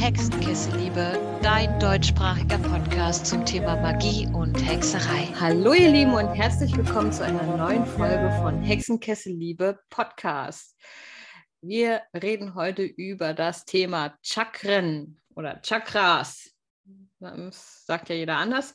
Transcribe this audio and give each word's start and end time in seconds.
Hexenkessel-Liebe, 0.00 1.38
dein 1.42 1.78
deutschsprachiger 1.78 2.56
Podcast 2.56 3.26
zum 3.26 3.44
Thema 3.44 3.76
Magie 3.76 4.26
und 4.32 4.54
Hexerei. 4.54 5.28
Hallo 5.38 5.74
ihr 5.74 5.90
Lieben 5.90 6.14
und 6.14 6.28
herzlich 6.28 6.74
willkommen 6.74 7.12
zu 7.12 7.22
einer 7.22 7.42
neuen 7.58 7.84
Folge 7.84 8.34
von 8.40 8.62
Hexenkessel-Liebe 8.62 9.78
Podcast. 9.90 10.74
Wir 11.60 12.00
reden 12.14 12.54
heute 12.54 12.82
über 12.82 13.34
das 13.34 13.66
Thema 13.66 14.18
Chakren 14.22 15.20
oder 15.34 15.60
Chakras. 15.60 16.50
Das 17.18 17.84
sagt 17.84 18.08
ja 18.08 18.14
jeder 18.14 18.38
anders. 18.38 18.74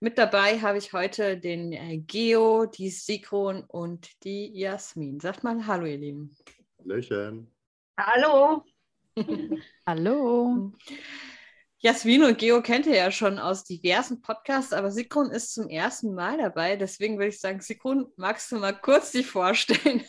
Mit 0.00 0.16
dabei 0.16 0.58
habe 0.58 0.78
ich 0.78 0.94
heute 0.94 1.36
den 1.36 1.74
äh, 1.74 1.98
Geo, 1.98 2.64
die 2.64 2.88
Sikron 2.88 3.62
und 3.64 4.24
die 4.24 4.58
Jasmin. 4.58 5.20
Sagt 5.20 5.44
mal 5.44 5.66
Hallo, 5.66 5.84
ihr 5.84 5.98
Lieben. 5.98 6.34
Hallöchen. 6.78 7.54
Hallo. 7.98 8.64
Hallo. 9.86 10.72
Jasmin 11.78 12.24
und 12.24 12.38
Geo 12.38 12.62
kennt 12.62 12.86
ihr 12.86 12.94
ja 12.94 13.10
schon 13.10 13.38
aus 13.38 13.64
diversen 13.64 14.22
Podcasts, 14.22 14.72
aber 14.72 14.90
Sigrun 14.90 15.30
ist 15.30 15.52
zum 15.52 15.68
ersten 15.68 16.14
Mal 16.14 16.38
dabei. 16.38 16.76
Deswegen 16.76 17.18
würde 17.18 17.28
ich 17.28 17.40
sagen, 17.40 17.60
Sigrun, 17.60 18.06
magst 18.16 18.52
du 18.52 18.56
mal 18.56 18.72
kurz 18.72 19.12
dich 19.12 19.26
vorstellen? 19.26 20.04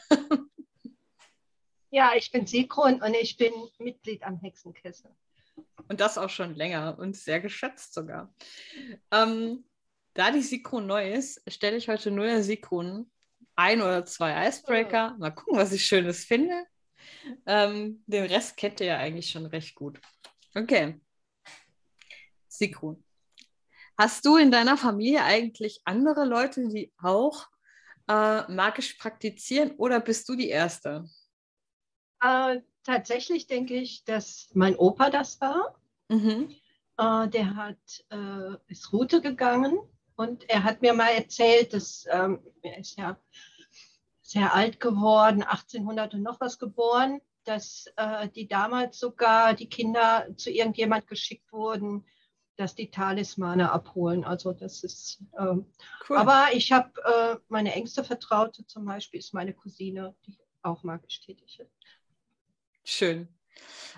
Ja, 1.95 2.13
ich 2.15 2.31
bin 2.31 2.47
Sigrun 2.47 3.03
und 3.03 3.13
ich 3.13 3.37
bin 3.37 3.53
Mitglied 3.77 4.23
am 4.23 4.39
Hexenkessel. 4.39 5.11
Und 5.87 5.99
das 5.99 6.17
auch 6.17 6.29
schon 6.29 6.55
länger 6.55 6.97
und 6.97 7.15
sehr 7.15 7.39
geschätzt 7.39 7.93
sogar. 7.93 8.33
Ähm, 9.11 9.63
da 10.15 10.31
die 10.31 10.41
Sigrun 10.41 10.87
neu 10.87 11.11
ist, 11.13 11.43
stelle 11.47 11.77
ich 11.77 11.89
heute 11.89 12.09
nur 12.09 12.25
der 12.25 12.41
Sigrun 12.41 13.11
ein 13.55 13.79
oder 13.81 14.05
zwei 14.05 14.47
Icebreaker. 14.47 15.15
Mal 15.19 15.29
gucken, 15.29 15.55
was 15.55 15.71
ich 15.71 15.85
Schönes 15.85 16.25
finde. 16.25 16.65
Ähm, 17.45 18.03
den 18.07 18.25
Rest 18.25 18.57
kennt 18.57 18.79
ihr 18.79 18.87
ja 18.87 18.97
eigentlich 18.97 19.29
schon 19.29 19.45
recht 19.45 19.75
gut. 19.75 19.99
Okay. 20.55 20.99
Sigrun. 22.47 23.03
Hast 23.97 24.25
du 24.25 24.37
in 24.37 24.51
deiner 24.51 24.77
Familie 24.77 25.23
eigentlich 25.23 25.81
andere 25.85 26.25
Leute, 26.25 26.67
die 26.67 26.91
auch 27.01 27.47
äh, 28.07 28.51
magisch 28.51 28.93
praktizieren 28.95 29.71
oder 29.77 29.99
bist 29.99 30.27
du 30.27 30.35
die 30.35 30.49
Erste? 30.49 31.05
Äh, 32.21 32.61
tatsächlich 32.83 33.47
denke 33.47 33.75
ich, 33.75 34.03
dass 34.03 34.49
mein 34.53 34.75
Opa 34.75 35.09
das 35.09 35.39
war. 35.41 35.79
Mhm. 36.09 36.49
Äh, 36.97 37.27
der 37.29 37.55
hat, 37.55 38.05
äh, 38.09 38.71
ist 38.71 38.91
Route 38.91 39.21
gegangen 39.21 39.77
und 40.15 40.49
er 40.49 40.63
hat 40.63 40.81
mir 40.81 40.93
mal 40.93 41.09
erzählt, 41.09 41.73
dass 41.73 42.05
ähm, 42.09 42.39
er 42.61 42.77
ist 42.77 42.97
ja 42.97 43.17
sehr 44.33 44.53
alt 44.53 44.79
geworden, 44.79 45.43
1800 45.43 46.15
und 46.15 46.23
noch 46.23 46.41
was 46.41 46.57
geboren, 46.57 47.21
dass 47.43 47.85
äh, 47.97 48.27
die 48.29 48.47
damals 48.47 48.97
sogar 48.97 49.53
die 49.53 49.69
Kinder 49.69 50.27
zu 50.37 50.49
irgendjemand 50.49 51.07
geschickt 51.07 51.51
wurden, 51.53 52.03
dass 52.55 52.73
die 52.73 52.89
Talismane 52.89 53.71
abholen. 53.71 54.23
Also 54.23 54.53
das 54.53 54.83
ist. 54.83 55.23
Ähm, 55.37 55.71
cool. 56.09 56.17
Aber 56.17 56.47
ich 56.53 56.71
habe 56.71 56.91
äh, 57.05 57.35
meine 57.47 57.73
engste 57.73 58.03
Vertraute 58.03 58.65
zum 58.65 58.85
Beispiel 58.85 59.19
ist 59.19 59.33
meine 59.33 59.53
Cousine, 59.53 60.15
die 60.25 60.35
auch 60.63 60.81
magisch 60.81 61.21
tätig 61.21 61.59
ist. 61.59 61.71
Schön. 62.83 63.27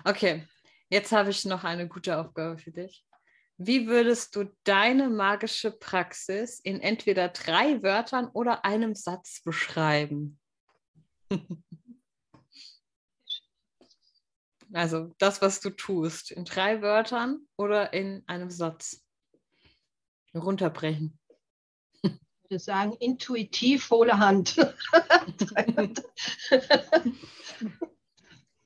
Okay, 0.04 0.46
jetzt 0.90 1.12
habe 1.12 1.30
ich 1.30 1.46
noch 1.46 1.64
eine 1.64 1.88
gute 1.88 2.18
Aufgabe 2.18 2.58
für 2.58 2.72
dich. 2.72 3.05
Wie 3.58 3.86
würdest 3.86 4.36
du 4.36 4.54
deine 4.64 5.08
magische 5.08 5.70
Praxis 5.70 6.60
in 6.60 6.78
entweder 6.80 7.28
drei 7.28 7.82
Wörtern 7.82 8.28
oder 8.28 8.66
einem 8.66 8.94
Satz 8.94 9.40
beschreiben? 9.42 10.38
also 14.74 15.14
das, 15.16 15.40
was 15.40 15.60
du 15.60 15.70
tust, 15.70 16.32
in 16.32 16.44
drei 16.44 16.82
Wörtern 16.82 17.48
oder 17.56 17.94
in 17.94 18.24
einem 18.26 18.50
Satz? 18.50 19.02
Runterbrechen. 20.34 21.18
Ich 22.02 22.50
würde 22.50 22.58
sagen, 22.62 22.92
intuitiv, 23.00 23.88
hohle 23.90 24.18
Hand. 24.18 24.58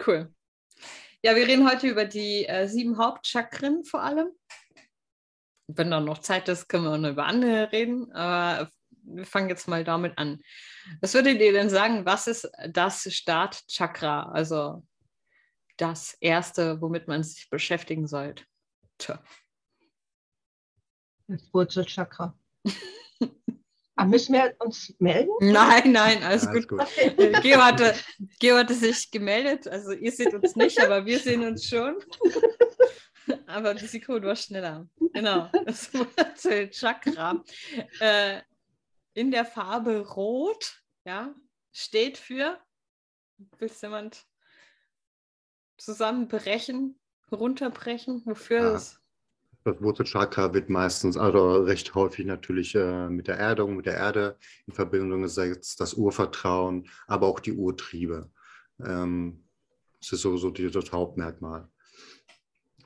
cool. 0.05 0.35
Ja, 1.23 1.37
wir 1.37 1.47
reden 1.47 1.71
heute 1.71 1.87
über 1.87 2.07
die 2.07 2.45
äh, 2.47 2.67
sieben 2.67 2.99
Hauptchakren 2.99 3.85
vor 3.85 4.03
allem 4.03 4.33
wenn 5.77 5.91
da 5.91 6.01
noch 6.01 6.19
Zeit 6.19 6.49
ist, 6.49 6.69
können 6.69 6.85
wir 6.85 6.99
noch 6.99 7.11
über 7.11 7.27
andere 7.27 7.73
reden. 7.73 8.13
Aber 8.13 8.71
wir 9.03 9.27
fangen 9.27 9.49
jetzt 9.49 9.69
mal 9.69 9.85
damit 9.85 10.19
an. 10.19 10.41
Was 11.01 11.15
würdet 11.15 11.41
ihr 11.41 11.53
denn 11.53 11.71
sagen, 11.71 12.05
was 12.07 12.27
ist 12.27 12.51
das 12.69 13.13
Startchakra? 13.13 14.31
Also 14.31 14.87
das 15.77 16.15
Erste, 16.21 16.81
womit 16.81 17.09
man 17.09 17.23
sich 17.23 17.49
beschäftigen 17.51 18.07
sollte? 18.07 18.45
Tja. 18.99 19.23
Das 21.29 21.53
Wurzelchakra. 21.53 22.39
Ah, 23.97 24.07
müssen 24.07 24.33
wir 24.33 24.55
uns 24.61 24.95
melden? 24.99 25.31
Nein, 25.41 25.93
nein, 25.93 26.23
alles, 26.23 26.45
ja, 26.45 26.53
gut. 26.53 26.69
gut. 26.69 26.81
Geo, 27.43 27.63
hatte, 27.63 27.95
Geo 28.39 28.57
hatte 28.57 28.73
sich 28.73 29.11
gemeldet. 29.11 29.69
Also 29.69 29.93
ihr 29.93 30.11
seht 30.11 30.33
uns 30.33 30.57
nicht, 30.57 30.81
aber 30.81 31.05
wir 31.05 31.19
sehen 31.19 31.45
uns 31.45 31.69
schon. 31.69 31.97
aber 33.47 33.75
Risiko 33.75 34.23
war 34.23 34.37
schneller. 34.37 34.89
Genau, 35.13 35.51
das 35.65 35.93
Wurzelchakra. 35.95 37.43
Äh, 38.01 38.41
in 39.15 39.31
der 39.31 39.45
Farbe 39.45 40.07
Rot, 40.09 40.83
ja, 41.05 41.35
steht 41.73 42.19
für, 42.19 42.59
willst 43.59 43.83
jemand 43.83 44.27
zusammenbrechen, 45.79 46.99
runterbrechen, 47.33 48.23
wofür 48.25 48.59
ja. 48.59 48.73
das? 48.73 49.01
Das 49.65 49.81
Wurzelchakra 49.83 50.55
wird 50.55 50.71
meistens, 50.71 51.19
also 51.19 51.63
recht 51.63 51.95
häufig 51.95 52.25
natürlich 52.25 52.75
äh, 52.75 53.09
mit 53.11 53.29
der 53.29 53.37
Erdung, 53.37 53.77
mit 53.77 53.85
der 53.85 53.97
Erde 53.97 54.39
in 54.67 54.73
Verbindung 54.73 55.21
gesetzt, 55.23 55.81
das 55.81 55.95
Urvertrauen, 55.95 56.89
aber 57.07 57.27
auch 57.27 57.41
die 57.41 57.53
Urtriebe. 57.53 58.31
Ähm, 58.83 59.45
das 60.01 60.13
ist 60.13 60.23
so, 60.23 60.39
so 60.39 60.51
das 60.51 60.93
Hauptmerkmal. 60.93 61.69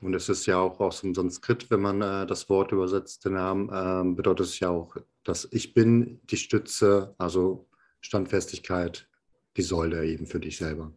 Und 0.05 0.13
es 0.13 0.29
ist 0.29 0.45
ja 0.45 0.59
auch 0.59 0.79
aus 0.81 1.01
dem 1.01 1.15
Sanskrit, 1.15 1.71
wenn 1.71 1.81
man 1.81 1.99
äh, 1.99 2.27
das 2.27 2.47
Wort 2.47 2.71
übersetzt, 2.71 3.25
den 3.25 3.33
Namen, 3.33 3.69
äh, 3.69 4.15
bedeutet 4.15 4.45
es 4.45 4.59
ja 4.59 4.69
auch, 4.69 4.95
dass 5.23 5.47
ich 5.49 5.73
bin 5.73 6.21
die 6.25 6.37
Stütze, 6.37 7.15
also 7.17 7.67
Standfestigkeit, 8.01 9.07
die 9.57 9.63
Säule 9.63 10.05
eben 10.05 10.27
für 10.27 10.39
dich 10.39 10.57
selber. 10.57 10.91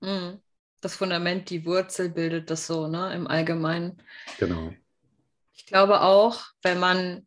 Mhm. 0.00 0.38
Das 0.80 0.94
Fundament, 0.94 1.50
die 1.50 1.66
Wurzel 1.66 2.10
bildet 2.10 2.48
das 2.48 2.68
so, 2.68 2.86
ne, 2.86 3.12
im 3.12 3.26
Allgemeinen. 3.26 4.00
Genau. 4.38 4.72
Ich 5.52 5.66
glaube 5.66 6.02
auch, 6.02 6.44
wenn 6.62 6.78
man 6.78 7.26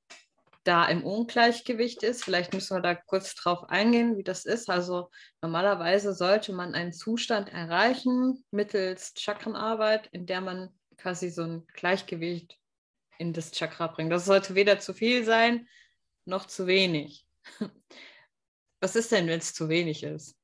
da 0.64 0.86
im 0.86 1.04
Ungleichgewicht 1.04 2.04
ist, 2.04 2.24
vielleicht 2.24 2.54
müssen 2.54 2.78
wir 2.78 2.82
da 2.82 2.96
kurz 2.96 3.36
drauf 3.36 3.70
eingehen, 3.70 4.16
wie 4.16 4.24
das 4.24 4.46
ist. 4.46 4.70
Also 4.70 5.10
normalerweise 5.42 6.14
sollte 6.14 6.54
man 6.54 6.74
einen 6.74 6.94
Zustand 6.94 7.50
erreichen 7.50 8.46
mittels 8.52 9.14
Chakrenarbeit, 9.18 10.08
in 10.14 10.26
der 10.26 10.40
man 10.40 10.70
quasi 10.98 11.30
so 11.30 11.44
ein 11.44 11.68
Gleichgewicht 11.68 12.60
in 13.18 13.34
das 13.34 13.52
Chakra 13.52 13.88
bringen. 13.88 14.10
Das 14.10 14.26
sollte 14.26 14.56
weder 14.56 14.80
zu 14.80 14.94
viel 14.94 15.24
sein, 15.24 15.68
noch 16.26 16.46
zu 16.46 16.68
wenig. 16.68 17.26
Was 18.82 18.96
ist 18.96 19.12
denn, 19.12 19.28
wenn 19.28 19.40
es 19.40 19.54
zu 19.54 19.70
wenig 19.70 20.04
ist? 20.04 20.38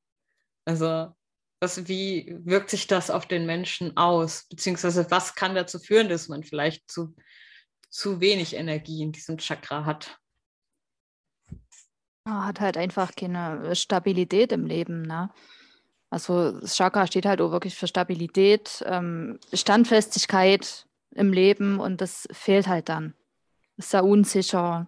Also, 0.65 1.13
was, 1.59 1.87
wie 1.87 2.35
wirkt 2.43 2.71
sich 2.71 2.87
das 2.87 3.11
auf 3.11 3.27
den 3.27 3.45
Menschen 3.45 3.95
aus? 3.95 4.47
Beziehungsweise, 4.47 5.09
was 5.11 5.35
kann 5.35 5.55
dazu 5.55 5.77
führen, 5.77 6.09
dass 6.09 6.29
man 6.29 6.43
vielleicht 6.43 6.89
zu, 6.89 7.15
zu 7.89 8.19
wenig 8.21 8.55
Energie 8.55 9.03
in 9.03 9.11
diesem 9.11 9.37
Chakra 9.37 9.85
hat? 9.85 10.17
hat 12.27 12.59
halt 12.59 12.77
einfach 12.77 13.15
keine 13.15 13.75
Stabilität 13.75 14.51
im 14.51 14.65
Leben. 14.65 15.01
Ne? 15.01 15.29
Also 16.13 16.51
das 16.51 16.75
Chakra 16.77 17.07
steht 17.07 17.25
halt 17.25 17.41
auch 17.41 17.51
wirklich 17.51 17.73
für 17.73 17.87
Stabilität, 17.87 18.83
ähm, 18.85 19.39
Standfestigkeit 19.51 20.85
im 21.15 21.33
Leben 21.33 21.79
und 21.79 22.01
das 22.01 22.27
fehlt 22.31 22.67
halt 22.67 22.87
dann. 22.87 23.15
Ist 23.77 23.93
ja 23.93 24.01
unsicher. 24.01 24.87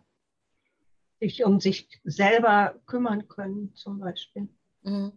Sich 1.20 1.44
um 1.44 1.60
sich 1.60 1.90
selber 2.04 2.76
kümmern 2.86 3.28
können, 3.28 3.74
zum 3.74 4.02
Beispiel. 4.02 4.50
Mhm. 4.84 5.14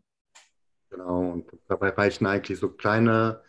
Genau, 0.88 1.30
und 1.30 1.52
dabei 1.68 1.90
reichen 1.90 2.24
eigentlich 2.24 2.58
so 2.58 2.70
kleine 2.70 3.42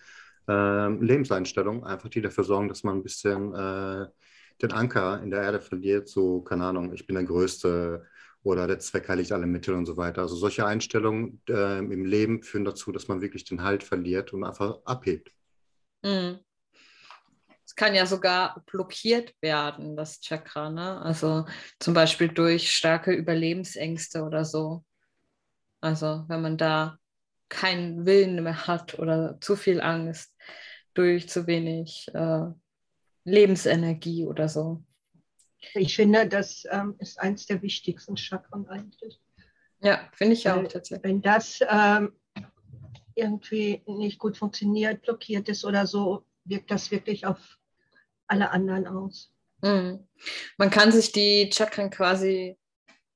äh, 0.50 0.90
Lebenseinstellungen, 0.90 1.86
einfach 1.86 2.10
die 2.10 2.22
dafür 2.22 2.44
sorgen, 2.44 2.68
dass 2.68 2.84
man 2.84 2.98
ein 2.98 3.04
bisschen 3.04 3.54
äh, 3.54 4.06
den 4.62 4.74
Anker 4.74 5.24
in 5.24 5.32
der 5.32 5.44
Erde 5.44 5.62
verliert. 5.62 6.10
So, 6.10 6.42
keine 6.42 6.66
Ahnung, 6.66 6.92
ich 6.92 7.08
bin 7.08 7.16
der 7.16 7.24
Größte, 7.24 8.06
oder 8.44 8.68
der 8.68 8.80
Zweck 8.80 9.10
heiligt 9.10 9.32
alle 9.32 9.46
Mittel 9.46 9.76
und 9.76 9.86
so 9.86 9.98
weiter. 9.98 10.22
Also 10.22 10.36
solche 10.36 10.66
Einstellungen 10.66 11.42
äh, 11.50 11.80
im 11.80 12.06
Leben 12.06 12.42
führen 12.44 12.66
dazu, 12.66 12.92
dass 12.92 13.08
man 13.08 13.22
wirklich 13.22 13.44
den 13.44 13.64
Halt 13.64 13.84
verliert 13.84 14.34
und 14.34 14.44
einfach 14.44 14.80
abhebt. 14.86 15.32
Mhm. 16.04 16.40
Es 17.66 17.76
kann 17.76 17.94
ja 17.94 18.06
sogar 18.06 18.64
blockiert 18.66 19.36
werden, 19.42 19.96
das 19.96 20.20
Chakra, 20.22 20.70
ne? 20.72 21.00
Also 21.02 21.46
zum 21.80 21.94
Beispiel 21.94 22.30
durch 22.30 22.76
starke 22.76 23.12
Überlebensängste 23.12 24.24
oder 24.24 24.44
so. 24.44 24.84
Also 25.80 26.26
wenn 26.28 26.42
man 26.42 26.58
da 26.58 26.98
keinen 27.48 28.06
Willen 28.06 28.44
mehr 28.44 28.68
hat 28.68 28.98
oder 29.00 29.40
zu 29.42 29.56
viel 29.56 29.82
Angst, 29.82 30.34
durch 30.94 31.30
zu 31.30 31.48
wenig 31.48 32.08
äh, 32.14 32.46
Lebensenergie 33.24 34.26
oder 34.26 34.50
so. 34.50 34.84
Ich 35.74 35.96
finde, 35.96 36.28
das 36.28 36.64
ähm, 36.70 36.96
ist 37.00 37.20
eines 37.20 37.46
der 37.46 37.62
wichtigsten 37.62 38.18
Chakren 38.18 38.68
eigentlich. 38.68 39.20
Ja, 39.82 40.10
finde 40.14 40.34
ich 40.34 40.50
auch 40.50 40.64
tatsächlich. 40.68 41.04
Wenn 41.04 41.22
das 41.22 41.60
ähm, 41.70 42.14
irgendwie 43.16 43.82
nicht 43.86 44.20
gut 44.20 44.38
funktioniert, 44.38 45.02
blockiert 45.02 45.50
ist 45.50 45.66
oder 45.66 45.86
so, 45.86 46.26
wirkt 46.46 46.72
das 46.72 46.92
wirklich 46.92 47.26
auf 47.26 47.58
alle 48.28 48.52
anderen 48.52 48.88
aus. 48.88 49.34
Mhm. 49.62 50.08
Man 50.58 50.70
kann 50.70 50.92
sich 50.92 51.12
die 51.12 51.50
Chakren 51.52 51.90
quasi, 51.90 52.58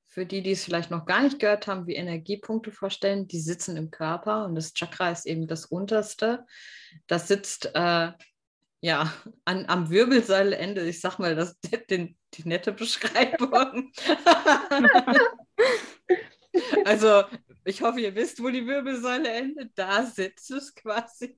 für 0.06 0.26
die, 0.26 0.42
die 0.42 0.52
es 0.52 0.64
vielleicht 0.64 0.90
noch 0.90 1.06
gar 1.06 1.22
nicht 1.22 1.40
gehört 1.40 1.66
haben, 1.66 1.86
wie 1.86 1.96
Energiepunkte 1.96 2.70
vorstellen. 2.70 3.26
Die 3.26 3.40
sitzen 3.40 3.76
im 3.76 3.90
Körper 3.90 4.44
und 4.44 4.54
das 4.54 4.72
Chakra 4.72 5.10
ist 5.10 5.26
eben 5.26 5.48
das 5.48 5.66
unterste. 5.66 6.46
Das 7.06 7.28
sitzt 7.28 7.70
äh, 7.74 8.12
ja 8.84 9.10
an, 9.46 9.64
am 9.66 9.88
Wirbelsäuleende. 9.88 10.86
Ich 10.86 11.00
sag 11.00 11.18
mal, 11.18 11.34
das 11.34 11.58
den, 11.90 12.18
die 12.34 12.46
nette 12.46 12.72
Beschreibung. 12.72 13.90
also 16.84 17.24
ich 17.64 17.80
hoffe, 17.80 18.00
ihr 18.00 18.14
wisst, 18.14 18.42
wo 18.42 18.50
die 18.50 18.66
Wirbelsäule 18.66 19.30
endet. 19.30 19.70
Da 19.74 20.04
sitzt 20.04 20.50
es 20.50 20.74
quasi. 20.74 21.34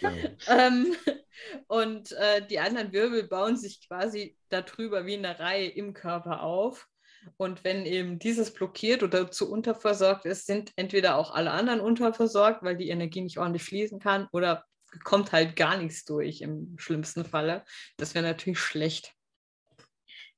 Ja. 0.00 0.12
ähm, 0.48 0.94
und 1.66 2.12
äh, 2.12 2.46
die 2.46 2.58
anderen 2.58 2.92
Wirbel 2.92 3.26
bauen 3.26 3.56
sich 3.56 3.88
quasi 3.88 4.36
darüber 4.50 5.06
wie 5.06 5.16
eine 5.16 5.38
Reihe 5.38 5.68
im 5.68 5.94
Körper 5.94 6.42
auf. 6.42 6.88
Und 7.38 7.64
wenn 7.64 7.86
eben 7.86 8.18
dieses 8.18 8.52
blockiert 8.52 9.02
oder 9.02 9.30
zu 9.30 9.50
unterversorgt 9.50 10.26
ist, 10.26 10.46
sind 10.46 10.72
entweder 10.76 11.16
auch 11.16 11.34
alle 11.34 11.52
anderen 11.52 11.80
unterversorgt, 11.80 12.62
weil 12.62 12.76
die 12.76 12.90
Energie 12.90 13.22
nicht 13.22 13.38
ordentlich 13.38 13.64
fließen 13.64 13.98
kann, 13.98 14.28
oder 14.32 14.66
kommt 15.04 15.32
halt 15.32 15.56
gar 15.56 15.76
nichts 15.76 16.04
durch 16.04 16.40
im 16.40 16.78
schlimmsten 16.78 17.24
Falle. 17.24 17.64
Das 17.96 18.14
wäre 18.14 18.26
natürlich 18.26 18.58
schlecht. 18.58 19.14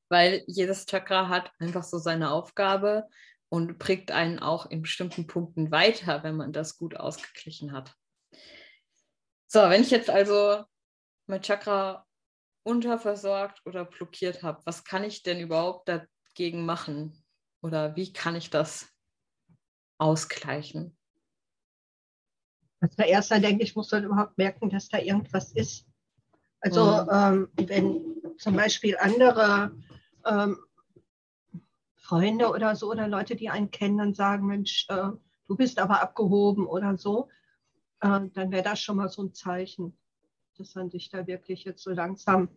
Weil 0.08 0.42
jedes 0.46 0.86
Chakra 0.86 1.28
hat 1.28 1.52
einfach 1.58 1.84
so 1.84 1.98
seine 1.98 2.32
Aufgabe 2.32 3.08
und 3.48 3.78
prägt 3.78 4.10
einen 4.10 4.38
auch 4.38 4.66
in 4.66 4.82
bestimmten 4.82 5.26
Punkten 5.26 5.70
weiter, 5.70 6.22
wenn 6.22 6.36
man 6.36 6.52
das 6.52 6.76
gut 6.76 6.96
ausgeglichen 6.96 7.72
hat. 7.72 7.94
So, 9.46 9.60
wenn 9.68 9.82
ich 9.82 9.90
jetzt 9.90 10.10
also 10.10 10.64
mein 11.26 11.42
Chakra 11.42 12.06
unterversorgt 12.62 13.60
oder 13.64 13.84
blockiert 13.84 14.42
habe, 14.42 14.62
was 14.64 14.84
kann 14.84 15.02
ich 15.04 15.22
denn 15.22 15.40
überhaupt 15.40 15.88
dagegen 15.88 16.64
machen? 16.64 17.24
Oder 17.62 17.96
wie 17.96 18.12
kann 18.12 18.36
ich 18.36 18.50
das 18.50 18.88
ausgleichen? 19.98 20.96
Als 22.80 22.96
erster 22.98 23.40
denke 23.40 23.62
ich, 23.64 23.76
muss 23.76 23.90
man 23.92 24.04
überhaupt 24.04 24.38
merken, 24.38 24.70
dass 24.70 24.88
da 24.88 24.98
irgendwas 24.98 25.52
ist. 25.52 25.86
Also 26.60 26.84
Mhm. 27.04 27.48
ähm, 27.58 27.68
wenn 27.68 28.00
zum 28.38 28.56
Beispiel 28.56 28.96
andere 28.98 29.72
ähm, 30.26 30.58
Freunde 31.96 32.50
oder 32.50 32.74
so 32.74 32.90
oder 32.90 33.06
Leute, 33.06 33.36
die 33.36 33.48
einen 33.50 33.70
kennen, 33.70 33.98
dann 33.98 34.14
sagen, 34.14 34.46
Mensch, 34.46 34.86
äh, 34.88 35.10
du 35.46 35.56
bist 35.56 35.78
aber 35.78 36.02
abgehoben 36.02 36.66
oder 36.66 36.96
so, 36.96 37.28
äh, 38.00 38.20
dann 38.32 38.50
wäre 38.50 38.62
das 38.62 38.80
schon 38.80 38.96
mal 38.96 39.08
so 39.08 39.22
ein 39.22 39.34
Zeichen, 39.34 39.96
dass 40.56 40.74
man 40.74 40.90
sich 40.90 41.10
da 41.10 41.26
wirklich 41.26 41.64
jetzt 41.64 41.82
so 41.82 41.90
langsam 41.90 42.48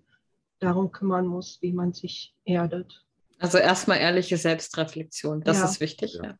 darum 0.59 0.91
kümmern 0.91 1.27
muss, 1.27 1.61
wie 1.61 1.73
man 1.73 1.93
sich 1.93 2.35
erdet. 2.45 3.05
Also 3.39 3.57
erstmal 3.57 3.97
ehrliche 3.99 4.37
Selbstreflexion, 4.37 5.43
das 5.43 5.57
Ja. 5.57 5.65
ist 5.65 5.79
wichtig. 5.81 6.17
Ja. 6.21 6.37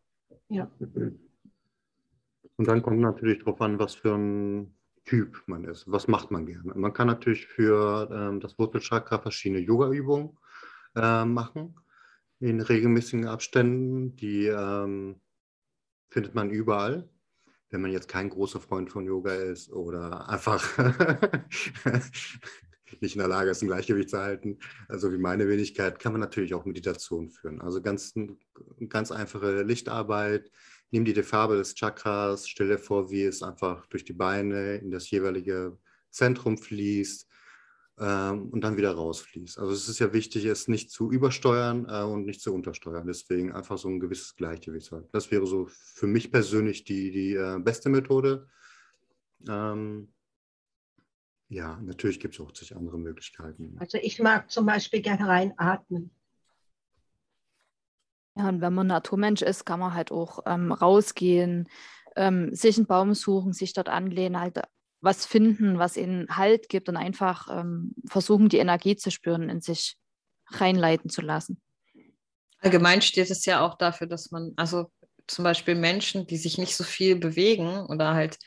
Ja. 0.49 0.71
Und 2.57 2.67
dann 2.67 2.81
kommt 2.81 2.99
natürlich 2.99 3.39
darauf 3.39 3.61
an, 3.61 3.79
was 3.79 3.95
für 3.95 4.15
ein 4.15 4.75
Typ 5.05 5.43
man 5.47 5.65
ist. 5.65 5.83
Was 5.91 6.07
macht 6.07 6.31
man 6.31 6.45
gerne? 6.45 6.73
Man 6.75 6.93
kann 6.93 7.07
natürlich 7.07 7.47
für 7.47 8.09
ähm, 8.11 8.39
das 8.39 8.57
Wurzelchakra 8.57 9.19
verschiedene 9.19 9.59
Yoga-Übungen 9.59 10.37
äh, 10.95 11.25
machen 11.25 11.75
in 12.39 12.61
regelmäßigen 12.61 13.27
Abständen. 13.27 14.15
Die 14.15 14.47
ähm, 14.47 15.19
findet 16.09 16.35
man 16.35 16.49
überall. 16.49 17.09
Wenn 17.69 17.81
man 17.81 17.91
jetzt 17.91 18.07
kein 18.07 18.29
großer 18.29 18.59
Freund 18.59 18.91
von 18.91 19.05
Yoga 19.05 19.33
ist 19.33 19.71
oder 19.71 20.29
einfach 20.29 20.63
nicht 23.01 23.15
in 23.15 23.19
der 23.19 23.27
Lage 23.27 23.49
ist, 23.49 23.61
ein 23.63 23.67
Gleichgewicht 23.67 24.11
zu 24.11 24.19
halten, 24.19 24.59
also 24.87 25.11
wie 25.11 25.17
meine 25.17 25.49
Wenigkeit, 25.49 25.99
kann 25.99 26.11
man 26.11 26.21
natürlich 26.21 26.53
auch 26.53 26.65
Meditation 26.65 27.29
führen. 27.29 27.61
Also 27.61 27.81
ganz, 27.81 28.13
ganz 28.89 29.11
einfache 29.11 29.63
Lichtarbeit, 29.63 30.51
nimm 30.93 31.05
dir 31.05 31.13
die 31.13 31.23
Farbe 31.23 31.57
des 31.57 31.73
Chakras, 31.73 32.47
stell 32.47 32.67
dir 32.69 32.77
vor, 32.77 33.09
wie 33.09 33.23
es 33.23 33.41
einfach 33.41 33.87
durch 33.87 34.05
die 34.05 34.13
Beine 34.13 34.75
in 34.75 34.91
das 34.91 35.09
jeweilige 35.09 35.77
Zentrum 36.11 36.57
fließt 36.57 37.27
ähm, 37.99 38.49
und 38.49 38.61
dann 38.61 38.77
wieder 38.77 38.91
rausfließt. 38.93 39.57
Also 39.57 39.73
es 39.73 39.89
ist 39.89 39.99
ja 39.99 40.13
wichtig, 40.13 40.45
es 40.45 40.67
nicht 40.67 40.91
zu 40.91 41.11
übersteuern 41.11 41.87
äh, 41.89 42.03
und 42.03 42.25
nicht 42.25 42.41
zu 42.41 42.53
untersteuern. 42.53 43.07
Deswegen 43.07 43.51
einfach 43.51 43.79
so 43.79 43.89
ein 43.89 43.99
gewisses 43.99 44.35
Gleichgewicht. 44.35 44.91
Das 45.11 45.31
wäre 45.31 45.47
so 45.47 45.67
für 45.67 46.07
mich 46.07 46.31
persönlich 46.31 46.83
die, 46.83 47.11
die 47.11 47.33
äh, 47.33 47.59
beste 47.59 47.89
Methode. 47.89 48.47
Ähm, 49.49 50.13
ja, 51.49 51.79
natürlich 51.81 52.19
gibt 52.19 52.35
es 52.35 52.39
auch 52.39 52.51
zig 52.51 52.75
andere 52.75 52.99
Möglichkeiten. 52.99 53.75
Also 53.79 53.97
ich 53.97 54.19
mag 54.19 54.49
zum 54.51 54.67
Beispiel 54.67 55.01
gerne 55.01 55.27
reinatmen. 55.27 56.11
Ja, 58.35 58.49
und 58.49 58.61
wenn 58.61 58.73
man 58.73 58.87
Naturmensch 58.87 59.41
ist, 59.41 59.65
kann 59.65 59.79
man 59.79 59.93
halt 59.93 60.11
auch 60.11 60.39
ähm, 60.45 60.71
rausgehen, 60.71 61.69
ähm, 62.15 62.53
sich 62.53 62.77
einen 62.77 62.87
Baum 62.87 63.13
suchen, 63.13 63.53
sich 63.53 63.73
dort 63.73 63.89
anlehnen, 63.89 64.39
halt 64.39 64.59
was 65.01 65.25
finden, 65.25 65.79
was 65.79 65.97
ihnen 65.97 66.27
Halt 66.29 66.69
gibt 66.69 66.87
und 66.89 66.95
einfach 66.95 67.47
ähm, 67.51 67.93
versuchen, 68.07 68.49
die 68.49 68.57
Energie 68.57 68.95
zu 68.95 69.11
spüren, 69.11 69.49
in 69.49 69.61
sich 69.61 69.97
reinleiten 70.47 71.09
zu 71.09 71.21
lassen. 71.21 71.61
Allgemein 72.59 73.01
steht 73.01 73.29
es 73.29 73.45
ja 73.45 73.65
auch 73.65 73.77
dafür, 73.77 74.07
dass 74.07 74.31
man, 74.31 74.53
also 74.55 74.89
zum 75.27 75.43
Beispiel 75.43 75.75
Menschen, 75.75 76.25
die 76.25 76.37
sich 76.37 76.57
nicht 76.57 76.75
so 76.75 76.85
viel 76.85 77.17
bewegen 77.17 77.85
oder 77.87 78.13
halt 78.13 78.37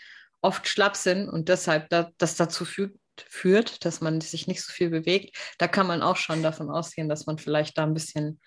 oft 0.41 0.67
schlapp 0.67 0.97
sind 0.97 1.29
und 1.29 1.49
deshalb 1.49 1.91
da, 1.91 2.11
das 2.17 2.37
dazu 2.37 2.65
führt, 2.65 2.97
führt, 3.29 3.85
dass 3.85 4.01
man 4.01 4.21
sich 4.21 4.47
nicht 4.47 4.63
so 4.63 4.73
viel 4.73 4.91
bewegt, 4.91 5.37
da 5.59 5.69
kann 5.69 5.87
man 5.87 6.03
auch 6.03 6.17
schon 6.17 6.43
davon 6.43 6.71
ausgehen, 6.71 7.09
dass 7.09 7.27
man 7.27 7.39
vielleicht 7.39 7.77
da 7.77 7.83
ein 7.83 7.95
bisschen 7.95 8.41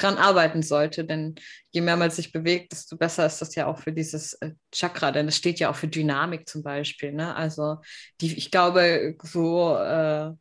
dran 0.00 0.16
arbeiten 0.16 0.62
sollte. 0.62 1.04
Denn 1.04 1.34
je 1.70 1.80
mehr 1.80 1.96
man 1.96 2.10
sich 2.10 2.32
bewegt, 2.32 2.72
desto 2.72 2.96
besser 2.96 3.26
ist 3.26 3.40
das 3.40 3.54
ja 3.54 3.66
auch 3.66 3.78
für 3.78 3.92
dieses 3.92 4.34
äh, 4.34 4.52
Chakra, 4.72 5.12
denn 5.12 5.28
es 5.28 5.36
steht 5.36 5.60
ja 5.60 5.70
auch 5.70 5.76
für 5.76 5.88
Dynamik 5.88 6.48
zum 6.48 6.62
Beispiel. 6.62 7.12
Ne? 7.12 7.34
Also 7.34 7.78
die, 8.20 8.36
ich 8.36 8.50
glaube, 8.50 9.16
so 9.22 9.76
äh, 9.76 10.32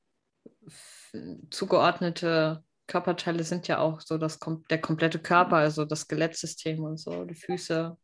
zugeordnete 1.50 2.64
Körperteile 2.88 3.44
sind 3.44 3.68
ja 3.68 3.80
auch 3.80 4.02
so 4.02 4.18
das, 4.18 4.40
der 4.70 4.82
komplette 4.82 5.20
Körper, 5.20 5.58
also 5.58 5.86
das 5.86 6.02
Skelettsystem 6.02 6.84
und 6.84 6.98
so, 6.98 7.26
die 7.26 7.36
Füße. 7.36 7.98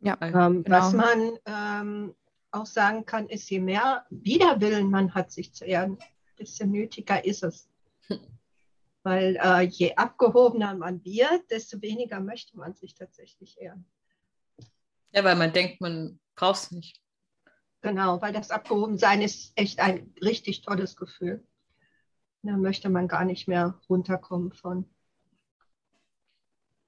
Ja. 0.00 0.18
Ähm, 0.20 0.64
Genau. 0.64 0.78
Was 0.78 0.92
man 0.92 1.38
ähm, 1.46 2.14
auch 2.50 2.66
sagen 2.66 3.06
kann, 3.06 3.28
ist, 3.28 3.48
je 3.50 3.60
mehr 3.60 4.04
Widerwillen 4.10 4.90
man 4.90 5.14
hat, 5.14 5.30
sich 5.30 5.54
zu 5.54 5.64
erden, 5.64 5.98
desto 6.38 6.66
nötiger 6.66 7.24
ist 7.24 7.42
es. 7.42 7.68
Weil 9.06 9.36
äh, 9.36 9.60
je 9.60 9.94
abgehobener 9.94 10.74
man 10.74 11.04
wird, 11.04 11.48
desto 11.52 11.80
weniger 11.80 12.18
möchte 12.18 12.56
man 12.58 12.74
sich 12.74 12.96
tatsächlich 12.96 13.56
ehren. 13.60 13.86
Ja, 15.12 15.22
weil 15.22 15.36
man 15.36 15.52
denkt, 15.52 15.80
man 15.80 16.18
braucht 16.34 16.56
es 16.56 16.70
nicht. 16.72 17.00
Genau, 17.82 18.20
weil 18.20 18.32
das 18.32 18.50
Abgehobensein 18.50 19.22
ist 19.22 19.52
echt 19.54 19.78
ein 19.78 20.12
richtig 20.20 20.62
tolles 20.62 20.96
Gefühl. 20.96 21.46
Da 22.42 22.56
möchte 22.56 22.88
man 22.88 23.06
gar 23.06 23.24
nicht 23.24 23.46
mehr 23.46 23.80
runterkommen 23.88 24.52
von. 24.52 24.90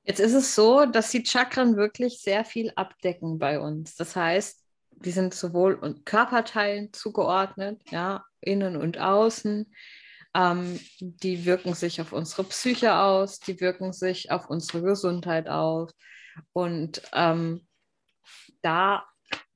Jetzt 0.02 0.18
ist 0.18 0.34
es 0.34 0.56
so, 0.56 0.86
dass 0.86 1.12
die 1.12 1.24
Chakren 1.24 1.76
wirklich 1.76 2.20
sehr 2.20 2.44
viel 2.44 2.72
abdecken 2.74 3.38
bei 3.38 3.60
uns. 3.60 3.94
Das 3.94 4.16
heißt, 4.16 4.64
die 4.90 5.12
sind 5.12 5.34
sowohl 5.34 6.02
Körperteilen 6.04 6.92
zugeordnet, 6.92 7.80
ja, 7.92 8.24
innen 8.40 8.76
und 8.76 8.98
außen. 8.98 9.72
Ähm, 10.34 10.78
die 11.00 11.44
wirken 11.44 11.74
sich 11.74 12.00
auf 12.00 12.12
unsere 12.12 12.44
Psyche 12.44 12.94
aus, 12.94 13.40
die 13.40 13.60
wirken 13.60 13.92
sich 13.92 14.30
auf 14.30 14.48
unsere 14.48 14.82
Gesundheit 14.82 15.48
aus. 15.48 15.92
Und 16.52 17.02
ähm, 17.12 17.66
da, 18.62 19.04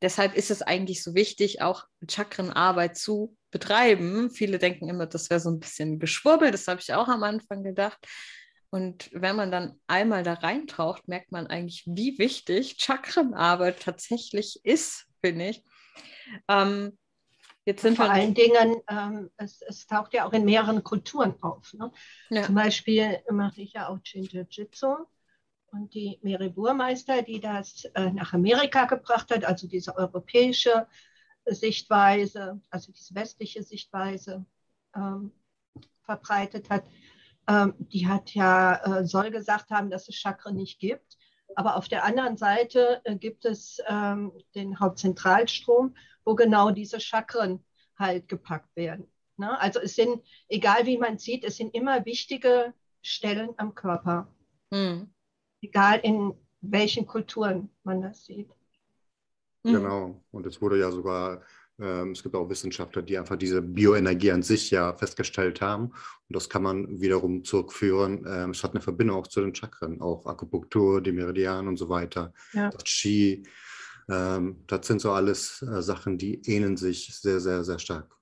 deshalb 0.01 0.35
ist 0.35 0.51
es 0.51 0.63
eigentlich 0.63 1.03
so 1.03 1.15
wichtig, 1.15 1.63
auch 1.63 1.85
Chakrenarbeit 2.09 2.97
zu 2.97 3.37
betreiben. 3.51 4.31
Viele 4.31 4.59
denken 4.59 4.89
immer, 4.89 5.07
das 5.07 5.31
wäre 5.31 5.41
so 5.41 5.51
ein 5.51 5.61
bisschen 5.61 5.99
Geschwurbel, 5.99 6.51
das 6.51 6.67
habe 6.67 6.81
ich 6.81 6.93
auch 6.93 7.09
am 7.09 7.23
Anfang 7.23 7.63
gedacht. 7.63 7.99
Und 8.71 9.11
wenn 9.13 9.37
man 9.37 9.51
dann 9.51 9.79
einmal 9.87 10.23
da 10.23 10.33
reintaucht, 10.33 11.07
merkt 11.07 11.31
man 11.31 11.47
eigentlich, 11.47 11.85
wie 11.87 12.19
wichtig 12.19 12.77
Chakrenarbeit 12.79 13.81
tatsächlich 13.81 14.61
ist, 14.65 15.07
finde 15.21 15.51
ich. 15.51 15.63
Ähm, 16.49 16.97
jetzt 17.65 17.83
sind 17.83 17.97
Vor 17.97 18.07
wir. 18.07 18.13
allen 18.13 18.35
Dingen, 18.35 18.77
ähm, 18.89 19.31
es, 19.37 19.63
es 19.63 19.87
taucht 19.87 20.15
ja 20.15 20.27
auch 20.27 20.33
in 20.33 20.45
mehreren 20.45 20.83
Kulturen 20.83 21.35
auf. 21.43 21.73
Ne? 21.75 21.91
Ja. 22.31 22.43
Zum 22.43 22.55
Beispiel 22.55 23.19
mache 23.31 23.63
ich 23.63 23.73
ja 23.75 23.89
auch 23.89 23.99
Jiu-Jitsu. 24.05 25.07
Und 25.73 25.95
die 25.95 26.19
Mary 26.23 26.51
Burmeister, 26.51 27.23
die 27.23 27.41
das 27.41 27.87
äh, 27.95 28.11
nach 28.11 28.35
Amerika 28.35 28.85
gebracht 28.85 29.31
hat, 29.31 29.45
also 29.45 29.67
diese 29.67 29.97
europäische 29.97 30.87
Sichtweise, 31.47 32.61
also 32.69 32.93
diese 32.93 33.15
westliche 33.15 33.63
Sichtweise 33.63 34.45
ähm, 34.95 35.33
verbreitet 36.05 36.69
hat, 36.69 36.85
ähm, 37.49 37.75
die 37.79 38.07
hat 38.07 38.35
ja, 38.35 39.01
äh, 39.01 39.07
soll 39.07 39.31
gesagt 39.31 39.71
haben, 39.71 39.91
dass 39.91 40.09
es 40.09 40.15
Chakren 40.17 40.57
nicht 40.57 40.79
gibt. 40.79 41.17
Aber 41.55 41.77
auf 41.77 41.89
der 41.89 42.05
anderen 42.05 42.37
Seite 42.37 43.01
äh, 43.05 43.17
gibt 43.17 43.45
es 43.45 43.79
ähm, 43.89 44.33
den 44.55 44.79
Hauptzentralstrom, 44.79 45.95
wo 46.25 46.35
genau 46.35 46.71
diese 46.71 47.01
Chakren 47.01 47.65
halt 47.99 48.29
gepackt 48.29 48.75
werden. 48.77 49.07
Ne? 49.37 49.59
Also 49.61 49.81
es 49.81 49.95
sind, 49.95 50.23
egal 50.49 50.87
wie 50.87 50.99
man 50.99 51.19
sieht, 51.19 51.45
es 51.45 51.57
sind 51.57 51.75
immer 51.75 52.05
wichtige 52.05 52.75
Stellen 53.03 53.51
am 53.57 53.75
Körper. 53.75 54.29
Hm. 54.73 55.13
Egal 55.61 56.01
in 56.03 56.35
welchen 56.61 57.07
Kulturen 57.07 57.71
man 57.85 58.03
das 58.03 58.25
sieht. 58.25 58.51
Hm. 59.65 59.75
Genau. 59.75 60.23
Und 60.31 60.47
es 60.47 60.61
wurde 60.61 60.79
ja 60.79 60.91
sogar 60.91 61.43
ähm, 61.83 62.13
es 62.13 62.23
gibt 62.23 62.35
auch 62.35 62.49
Wissenschaftler, 62.49 63.03
die 63.03 63.19
einfach 63.19 63.37
diese 63.37 63.63
Bioenergie 63.63 64.31
an 64.31 64.43
sich 64.43 64.71
ja 64.71 64.95
festgestellt 64.95 65.61
haben. 65.61 65.87
Und 65.87 66.37
das 66.37 66.49
kann 66.49 66.63
man 66.63 67.01
wiederum 67.01 67.45
zurückführen. 67.45 68.25
Ähm, 68.29 68.51
es 68.51 68.63
hat 68.63 68.73
eine 68.73 68.81
Verbindung 68.81 69.17
auch 69.17 69.27
zu 69.27 69.41
den 69.41 69.55
Chakren, 69.55 70.01
auch 70.01 70.27
Akupunktur, 70.27 71.01
die 71.01 71.13
Meridian 71.13 71.69
und 71.69 71.77
so 71.77 71.89
weiter. 71.89 72.33
Ja. 72.53 72.71
Das 72.71 72.85
Qi. 72.85 73.43
Ähm, 74.09 74.65
das 74.67 74.87
sind 74.87 75.01
so 75.01 75.13
alles 75.13 75.63
äh, 75.63 75.83
Sachen, 75.83 76.19
die 76.19 76.41
ähneln 76.45 76.77
sich 76.77 77.15
sehr, 77.15 77.41
sehr, 77.41 77.65
sehr 77.65 77.79
stark. 77.79 78.17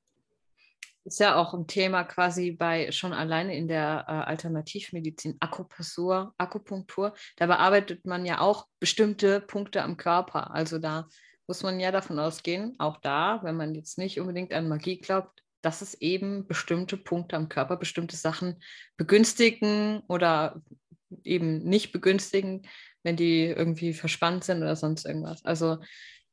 Ist 1.04 1.18
ja 1.18 1.36
auch 1.36 1.54
ein 1.54 1.66
Thema 1.66 2.04
quasi 2.04 2.50
bei 2.50 2.92
schon 2.92 3.14
alleine 3.14 3.56
in 3.56 3.68
der 3.68 4.04
äh, 4.06 4.12
Alternativmedizin, 4.12 5.36
Akupunktur, 5.40 6.34
Akupunktur. 6.36 7.14
Da 7.36 7.46
bearbeitet 7.46 8.04
man 8.04 8.26
ja 8.26 8.40
auch 8.40 8.66
bestimmte 8.78 9.40
Punkte 9.40 9.82
am 9.82 9.96
Körper. 9.96 10.54
Also 10.54 10.78
da 10.78 11.08
muss 11.46 11.62
man 11.62 11.80
ja 11.80 11.90
davon 11.90 12.18
ausgehen, 12.18 12.76
auch 12.78 12.98
da, 12.98 13.40
wenn 13.42 13.56
man 13.56 13.74
jetzt 13.74 13.98
nicht 13.98 14.20
unbedingt 14.20 14.52
an 14.52 14.68
Magie 14.68 14.98
glaubt, 14.98 15.42
dass 15.62 15.82
es 15.82 15.94
eben 15.94 16.46
bestimmte 16.46 16.96
Punkte 16.96 17.36
am 17.36 17.48
Körper, 17.48 17.76
bestimmte 17.76 18.16
Sachen 18.16 18.62
begünstigen 18.96 20.00
oder 20.06 20.62
eben 21.24 21.64
nicht 21.64 21.92
begünstigen, 21.92 22.62
wenn 23.02 23.16
die 23.16 23.44
irgendwie 23.46 23.92
verspannt 23.92 24.44
sind 24.44 24.58
oder 24.58 24.76
sonst 24.76 25.06
irgendwas. 25.06 25.44
Also 25.44 25.78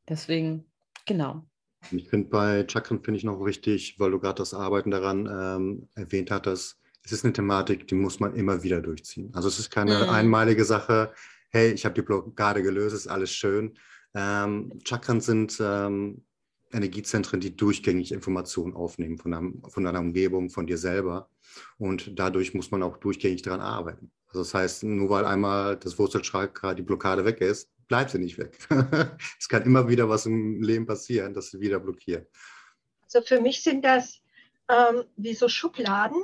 deswegen, 0.08 0.66
genau. 1.06 1.48
Ich 1.92 2.10
finde 2.10 2.30
bei 2.30 2.66
Chakren 2.68 3.04
finde 3.04 3.20
ich 3.20 3.24
noch 3.24 3.44
wichtig, 3.46 3.96
weil 4.00 4.12
du 4.12 4.20
gerade 4.20 4.40
das 4.40 4.54
Arbeiten 4.54 4.92
daran 4.92 5.28
ähm, 5.28 5.90
erwähnt 5.96 6.32
hattest, 6.32 6.80
es 7.04 7.12
ist 7.14 7.24
eine 7.24 7.34
Thematik, 7.34 7.88
die 7.88 7.96
muss 7.96 8.20
man 8.20 8.36
immer 8.36 8.64
wieder 8.64 8.82
durchziehen. 8.82 9.32
Also 9.34 9.48
es 9.48 9.60
ist 9.60 9.70
keine 9.70 10.04
mhm. 10.04 10.10
einmalige 10.10 10.66
Sache, 10.66 11.14
hey, 11.50 11.72
ich 11.72 11.86
habe 11.86 11.96
die 11.96 12.02
Blockade 12.02 12.62
gelöst, 12.62 12.96
ist 12.96 13.08
alles 13.08 13.32
schön, 13.32 13.78
ähm, 14.14 14.80
Chakren 14.84 15.22
sind 15.22 15.58
ähm, 15.62 16.26
Energiezentren, 16.72 17.40
die 17.40 17.56
durchgängig 17.56 18.12
Informationen 18.12 18.74
aufnehmen 18.74 19.18
von, 19.18 19.34
einem, 19.34 19.64
von 19.70 19.84
deiner 19.84 20.00
Umgebung, 20.00 20.50
von 20.50 20.68
dir 20.68 20.78
selber. 20.78 21.30
Und 21.78 22.20
dadurch 22.20 22.54
muss 22.54 22.72
man 22.72 22.84
auch 22.84 22.98
durchgängig 22.98 23.42
daran 23.42 23.62
arbeiten. 23.62 24.12
Also 24.28 24.40
das 24.40 24.54
heißt, 24.54 24.84
nur 24.84 25.10
weil 25.10 25.26
einmal 25.26 25.78
das 25.78 25.98
Wurzelchakra, 25.98 26.74
die 26.74 26.82
Blockade 26.82 27.24
weg 27.26 27.42
ist, 27.42 27.70
bleibt 27.88 28.12
sie 28.12 28.20
nicht 28.20 28.38
weg. 28.38 28.58
es 29.40 29.48
kann 29.48 29.64
immer 29.64 29.88
wieder 29.88 30.10
was 30.10 30.26
im 30.26 30.62
Leben 30.62 30.86
passieren, 30.86 31.34
das 31.34 31.52
sie 31.52 31.60
wieder 31.60 31.80
blockiert. 31.80 32.30
Also 33.04 33.22
für 33.22 33.40
mich 33.40 33.64
sind 33.64 33.86
das 33.86 34.22
ähm, 34.70 35.06
wie 35.16 35.34
so 35.34 35.48
Schubladen, 35.48 36.24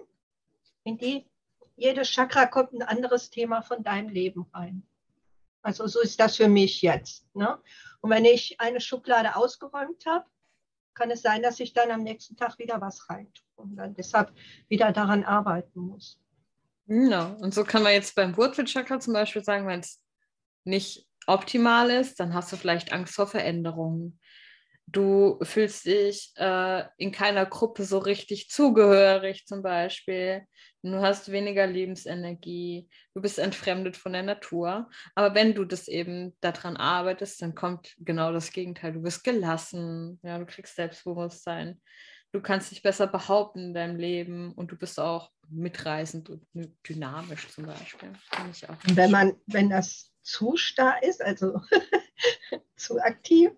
in 0.83 0.97
die 0.97 1.25
jedes 1.75 2.09
Chakra 2.09 2.45
kommt 2.45 2.73
ein 2.73 2.83
anderes 2.83 3.29
Thema 3.29 3.61
von 3.61 3.83
deinem 3.83 4.09
Leben 4.09 4.45
rein. 4.53 4.83
Also 5.61 5.87
so 5.87 6.01
ist 6.01 6.19
das 6.19 6.35
für 6.35 6.47
mich 6.47 6.81
jetzt. 6.81 7.25
Ne? 7.35 7.57
Und 8.01 8.09
wenn 8.09 8.25
ich 8.25 8.59
eine 8.59 8.81
Schublade 8.81 9.35
ausgeräumt 9.35 10.05
habe, 10.05 10.25
kann 10.93 11.11
es 11.11 11.21
sein, 11.21 11.41
dass 11.41 11.59
ich 11.59 11.73
dann 11.73 11.91
am 11.91 12.03
nächsten 12.03 12.35
Tag 12.35 12.57
wieder 12.59 12.81
was 12.81 13.09
reintue 13.09 13.43
und 13.55 13.75
dann 13.75 13.93
deshalb 13.93 14.31
wieder 14.67 14.91
daran 14.91 15.23
arbeiten 15.23 15.79
muss. 15.79 16.19
Genau. 16.87 17.35
Und 17.39 17.53
so 17.53 17.63
kann 17.63 17.83
man 17.83 17.93
jetzt 17.93 18.15
beim 18.15 18.35
Wurzelchakra 18.35 18.99
zum 18.99 19.13
Beispiel 19.13 19.43
sagen, 19.43 19.67
wenn 19.67 19.79
es 19.79 20.01
nicht 20.65 21.07
optimal 21.27 21.89
ist, 21.89 22.19
dann 22.19 22.33
hast 22.33 22.51
du 22.51 22.57
vielleicht 22.57 22.91
Angst 22.91 23.15
vor 23.15 23.27
Veränderungen 23.27 24.19
du 24.87 25.39
fühlst 25.41 25.85
dich 25.85 26.31
äh, 26.35 26.83
in 26.97 27.11
keiner 27.11 27.45
Gruppe 27.45 27.83
so 27.83 27.97
richtig 27.97 28.49
zugehörig 28.49 29.45
zum 29.45 29.61
Beispiel. 29.61 30.45
Du 30.81 30.99
hast 30.99 31.31
weniger 31.31 31.65
Lebensenergie, 31.65 32.89
du 33.13 33.21
bist 33.21 33.39
entfremdet 33.39 33.95
von 33.95 34.11
der 34.11 34.23
Natur. 34.23 34.89
Aber 35.15 35.33
wenn 35.33 35.53
du 35.53 35.63
das 35.63 35.87
eben 35.87 36.35
daran 36.41 36.75
arbeitest, 36.75 37.41
dann 37.41 37.55
kommt 37.55 37.95
genau 37.99 38.33
das 38.33 38.51
Gegenteil. 38.51 38.91
Du 38.91 39.01
bist 39.01 39.23
gelassen, 39.23 40.19
ja, 40.23 40.37
du 40.37 40.45
kriegst 40.45 40.75
Selbstbewusstsein, 40.75 41.81
du 42.33 42.41
kannst 42.41 42.71
dich 42.71 42.81
besser 42.81 43.07
behaupten 43.07 43.59
in 43.67 43.73
deinem 43.73 43.95
Leben 43.95 44.51
und 44.53 44.71
du 44.71 44.75
bist 44.75 44.99
auch 44.99 45.31
mitreißend 45.49 46.29
und 46.29 46.45
dynamisch 46.87 47.47
zum 47.49 47.65
Beispiel. 47.65 48.11
wenn 48.95 49.11
man, 49.11 49.33
wenn 49.47 49.69
das 49.69 50.11
zu 50.21 50.57
starr 50.57 51.01
ist, 51.03 51.21
also 51.21 51.61
zu 52.75 52.99
aktiv, 52.99 53.51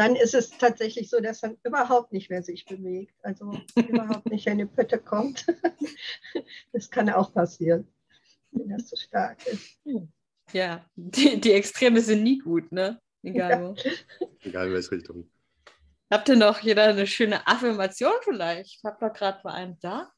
dann 0.00 0.16
ist 0.16 0.32
es 0.32 0.48
tatsächlich 0.56 1.10
so, 1.10 1.20
dass 1.20 1.42
man 1.42 1.58
überhaupt 1.62 2.10
nicht 2.10 2.30
mehr 2.30 2.42
sich 2.42 2.64
bewegt, 2.64 3.14
also 3.22 3.52
überhaupt 3.76 4.24
nicht 4.30 4.46
in 4.46 4.56
die 4.56 4.64
Pötte 4.64 4.98
kommt. 4.98 5.44
das 6.72 6.90
kann 6.90 7.10
auch 7.10 7.34
passieren, 7.34 7.86
wenn 8.50 8.70
das 8.70 8.86
zu 8.86 8.96
so 8.96 9.02
stark 9.02 9.46
ist. 9.46 9.78
Ja, 10.54 10.86
die, 10.96 11.38
die, 11.38 11.52
Extreme 11.52 12.00
sind 12.00 12.22
nie 12.22 12.38
gut, 12.38 12.72
ne? 12.72 12.98
Egal 13.22 13.50
ja. 13.50 13.60
wo. 13.60 13.74
Egal 14.40 14.68
in 14.68 14.72
welche 14.72 14.90
Richtung. 14.92 15.30
Habt 16.10 16.30
ihr 16.30 16.36
noch 16.36 16.60
jeder 16.60 16.84
eine 16.84 17.06
schöne 17.06 17.46
Affirmation 17.46 18.14
vielleicht? 18.22 18.76
Ich 18.76 18.80
habe 18.82 18.96
da 19.00 19.08
gerade 19.08 19.40
mal 19.44 19.52
einen 19.52 19.78
da. 19.80 20.10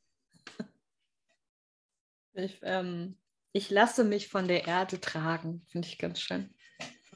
Ich, 2.35 2.61
ähm, 2.63 3.19
ich 3.51 3.69
lasse 3.69 4.05
mich 4.05 4.29
von 4.29 4.47
der 4.47 4.69
Erde 4.69 5.01
tragen, 5.01 5.67
finde 5.67 5.89
ich 5.89 5.99
ganz 5.99 6.21
schön. 6.21 6.55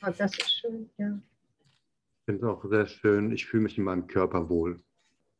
Oh, 0.02 0.10
das 0.10 0.36
ist 0.36 0.52
schön, 0.52 0.90
ja. 0.98 1.16
Ich 2.26 2.32
finde 2.32 2.44
es 2.44 2.52
auch 2.52 2.64
sehr 2.68 2.86
schön, 2.88 3.30
ich 3.30 3.46
fühle 3.46 3.62
mich 3.62 3.78
in 3.78 3.84
meinem 3.84 4.08
Körper 4.08 4.48
wohl. 4.48 4.82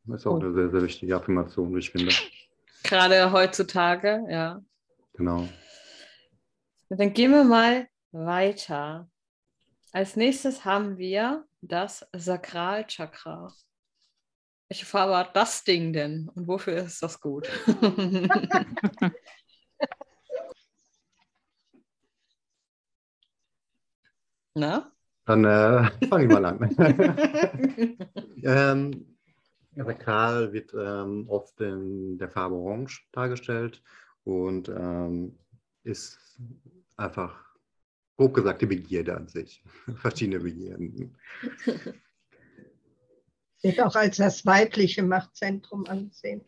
Das 0.05 0.21
ist 0.21 0.27
auch 0.27 0.35
oh. 0.35 0.39
eine 0.39 0.53
sehr, 0.53 0.69
sehr 0.69 0.81
wichtige 0.81 1.17
Affirmation, 1.17 1.75
wie 1.75 1.79
ich 1.79 1.89
finde. 1.91 2.13
Gerade 2.81 3.29
heutzutage, 3.33 4.25
ja. 4.29 4.63
Genau. 5.11 5.49
Dann 6.87 7.11
gehen 7.11 7.31
wir 7.31 7.43
mal 7.43 7.89
weiter. 8.13 9.09
Als 9.91 10.15
nächstes 10.15 10.63
haben 10.63 10.97
wir 10.97 11.45
das 11.59 12.07
Sakralchakra. 12.15 13.53
Welche 14.69 14.85
Farbe 14.85 15.17
hat 15.17 15.35
das 15.35 15.65
Ding 15.65 15.91
denn 15.91 16.29
und 16.35 16.47
wofür 16.47 16.77
ist 16.77 17.03
das 17.03 17.19
gut? 17.19 17.49
Na? 24.55 24.96
Dann 25.27 25.43
äh, 25.43 25.91
fange 26.09 26.25
ich 26.25 26.31
mal 26.31 26.45
an. 26.45 26.75
ähm, 28.43 29.17
Sakral 29.75 30.53
wird 30.53 30.73
ähm, 30.73 31.25
oft 31.29 31.59
in 31.61 32.17
der 32.17 32.29
Farbe 32.29 32.55
Orange 32.55 33.05
dargestellt 33.11 33.83
und 34.23 34.69
ähm, 34.69 35.37
ist 35.83 36.39
einfach, 36.95 37.45
grob 38.15 38.33
gesagt, 38.33 38.61
die 38.61 38.67
Begierde 38.67 39.15
an 39.15 39.27
sich. 39.27 39.61
Verschiedene 39.97 40.39
Begierden. 40.39 41.15
Wird 43.61 43.81
auch 43.81 43.95
als 43.95 44.17
das 44.17 44.45
weibliche 44.45 45.03
Machtzentrum 45.03 45.85
angesehen. 45.87 46.41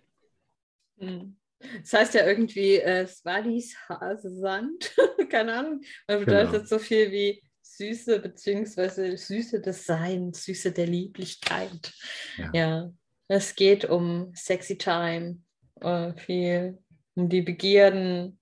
Hm. 1.00 1.36
Das 1.82 1.92
heißt 1.92 2.14
ja 2.14 2.26
irgendwie 2.26 2.78
äh, 2.78 3.06
Swadis 3.06 3.76
Hasesand, 3.90 4.96
keine 5.30 5.54
Ahnung, 5.54 5.82
das 6.08 6.22
bedeutet 6.22 6.52
genau. 6.54 6.66
so 6.66 6.80
viel 6.80 7.12
wie 7.12 7.44
Süße 7.78 8.20
beziehungsweise 8.20 9.16
Süße 9.16 9.62
des 9.62 9.86
Seins, 9.86 10.44
Süße 10.44 10.72
der 10.72 10.88
Lieblichkeit. 10.88 11.94
Ja. 12.38 12.52
ja. 12.54 12.94
Es 13.28 13.56
geht 13.56 13.86
um 13.86 14.34
Sexy 14.36 14.78
Time, 14.78 15.40
äh, 15.82 16.14
viel 16.14 16.80
um 17.16 17.30
die 17.30 17.42
Begierden, 17.42 18.40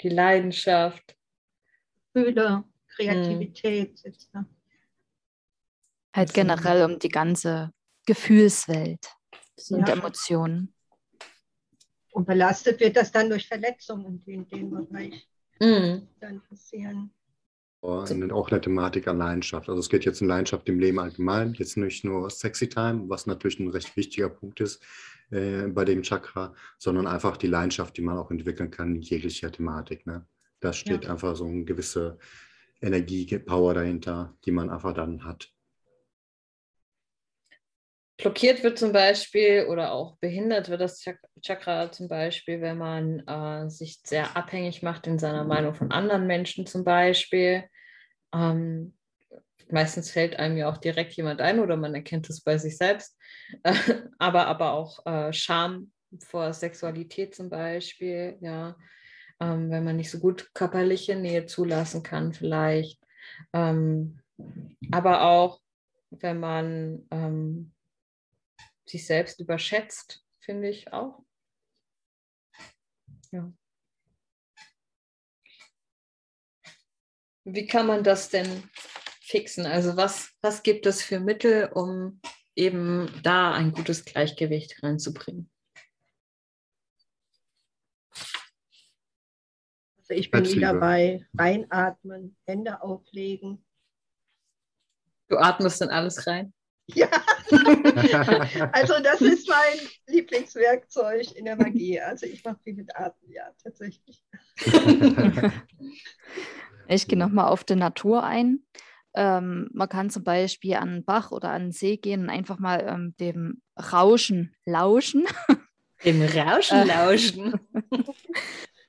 die 0.00 0.08
Leidenschaft. 0.08 1.16
Gefühle, 2.14 2.64
Kreativität. 2.96 4.00
Mhm. 4.32 4.46
Halt 6.14 6.34
generell 6.34 6.84
um 6.84 6.98
die 6.98 7.08
ganze 7.08 7.72
Gefühlswelt 8.06 9.06
ja. 9.56 9.76
und 9.76 9.88
Emotionen. 9.88 10.74
Und 12.12 12.26
belastet 12.26 12.80
wird 12.80 12.96
das 12.96 13.10
dann 13.10 13.30
durch 13.30 13.48
Verletzungen, 13.48 14.20
die 14.20 14.34
in 14.34 14.48
dem 14.48 14.70
Bereich 14.70 15.26
mhm. 15.58 16.08
dann 16.20 16.42
passieren. 16.42 17.14
Auch 17.82 18.08
eine 18.08 18.60
Thematik 18.60 19.08
an 19.08 19.18
Leidenschaft. 19.18 19.68
Also 19.68 19.80
es 19.80 19.88
geht 19.88 20.04
jetzt 20.04 20.22
um 20.22 20.28
Leidenschaft 20.28 20.68
im 20.68 20.78
Leben 20.78 21.00
allgemein, 21.00 21.54
jetzt 21.54 21.76
nicht 21.76 22.04
nur 22.04 22.30
Sexy 22.30 22.68
Time, 22.68 23.08
was 23.08 23.26
natürlich 23.26 23.58
ein 23.58 23.68
recht 23.68 23.96
wichtiger 23.96 24.28
Punkt 24.28 24.60
ist 24.60 24.80
äh, 25.30 25.66
bei 25.66 25.84
dem 25.84 26.02
Chakra, 26.02 26.54
sondern 26.78 27.08
einfach 27.08 27.36
die 27.36 27.48
Leidenschaft, 27.48 27.96
die 27.96 28.02
man 28.02 28.18
auch 28.18 28.30
entwickeln 28.30 28.70
kann 28.70 28.94
in 28.94 29.02
jeglicher 29.02 29.50
Thematik. 29.50 30.06
Ne? 30.06 30.24
Da 30.60 30.72
steht 30.72 31.04
ja. 31.04 31.10
einfach 31.10 31.34
so 31.34 31.44
eine 31.44 31.64
gewisse 31.64 32.18
Energie, 32.80 33.26
Power 33.38 33.74
dahinter, 33.74 34.32
die 34.44 34.52
man 34.52 34.70
einfach 34.70 34.94
dann 34.94 35.24
hat. 35.24 35.52
Blockiert 38.22 38.62
wird 38.62 38.78
zum 38.78 38.92
Beispiel 38.92 39.66
oder 39.68 39.92
auch 39.92 40.16
behindert 40.18 40.68
wird 40.68 40.80
das 40.80 41.04
Chakra 41.40 41.90
zum 41.92 42.08
Beispiel, 42.08 42.60
wenn 42.60 42.78
man 42.78 43.20
äh, 43.26 43.68
sich 43.68 44.00
sehr 44.04 44.36
abhängig 44.36 44.82
macht 44.82 45.06
in 45.06 45.18
seiner 45.18 45.44
Meinung 45.44 45.74
von 45.74 45.90
anderen 45.90 46.26
Menschen 46.26 46.66
zum 46.66 46.84
Beispiel. 46.84 47.64
Ähm, 48.32 48.94
meistens 49.70 50.10
fällt 50.10 50.36
einem 50.36 50.56
ja 50.56 50.70
auch 50.70 50.78
direkt 50.78 51.12
jemand 51.14 51.40
ein 51.40 51.58
oder 51.58 51.76
man 51.76 51.94
erkennt 51.94 52.30
es 52.30 52.42
bei 52.42 52.58
sich 52.58 52.76
selbst, 52.76 53.18
äh, 53.64 53.74
aber, 54.18 54.46
aber 54.46 54.72
auch 54.72 55.04
äh, 55.04 55.32
Scham 55.32 55.90
vor 56.20 56.52
Sexualität 56.52 57.34
zum 57.34 57.50
Beispiel, 57.50 58.36
ja, 58.40 58.76
ähm, 59.40 59.70
wenn 59.70 59.84
man 59.84 59.96
nicht 59.96 60.10
so 60.10 60.20
gut 60.20 60.54
körperliche 60.54 61.16
Nähe 61.16 61.46
zulassen 61.46 62.02
kann 62.02 62.32
vielleicht, 62.32 63.02
ähm, 63.52 64.20
aber 64.90 65.22
auch 65.22 65.60
wenn 66.10 66.38
man 66.38 67.06
ähm, 67.10 67.72
sich 68.92 69.06
selbst 69.06 69.40
überschätzt, 69.40 70.24
finde 70.40 70.68
ich 70.68 70.92
auch. 70.92 71.24
Ja. 73.30 73.52
Wie 77.44 77.66
kann 77.66 77.86
man 77.86 78.04
das 78.04 78.28
denn 78.28 78.70
fixen? 79.20 79.66
Also 79.66 79.96
was, 79.96 80.32
was 80.42 80.62
gibt 80.62 80.86
es 80.86 81.02
für 81.02 81.18
Mittel, 81.18 81.72
um 81.72 82.20
eben 82.54 83.10
da 83.22 83.52
ein 83.52 83.72
gutes 83.72 84.04
Gleichgewicht 84.04 84.82
reinzubringen? 84.82 85.50
Also 89.96 90.14
ich 90.14 90.30
bin 90.30 90.44
wieder 90.44 90.74
bei 90.74 91.26
reinatmen, 91.36 92.36
Hände 92.46 92.82
auflegen. 92.82 93.64
Du 95.28 95.38
atmest 95.38 95.80
dann 95.80 95.88
alles 95.88 96.26
rein? 96.26 96.52
Ja, 96.86 97.08
also 98.72 98.94
das 99.02 99.20
ist 99.20 99.48
mein 99.48 99.88
Lieblingswerkzeug 100.06 101.32
in 101.36 101.44
der 101.44 101.56
Magie. 101.56 102.00
Also 102.00 102.26
ich 102.26 102.44
mache 102.44 102.58
viel 102.64 102.74
mit 102.74 102.94
Atmen, 102.96 103.32
ja, 103.32 103.50
tatsächlich. 103.62 104.24
Ich 106.88 107.06
gehe 107.06 107.18
nochmal 107.18 107.48
auf 107.48 107.64
die 107.64 107.76
Natur 107.76 108.22
ein. 108.24 108.64
Ähm, 109.14 109.70
man 109.72 109.88
kann 109.88 110.10
zum 110.10 110.24
Beispiel 110.24 110.74
an 110.74 110.88
einen 110.88 111.04
Bach 111.04 111.30
oder 111.30 111.50
an 111.50 111.62
einen 111.62 111.72
See 111.72 111.96
gehen 111.96 112.22
und 112.22 112.30
einfach 112.30 112.58
mal 112.58 112.84
ähm, 112.86 113.14
dem 113.18 113.62
Rauschen 113.78 114.54
lauschen. 114.64 115.24
Dem 116.04 116.20
Rauschen 116.20 116.78
äh. 116.78 116.84
lauschen. 116.84 117.60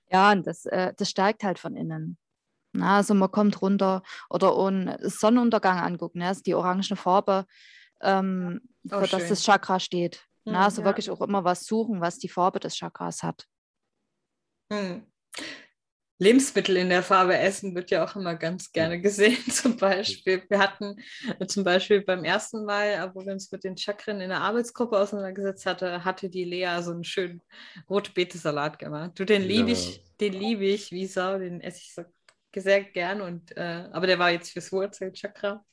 ja, 0.09 0.31
und 0.31 0.47
das, 0.47 0.65
äh, 0.65 0.93
das 0.97 1.09
stärkt 1.09 1.43
halt 1.43 1.59
von 1.59 1.75
innen. 1.75 2.17
Na, 2.71 2.97
also 2.97 3.13
man 3.13 3.29
kommt 3.29 3.61
runter 3.61 4.01
oder 4.29 4.57
einen 4.57 4.97
Sonnenuntergang 5.01 5.77
angucken. 5.77 6.19
Ne? 6.19 6.27
Also 6.27 6.41
die 6.41 6.55
orange 6.55 6.95
Farbe, 6.95 7.45
ähm, 8.03 8.61
oh, 8.91 9.01
für 9.01 9.07
das 9.07 9.29
das 9.29 9.43
Chakra 9.43 9.79
steht. 9.79 10.17
Hm, 10.45 10.53
Na, 10.53 10.65
also 10.65 10.81
ja. 10.81 10.85
wirklich 10.85 11.09
auch 11.09 11.21
immer 11.21 11.43
was 11.43 11.65
suchen, 11.65 12.01
was 12.01 12.19
die 12.19 12.29
Farbe 12.29 12.59
des 12.59 12.75
Chakras 12.75 13.23
hat. 13.23 13.47
Hm. 14.71 15.05
Lebensmittel 16.19 16.77
in 16.77 16.89
der 16.89 17.03
Farbe 17.03 17.37
essen 17.37 17.75
wird 17.75 17.91
ja 17.91 18.05
auch 18.05 18.15
immer 18.15 18.35
ganz 18.35 18.71
gerne 18.71 19.01
gesehen. 19.01 19.37
Zum 19.49 19.77
Beispiel, 19.77 20.43
wir 20.47 20.59
hatten 20.59 20.95
zum 21.47 21.63
Beispiel 21.63 22.01
beim 22.01 22.23
ersten 22.23 22.65
Mal, 22.65 23.11
wo 23.13 23.25
wir 23.25 23.33
uns 23.33 23.51
mit 23.51 23.63
den 23.63 23.77
Chakren 23.77 24.21
in 24.21 24.29
der 24.29 24.41
Arbeitsgruppe 24.41 24.97
auseinandergesetzt 24.97 25.65
hatten, 25.65 26.05
hatte 26.05 26.29
die 26.29 26.45
Lea 26.45 26.81
so 26.81 26.91
einen 26.91 27.03
schönen 27.03 27.41
Rotbetesalat 27.89 28.79
gemacht. 28.79 29.11
Du, 29.15 29.25
den 29.25 29.41
liebe 29.41 29.71
ich, 29.71 30.03
den 30.21 30.33
liebe 30.33 30.65
ich 30.65 30.91
wie 30.91 31.07
Sau, 31.07 31.39
den 31.39 31.59
esse 31.61 31.79
ich 31.79 31.93
so 31.93 32.03
sehr 32.55 32.83
gern. 32.83 33.21
Und, 33.21 33.57
äh, 33.57 33.89
aber 33.91 34.07
der 34.07 34.19
war 34.19 34.31
jetzt 34.31 34.51
fürs 34.51 34.71
Wurzelchakra. 34.71 35.65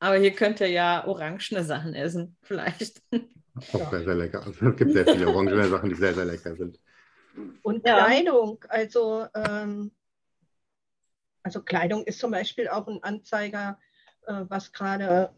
Aber 0.00 0.16
hier 0.16 0.32
könnt 0.32 0.60
ihr 0.60 0.68
ja 0.70 1.06
orangene 1.06 1.62
Sachen 1.62 1.94
essen, 1.94 2.36
vielleicht. 2.42 3.02
Auch 3.72 3.90
sehr, 3.90 4.04
sehr 4.04 4.14
lecker. 4.14 4.44
Also, 4.44 4.70
es 4.70 4.76
gibt 4.76 4.92
sehr 4.92 5.06
viele 5.06 5.28
orangene 5.28 5.68
Sachen, 5.68 5.90
die 5.90 5.94
sehr, 5.94 6.14
sehr 6.14 6.24
lecker 6.24 6.56
sind. 6.56 6.80
Und 7.62 7.86
ja. 7.86 8.06
Kleidung, 8.06 8.64
also, 8.68 9.26
ähm, 9.34 9.92
also 11.42 11.62
Kleidung 11.62 12.04
ist 12.04 12.18
zum 12.18 12.30
Beispiel 12.30 12.68
auch 12.68 12.88
ein 12.88 13.02
Anzeiger, 13.02 13.78
äh, 14.26 14.44
was 14.48 14.72
gerade 14.72 15.34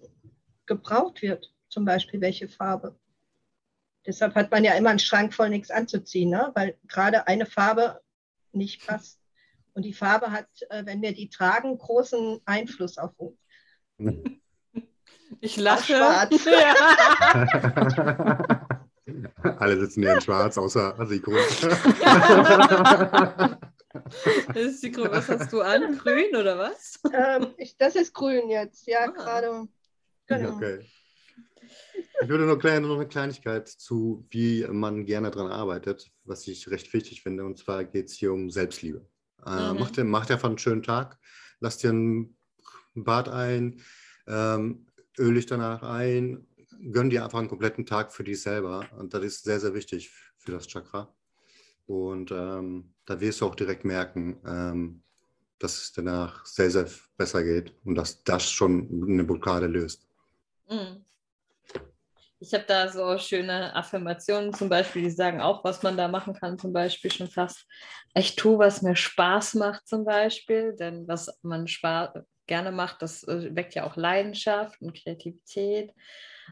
gebraucht 0.67 1.23
wird, 1.23 1.53
zum 1.69 1.85
Beispiel 1.85 2.21
welche 2.21 2.49
Farbe. 2.49 2.97
Deshalb 4.07 4.37
hat 4.37 4.51
man 4.53 4.65
ja 4.65 4.75
immer 4.75 4.91
einen 4.91 4.99
Schrank 5.01 5.35
voll 5.35 5.51
nichts 5.51 5.71
anzuziehen, 5.71 6.31
ne? 6.31 6.53
weil 6.55 6.79
gerade 6.87 7.27
eine 7.27 7.47
Farbe 7.47 8.01
nicht 8.53 8.87
passt. 8.87 9.21
Und 9.75 9.85
die 9.85 9.93
Farbe 9.95 10.31
hat, 10.31 10.49
äh, 10.71 10.87
wenn 10.87 11.03
wir 11.03 11.15
die 11.15 11.31
tragen, 11.31 11.77
großen 11.79 12.41
Einfluss 12.45 12.97
auf 12.99 13.13
uns. 13.19 13.39
Ich 15.41 15.57
lache. 15.57 15.95
Schwarz. 15.95 16.45
Ja. 16.47 18.39
Alle 19.59 19.81
sitzen 19.81 20.03
hier 20.03 20.15
in 20.15 20.21
schwarz, 20.21 20.57
außer 20.57 20.95
Sikro. 21.07 21.33
Sikro, 24.71 25.05
was 25.11 25.29
hast 25.29 25.53
du 25.53 25.61
an? 25.61 25.99
Grün 25.99 26.37
oder 26.37 26.57
was? 26.59 27.01
Ähm, 27.13 27.49
ich, 27.57 27.77
das 27.77 27.97
ist 27.97 28.15
grün 28.15 28.49
jetzt, 28.49 28.87
ja, 28.87 29.01
ah. 29.01 29.07
gerade. 29.09 29.69
Genau. 30.27 30.57
Okay. 30.57 30.87
Ich 32.23 32.29
würde 32.29 32.45
nur 32.45 32.59
kleine, 32.59 32.87
noch 32.87 32.97
eine 32.97 33.09
Kleinigkeit 33.09 33.69
zu, 33.69 34.25
wie 34.31 34.65
man 34.69 35.05
gerne 35.05 35.31
daran 35.31 35.51
arbeitet, 35.51 36.13
was 36.25 36.47
ich 36.47 36.71
recht 36.71 36.93
wichtig 36.93 37.23
finde. 37.23 37.45
Und 37.45 37.59
zwar 37.59 37.85
geht 37.85 38.07
es 38.07 38.15
hier 38.15 38.33
um 38.33 38.51
Selbstliebe. 38.51 39.05
Äh, 39.45 39.73
mhm. 39.73 39.81
macht, 39.81 39.97
dir, 39.97 40.05
macht 40.05 40.31
einfach 40.31 40.49
einen 40.49 40.59
schönen 40.59 40.85
Tag, 40.85 41.19
lass 41.59 41.79
dir 41.79 41.93
ein 41.93 42.37
Bad 42.95 43.29
ein, 43.29 43.81
ähm, 44.29 44.87
öl 45.19 45.35
dich 45.35 45.47
danach 45.47 45.83
ein, 45.83 46.47
gönn 46.91 47.11
dir 47.11 47.25
einfach 47.25 47.39
einen 47.39 47.49
kompletten 47.49 47.87
Tag 47.87 48.13
für 48.13 48.25
dich 48.25 48.43
selber. 48.43 48.87
Und 48.99 49.15
das 49.15 49.23
ist 49.25 49.45
sehr, 49.45 49.61
sehr 49.61 49.75
wichtig 49.75 50.11
für 50.39 50.53
das 50.53 50.67
Chakra. 50.67 51.15
Und 51.87 52.31
ähm, 52.31 52.95
da 53.05 53.21
wirst 53.21 53.41
du 53.41 53.47
auch 53.47 53.55
direkt 53.55 53.85
merken, 53.85 54.41
ähm, 54.47 55.03
dass 55.59 55.77
es 55.77 55.93
danach 55.93 56.45
sehr, 56.47 56.71
sehr 56.71 56.89
besser 57.17 57.43
geht 57.43 57.75
und 57.85 57.95
dass 57.95 58.23
das 58.25 58.51
schon 58.51 59.07
eine 59.09 59.25
Blockade 59.25 59.67
löst. 59.67 60.07
Mhm. 60.69 61.05
Ich 62.41 62.53
habe 62.53 62.65
da 62.67 62.89
so 62.89 63.17
schöne 63.19 63.73
Affirmationen 63.77 64.53
zum 64.53 64.69
Beispiel, 64.69 65.03
die 65.03 65.11
sagen 65.11 65.41
auch, 65.41 65.63
was 65.63 65.85
man 65.85 65.97
da 65.97 66.09
machen 66.09 66.35
kann, 66.35 66.59
zum 66.59 66.73
Beispiel 66.73 67.13
schon 67.13 67.29
fast. 67.29 67.69
Ich 68.15 68.35
tue, 68.35 68.59
was 68.59 68.83
mir 68.83 68.97
Spaß 68.97 69.55
macht, 69.55 69.87
zum 69.87 70.05
Beispiel, 70.05 70.75
denn 70.75 71.07
was 71.07 71.31
man 71.43 71.69
Spaß, 71.69 72.19
gerne 72.47 72.73
macht, 72.73 73.03
das 73.03 73.23
äh, 73.25 73.55
weckt 73.55 73.75
ja 73.75 73.85
auch 73.85 73.97
Leidenschaft 73.97 74.81
und 74.81 74.95
Kreativität. 74.95 75.93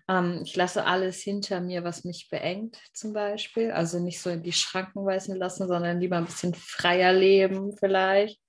Ähm, 0.09 0.43
ich 0.45 0.57
lasse 0.57 0.85
alles 0.85 1.21
hinter 1.21 1.61
mir, 1.61 1.85
was 1.85 2.05
mich 2.05 2.29
beengt, 2.31 2.79
zum 2.93 3.13
Beispiel. 3.13 3.71
Also 3.73 3.99
nicht 3.99 4.21
so 4.21 4.31
in 4.31 4.43
die 4.43 4.53
Schranken 4.53 5.05
weisen 5.05 5.37
lassen, 5.37 5.69
sondern 5.69 6.01
lieber 6.01 6.17
ein 6.17 6.27
bisschen 6.27 6.55
freier 6.55 7.13
leben, 7.13 7.77
vielleicht. 7.77 8.41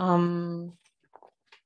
Ähm, 0.00 0.76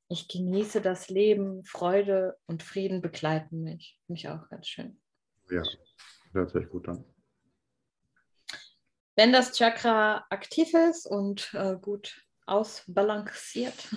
ich 0.09 0.29
genieße 0.29 0.83
das 0.83 1.09
Leben, 1.09 1.65
Freude 1.65 2.37
und 2.47 2.63
Frieden 2.63 3.01
begleiten 3.01 3.63
mich. 3.63 3.99
Finde 4.07 4.19
ich 4.19 4.29
auch 4.29 4.49
ganz 4.51 4.69
schön. 4.69 5.01
Ja, 5.51 5.63
hört 6.33 6.51
sich 6.51 6.69
gut 6.69 6.89
an. 6.89 7.05
Wenn 9.17 9.33
das 9.33 9.57
Chakra 9.57 10.25
aktiv 10.31 10.73
ist 10.75 11.07
und 11.07 11.53
äh, 11.55 11.77
gut 11.81 12.27
ausbalanciert, 12.47 13.89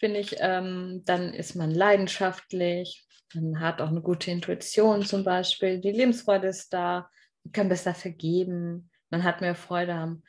finde 0.00 0.18
ich, 0.18 0.36
ähm, 0.40 1.02
dann 1.04 1.32
ist 1.34 1.54
man 1.54 1.70
leidenschaftlich, 1.70 3.06
man 3.34 3.60
hat 3.60 3.80
auch 3.80 3.88
eine 3.88 4.00
gute 4.00 4.30
Intuition 4.30 5.04
zum 5.04 5.22
Beispiel, 5.22 5.80
die 5.80 5.92
Lebensfreude 5.92 6.48
ist 6.48 6.72
da, 6.72 7.08
man 7.44 7.52
kann 7.52 7.68
besser 7.68 7.94
vergeben, 7.94 8.90
man 9.10 9.22
hat 9.22 9.40
mehr 9.40 9.54
Freude 9.54 9.94
am 9.94 10.22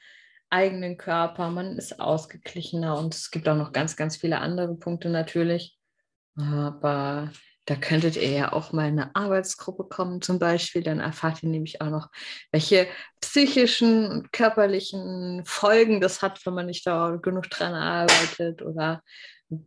eigenen 0.50 0.98
Körper, 0.98 1.50
man 1.50 1.78
ist 1.78 2.00
ausgeglichener 2.00 3.00
und 3.00 3.16
es 3.16 3.32
gibt 3.32 3.48
auch 3.48 3.56
noch 3.56 3.72
ganz, 3.72 3.96
ganz 3.96 4.18
viele 4.18 4.40
andere 4.40 4.76
Punkte 4.76 5.10
natürlich. 5.10 5.78
Aber 6.36 7.32
da 7.66 7.76
könntet 7.76 8.18
ihr 8.18 8.30
ja 8.30 8.54
auch 8.54 8.74
mal 8.74 8.90
in 8.90 9.00
eine 9.00 9.16
Arbeitsgruppe 9.16 9.86
kommen 9.86 10.22
zum 10.22 10.40
Beispiel, 10.40 10.84
dann 10.84 11.00
erfahrt 11.00 11.42
ihr 11.44 11.50
nämlich 11.50 11.80
auch 11.82 11.90
noch, 11.90 12.10
welche 12.52 12.88
psychischen 13.22 14.08
und 14.08 14.34
körperlichen 14.34 15.44
Folgen 15.46 16.02
das 16.02 16.22
hat, 16.22 16.46
wenn 16.46 16.54
man 16.54 16.66
nicht 16.66 16.86
da 16.86 17.18
genug 17.22 17.50
dran 17.50 17.74
arbeitet 17.74 18.62
oder 18.62 19.02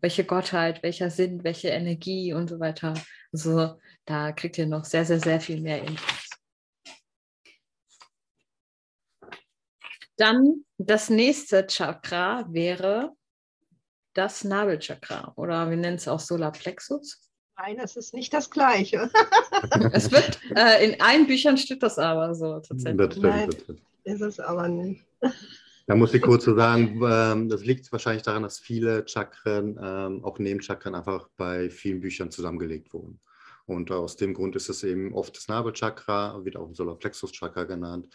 welche 0.01 0.25
Gottheit, 0.25 0.83
welcher 0.83 1.11
Sinn, 1.11 1.44
welche 1.44 1.68
Energie 1.68 2.33
und 2.33 2.49
so 2.49 2.59
weiter. 2.59 2.94
Also 3.33 3.79
da 4.07 4.33
kriegt 4.33 4.57
ihr 4.59 4.66
noch 4.66 4.85
sehr, 4.85 5.05
sehr, 5.05 5.20
sehr 5.20 5.40
viel 5.40 5.61
mehr 5.61 5.83
Infos. 5.83 6.31
Dann 10.16 10.64
das 10.79 11.11
nächste 11.11 11.66
Chakra 11.66 12.47
wäre 12.49 13.12
das 14.14 14.44
Nabelchakra 14.44 15.33
oder 15.37 15.68
wir 15.68 15.77
nennen 15.77 15.97
es 15.97 16.09
auch 16.09 16.20
Solarplexus. 16.20 17.31
Nein, 17.57 17.77
das 17.77 17.97
ist 17.97 18.14
nicht 18.14 18.33
das 18.33 18.51
Gleiche. 18.51 19.11
es 19.92 20.11
wird, 20.11 20.40
äh, 20.57 20.85
in 20.85 21.01
allen 21.01 21.27
Büchern 21.27 21.59
steht 21.59 21.83
das 21.83 21.99
aber 21.99 22.35
so 22.35 22.61
tatsächlich. 22.61 22.97
Das 22.97 23.16
stimmt, 23.16 23.25
Nein, 23.25 23.51
das 24.05 24.14
ist 24.14 24.20
es 24.20 24.40
aber 24.40 24.68
nicht. 24.68 25.05
Da 25.87 25.94
muss 25.94 26.14
ich 26.14 26.23
kurz 26.23 26.44
so 26.44 26.57
sagen, 26.57 27.01
ähm, 27.07 27.49
das 27.49 27.62
liegt 27.64 27.92
wahrscheinlich 27.92 28.23
daran, 28.23 28.42
dass 28.42 28.59
viele 28.59 29.07
Chakren, 29.07 29.79
ähm, 29.83 30.25
auch 30.25 30.38
Nebenchakren, 30.38 30.94
einfach 30.94 31.29
bei 31.37 31.68
vielen 31.68 32.01
Büchern 32.01 32.31
zusammengelegt 32.31 32.94
wurden. 32.94 33.20
Und 33.66 33.90
aus 33.90 34.16
dem 34.16 34.33
Grund 34.35 34.57
ist 34.57 34.68
es 34.70 34.83
eben 34.83 35.12
oft 35.14 35.37
das 35.37 35.49
Nabelchakra, 35.49 36.44
wird 36.44 36.57
auch 36.57 36.73
Solarplexus-Chakra 36.75 37.64
genannt. 37.64 38.09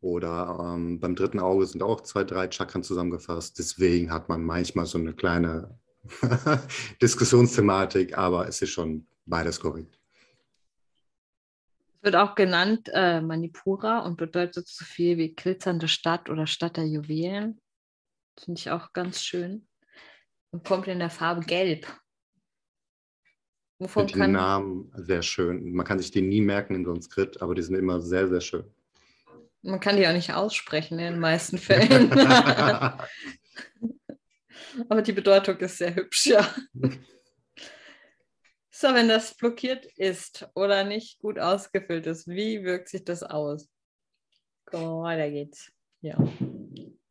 Oder 0.00 0.74
ähm, 0.74 1.00
beim 1.00 1.16
dritten 1.16 1.40
Auge 1.40 1.66
sind 1.66 1.82
auch 1.82 2.02
zwei, 2.02 2.22
drei 2.22 2.50
Chakren 2.50 2.84
zusammengefasst. 2.84 3.58
Deswegen 3.58 4.12
hat 4.12 4.28
man 4.28 4.44
manchmal 4.44 4.86
so 4.86 4.98
eine 4.98 5.12
kleine 5.12 5.76
Diskussionsthematik, 7.02 8.16
aber 8.16 8.46
es 8.46 8.62
ist 8.62 8.70
schon 8.70 9.08
beides 9.26 9.58
korrekt. 9.58 9.97
Wird 12.08 12.16
auch 12.16 12.34
genannt 12.34 12.90
äh, 12.94 13.20
Manipura 13.20 13.98
und 13.98 14.16
bedeutet 14.16 14.66
so 14.66 14.86
viel 14.86 15.18
wie 15.18 15.34
glitzernde 15.34 15.88
Stadt 15.88 16.30
oder 16.30 16.46
Stadt 16.46 16.78
der 16.78 16.86
Juwelen. 16.86 17.60
Finde 18.42 18.58
ich 18.58 18.70
auch 18.70 18.94
ganz 18.94 19.22
schön. 19.22 19.68
Und 20.50 20.64
kommt 20.64 20.88
in 20.88 21.00
der 21.00 21.10
Farbe 21.10 21.42
Gelb. 21.42 21.86
Wovon 23.78 24.06
die 24.06 24.16
Namen 24.16 24.90
sehr 24.94 25.20
schön. 25.20 25.74
Man 25.74 25.84
kann 25.84 25.98
sich 25.98 26.10
die 26.10 26.22
nie 26.22 26.40
merken 26.40 26.76
in 26.76 26.86
Sanskrit, 26.86 27.42
aber 27.42 27.54
die 27.54 27.60
sind 27.60 27.74
immer 27.74 28.00
sehr, 28.00 28.26
sehr 28.26 28.40
schön. 28.40 28.64
Man 29.60 29.78
kann 29.78 29.98
die 29.98 30.08
auch 30.08 30.14
nicht 30.14 30.32
aussprechen 30.32 30.98
in 30.98 31.12
den 31.12 31.20
meisten 31.20 31.58
Fällen. 31.58 32.10
aber 34.88 35.02
die 35.02 35.12
Bedeutung 35.12 35.58
ist 35.58 35.76
sehr 35.76 35.94
hübsch, 35.94 36.28
ja. 36.28 36.48
So, 38.80 38.94
wenn 38.94 39.08
das 39.08 39.34
blockiert 39.34 39.86
ist 39.96 40.48
oder 40.54 40.84
nicht 40.84 41.18
gut 41.18 41.36
ausgefüllt 41.36 42.06
ist, 42.06 42.28
wie 42.28 42.62
wirkt 42.62 42.88
sich 42.88 43.04
das 43.04 43.24
aus? 43.24 43.68
Oh, 44.70 45.02
da 45.02 45.28
geht's. 45.28 45.72
Ja. 46.00 46.16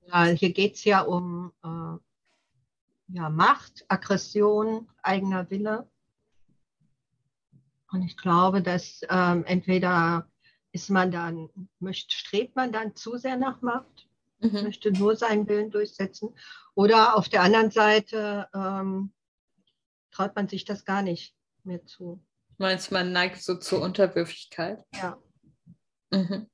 ja 0.07 0.23
hier 0.27 0.53
geht 0.53 0.75
es 0.75 0.85
ja 0.85 1.01
um 1.01 1.51
äh, 1.65 3.17
ja, 3.17 3.29
Macht, 3.29 3.83
Aggression, 3.89 4.87
eigener 5.01 5.49
Wille. 5.49 5.91
Und 7.91 8.01
ich 8.01 8.15
glaube, 8.15 8.61
dass 8.61 9.01
ähm, 9.09 9.43
entweder 9.43 10.31
ist 10.71 10.89
man 10.89 11.11
dann, 11.11 11.49
möchte, 11.79 12.15
strebt 12.15 12.55
man 12.55 12.71
dann 12.71 12.95
zu 12.95 13.17
sehr 13.17 13.35
nach 13.35 13.61
Macht, 13.61 14.07
mhm. 14.39 14.63
möchte 14.63 14.93
nur 14.93 15.17
seinen 15.17 15.49
Willen 15.49 15.69
durchsetzen, 15.69 16.33
oder 16.75 17.17
auf 17.17 17.27
der 17.27 17.41
anderen 17.41 17.71
Seite 17.71 18.47
ähm, 18.53 19.11
traut 20.11 20.33
man 20.33 20.47
sich 20.47 20.63
das 20.63 20.85
gar 20.85 21.01
nicht 21.01 21.36
mehr 21.67 21.85
zu. 21.85 22.23
Meinst 22.57 22.91
man 22.91 23.11
neigt 23.11 23.41
so 23.43 23.55
zur 23.55 23.81
Unterwürfigkeit? 23.81 24.83
Ja. 24.95 25.21
Mhm. 26.11 26.47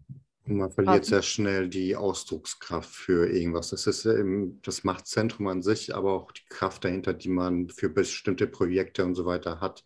Man 0.46 0.72
verliert 0.72 1.06
sehr 1.06 1.22
schnell 1.22 1.70
die 1.70 1.96
Ausdruckskraft 1.96 2.90
für 2.90 3.30
irgendwas. 3.30 3.70
Das 3.70 3.88
ist 3.88 4.06
eben 4.06 4.62
das 4.62 4.84
Machtzentrum 4.84 5.48
an 5.48 5.62
sich, 5.62 5.96
aber 5.96 6.12
auch 6.12 6.34
die 6.34 6.46
Kraft 6.50 6.84
dahinter, 6.84 7.14
die 7.14 7.30
man 7.30 7.70
für 7.70 7.90
bestimmte 7.90 8.48
Projekte 8.48 9.06
und 9.06 9.16
so 9.16 9.26
weiter 9.26 9.62
hat. 9.62 9.86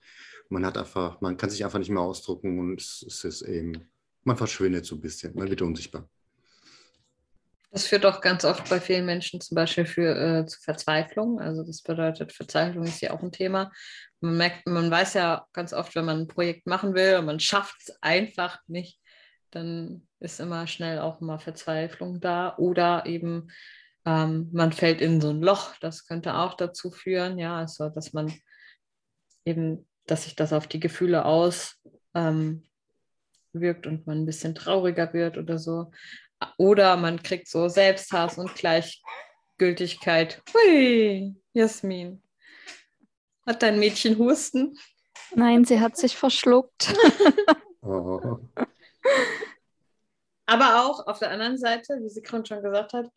Man 0.50 0.66
hat 0.66 0.78
einfach, 0.78 1.22
man 1.22 1.38
kann 1.38 1.52
sich 1.52 1.64
einfach 1.64 1.78
nicht 1.78 1.92
mehr 1.92 2.02
ausdrucken 2.02 2.58
und 2.58 2.82
es 2.82 3.24
ist 3.24 3.44
eben, 3.44 3.88
man 4.24 4.38
verschwindet 4.38 4.86
so 4.86 4.96
ein 4.96 5.02
bisschen, 5.02 5.36
man 5.36 5.48
wird 5.48 5.62
unsichtbar. 5.62 6.10
Das 7.72 7.86
führt 7.86 8.06
auch 8.06 8.22
ganz 8.22 8.46
oft 8.46 8.70
bei 8.70 8.80
vielen 8.80 9.06
Menschen 9.06 9.42
zum 9.42 9.56
Beispiel 9.56 9.86
für, 9.86 10.16
äh, 10.16 10.46
zu 10.46 10.60
Verzweiflung. 10.62 11.40
Also 11.40 11.64
das 11.64 11.82
bedeutet, 11.82 12.32
Verzweiflung 12.32 12.86
ist 12.86 13.02
ja 13.02 13.12
auch 13.12 13.22
ein 13.22 13.32
Thema. 13.32 13.72
Man 14.22 14.38
merkt, 14.38 14.66
man 14.68 14.90
weiß 14.90 15.16
ja 15.16 15.46
ganz 15.54 15.74
oft, 15.74 15.94
wenn 15.96 16.06
man 16.06 16.22
ein 16.22 16.28
Projekt 16.28 16.66
machen 16.66 16.96
will 16.96 17.18
und 17.18 17.26
man 17.26 17.40
schafft 17.40 17.76
es 17.82 18.02
einfach 18.02 18.60
nicht, 18.68 19.00
dann 19.52 20.08
ist 20.20 20.40
immer 20.40 20.66
schnell 20.66 21.00
auch 21.00 21.20
mal 21.20 21.40
Verzweiflung 21.40 22.20
da. 22.22 22.56
Oder 22.58 23.06
eben 23.06 23.50
ähm, 24.08 24.50
man 24.54 24.72
fällt 24.72 25.02
in 25.02 25.20
so 25.20 25.30
ein 25.32 25.42
Loch. 25.42 25.76
Das 25.82 26.08
könnte 26.08 26.36
auch 26.36 26.54
dazu 26.54 26.92
führen, 26.92 27.38
ja, 27.38 27.58
also 27.58 27.90
dass 27.90 28.14
man 28.14 28.34
eben, 29.44 29.86
dass 30.06 30.24
sich 30.24 30.36
das 30.36 30.54
auf 30.54 30.68
die 30.68 30.80
Gefühle 30.80 31.26
auswirkt 31.26 31.76
ähm, 32.16 32.64
und 33.54 34.08
man 34.08 34.20
ein 34.20 34.26
bisschen 34.26 34.56
trauriger 34.56 35.14
wird 35.14 35.38
oder 35.38 35.60
so. 35.60 35.92
Oder 36.58 36.98
man 36.98 37.22
kriegt 37.22 37.48
so 37.48 37.68
Selbsthass 37.68 38.38
und 38.38 38.54
Gleichgültigkeit. 38.56 40.42
Hui, 40.54 41.36
Jasmin. 41.54 42.22
Hat 43.46 43.64
dein 43.64 43.80
Mädchen 43.80 44.18
Husten? 44.18 44.78
Nein, 45.36 45.66
sie 45.66 45.80
hat 45.80 45.98
sich 45.98 46.16
verschluckt. 46.16 46.94
oh. 47.82 48.40
Aber 50.46 50.86
auch 50.86 51.08
auf 51.08 51.20
der 51.20 51.32
anderen 51.32 51.58
Seite, 51.58 52.00
wie 52.02 52.10
sie 52.10 52.22
gerade 52.22 52.46
schon 52.46 52.64
gesagt 52.64 52.94
hat, 52.94 53.08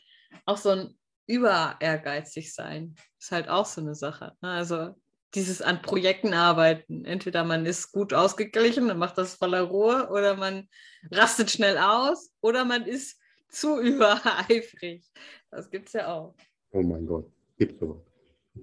auch 0.46 0.56
so 0.56 0.70
ein 0.70 0.98
über 1.26 1.76
ehrgeizig 1.78 2.52
sein 2.52 2.96
ist 3.20 3.30
halt 3.30 3.48
auch 3.48 3.64
so 3.64 3.80
eine 3.80 3.94
Sache. 3.94 4.37
Ne? 4.40 4.50
Also 4.50 4.96
dieses 5.34 5.62
an 5.62 5.82
Projekten 5.82 6.34
arbeiten. 6.34 7.04
Entweder 7.04 7.44
man 7.44 7.66
ist 7.66 7.92
gut 7.92 8.12
ausgeglichen 8.12 8.90
und 8.90 8.98
macht 8.98 9.18
das 9.18 9.34
voller 9.34 9.62
Ruhe 9.62 10.08
oder 10.10 10.36
man 10.36 10.68
rastet 11.10 11.50
schnell 11.50 11.78
aus 11.78 12.32
oder 12.40 12.64
man 12.64 12.84
ist 12.84 13.20
zu 13.48 13.80
übereifrig. 13.80 15.04
Das 15.50 15.70
gibt 15.70 15.88
es 15.88 15.94
ja 15.94 16.12
auch. 16.12 16.34
Oh 16.72 16.82
mein 16.82 17.06
Gott, 17.06 17.30
gibt 17.58 17.74
es 17.74 17.80
sowas. 17.80 18.02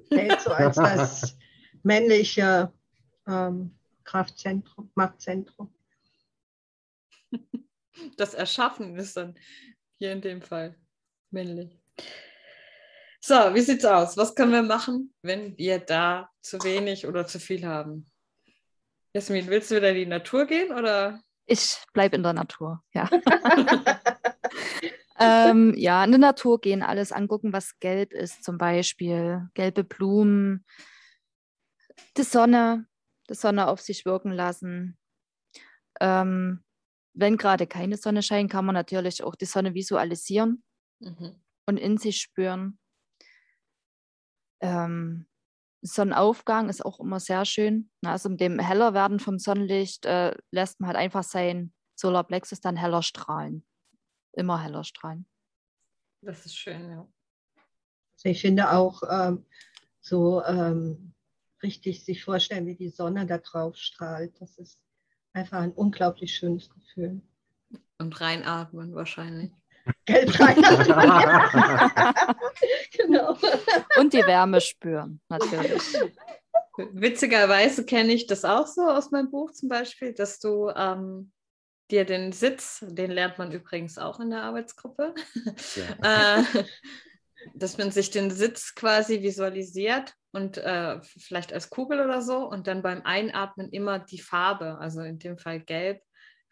Hält 0.09 0.41
so 0.41 0.51
als 0.51 0.75
das 0.75 1.37
männliche 1.83 2.71
ähm, 3.27 3.77
Kraftzentrum, 4.03 4.91
Machtzentrum. 4.95 5.73
Das 8.15 8.33
Erschaffen 8.33 8.95
ist 8.95 9.17
dann 9.17 9.35
hier 9.97 10.11
in 10.11 10.21
dem 10.21 10.41
Fall 10.41 10.75
männlich. 11.31 11.77
So, 13.27 13.53
wie 13.53 13.59
sieht's 13.59 13.83
aus? 13.83 14.15
Was 14.15 14.35
können 14.35 14.53
wir 14.53 14.63
machen, 14.63 15.13
wenn 15.21 15.57
wir 15.57 15.79
da 15.79 16.29
zu 16.41 16.63
wenig 16.63 17.05
oder 17.05 17.27
zu 17.27 17.41
viel 17.41 17.65
haben? 17.65 18.09
Jasmin, 19.13 19.47
willst 19.47 19.69
du 19.69 19.75
wieder 19.75 19.89
in 19.89 19.95
die 19.95 20.05
Natur 20.05 20.45
gehen 20.45 20.71
oder? 20.71 21.19
Ich 21.45 21.75
bleibe 21.91 22.15
in 22.15 22.23
der 22.23 22.31
Natur, 22.31 22.81
ja. 22.93 23.09
ähm, 25.19 25.73
ja, 25.75 26.05
in 26.05 26.11
der 26.11 26.21
Natur 26.21 26.61
gehen, 26.61 26.81
alles 26.81 27.11
angucken, 27.11 27.51
was 27.51 27.77
gelb 27.81 28.13
ist, 28.13 28.45
zum 28.45 28.57
Beispiel 28.57 29.49
gelbe 29.55 29.83
Blumen, 29.83 30.63
die 32.15 32.23
Sonne, 32.23 32.87
die 33.29 33.35
Sonne 33.35 33.67
auf 33.67 33.81
sich 33.81 34.05
wirken 34.05 34.31
lassen. 34.31 34.97
Ähm, 35.99 36.63
wenn 37.11 37.35
gerade 37.35 37.67
keine 37.67 37.97
Sonne 37.97 38.23
scheint, 38.23 38.49
kann 38.49 38.63
man 38.63 38.73
natürlich 38.73 39.21
auch 39.21 39.35
die 39.35 39.43
Sonne 39.43 39.73
visualisieren 39.73 40.63
mhm. 41.01 41.35
und 41.65 41.75
in 41.75 41.97
sich 41.97 42.21
spüren. 42.21 42.79
Ähm, 44.61 45.27
Sonnenaufgang 45.81 46.69
ist 46.69 46.83
auch 46.83 46.99
immer 46.99 47.19
sehr 47.19 47.45
schön. 47.45 47.89
Also 48.03 48.29
mit 48.29 48.41
dem 48.41 48.59
heller 48.59 48.93
werden 48.93 49.19
vom 49.19 49.39
Sonnenlicht 49.39 50.05
äh, 50.05 50.35
lässt 50.51 50.79
man 50.79 50.89
halt 50.89 50.97
einfach 50.97 51.23
sein 51.23 51.73
Solarplexus 51.95 52.61
dann 52.61 52.75
heller 52.75 53.03
strahlen. 53.03 53.65
Immer 54.33 54.61
heller 54.61 54.83
strahlen. 54.83 55.27
Das 56.21 56.45
ist 56.45 56.55
schön, 56.55 56.89
ja. 56.89 57.07
Also 58.15 58.29
ich 58.29 58.41
finde 58.41 58.71
auch 58.71 59.03
ähm, 59.09 59.45
so 60.01 60.43
ähm, 60.43 61.13
richtig 61.61 62.03
sich 62.03 62.23
vorstellen, 62.23 62.65
wie 62.65 62.75
die 62.75 62.89
Sonne 62.89 63.25
da 63.25 63.37
drauf 63.37 63.75
strahlt. 63.77 64.39
Das 64.41 64.57
ist 64.57 64.79
einfach 65.33 65.59
ein 65.59 65.71
unglaublich 65.71 66.35
schönes 66.35 66.69
Gefühl. 66.69 67.21
Und 67.99 68.19
reinatmen 68.19 68.95
wahrscheinlich. 68.95 69.51
Gelb 70.05 70.39
reinatmen. 70.39 72.35
genau. 72.97 73.37
Und 73.99 74.13
die 74.13 74.25
Wärme 74.25 74.61
spüren, 74.61 75.21
natürlich. 75.29 75.81
Witzigerweise 76.77 77.85
kenne 77.85 78.13
ich 78.13 78.27
das 78.27 78.45
auch 78.45 78.67
so 78.67 78.81
aus 78.83 79.11
meinem 79.11 79.31
Buch 79.31 79.51
zum 79.51 79.69
Beispiel, 79.69 80.13
dass 80.13 80.39
du 80.39 80.69
ähm, 80.69 81.31
dir 81.89 82.05
den 82.05 82.31
Sitz, 82.31 82.85
den 82.87 83.11
lernt 83.11 83.37
man 83.37 83.51
übrigens 83.51 83.97
auch 83.97 84.19
in 84.19 84.29
der 84.29 84.43
Arbeitsgruppe, 84.43 85.13
ja. 85.75 86.39
äh, 86.39 86.63
dass 87.55 87.77
man 87.77 87.91
sich 87.91 88.11
den 88.11 88.29
Sitz 88.29 88.75
quasi 88.75 89.21
visualisiert 89.21 90.13
und 90.33 90.57
äh, 90.57 90.99
vielleicht 91.01 91.53
als 91.53 91.69
Kugel 91.69 92.01
oder 92.01 92.21
so 92.21 92.47
und 92.47 92.67
dann 92.67 92.81
beim 92.81 93.01
Einatmen 93.03 93.69
immer 93.69 93.99
die 93.99 94.19
Farbe, 94.19 94.77
also 94.79 95.01
in 95.01 95.19
dem 95.19 95.37
Fall 95.37 95.61
gelb, 95.61 96.01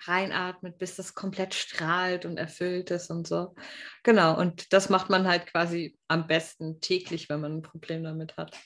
reinatmet, 0.02 0.78
bis 0.78 0.96
das 0.96 1.14
komplett 1.14 1.54
strahlt 1.54 2.26
und 2.26 2.38
erfüllt 2.38 2.92
ist 2.92 3.10
und 3.10 3.28
so. 3.28 3.56
Genau, 4.04 4.38
und 4.40 4.72
das 4.74 4.90
macht 4.90 5.10
man 5.10 5.28
halt 5.28 5.48
quasi 5.48 5.98
am 6.08 6.28
besten 6.28 6.80
täglich, 6.82 7.30
wenn 7.30 7.42
man 7.42 7.58
ein 7.58 7.62
Problem 7.62 8.04
damit 8.04 8.38
hat, 8.38 8.58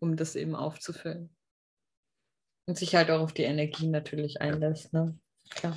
um 0.00 0.16
das 0.16 0.36
eben 0.36 0.54
aufzufüllen. 0.54 1.34
Und 2.66 2.78
sich 2.78 2.94
halt 2.94 3.10
auch 3.10 3.20
auf 3.20 3.32
die 3.32 3.42
Energie 3.42 3.88
natürlich 3.88 4.40
einlässt, 4.40 4.92
ne? 4.92 5.18
Klar. 5.50 5.74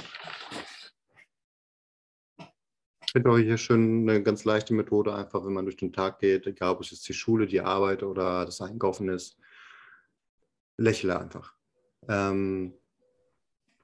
Ich 3.06 3.12
finde 3.12 3.30
auch 3.30 3.38
hier 3.38 3.58
schon 3.58 4.08
eine 4.10 4.22
ganz 4.22 4.44
leichte 4.44 4.74
Methode, 4.74 5.16
einfach 5.16 5.46
wenn 5.46 5.54
man 5.54 5.66
durch 5.66 5.78
den 5.78 5.94
Tag 5.94 6.20
geht, 6.20 6.46
egal 6.48 6.72
ob 6.72 6.82
es 6.82 6.92
jetzt 6.92 7.08
die 7.08 7.14
Schule, 7.14 7.48
die 7.48 7.62
Arbeit 7.62 8.04
oder 8.04 8.46
das 8.46 8.60
Einkaufen 8.62 9.08
ist, 9.10 9.38
lächle 10.78 11.18
einfach. 11.18 11.54
Ähm, 12.10 12.74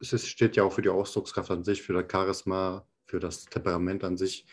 es 0.02 0.28
steht 0.28 0.56
ja 0.56 0.64
auch 0.64 0.74
für 0.74 0.82
die 0.82 0.90
Ausdruckskraft 0.90 1.52
an 1.52 1.64
sich, 1.64 1.82
für 1.82 1.94
das 1.94 2.06
Charisma, 2.12 2.86
für 3.06 3.20
das 3.20 3.46
Temperament 3.46 4.04
an 4.04 4.18
sich. 4.18 4.46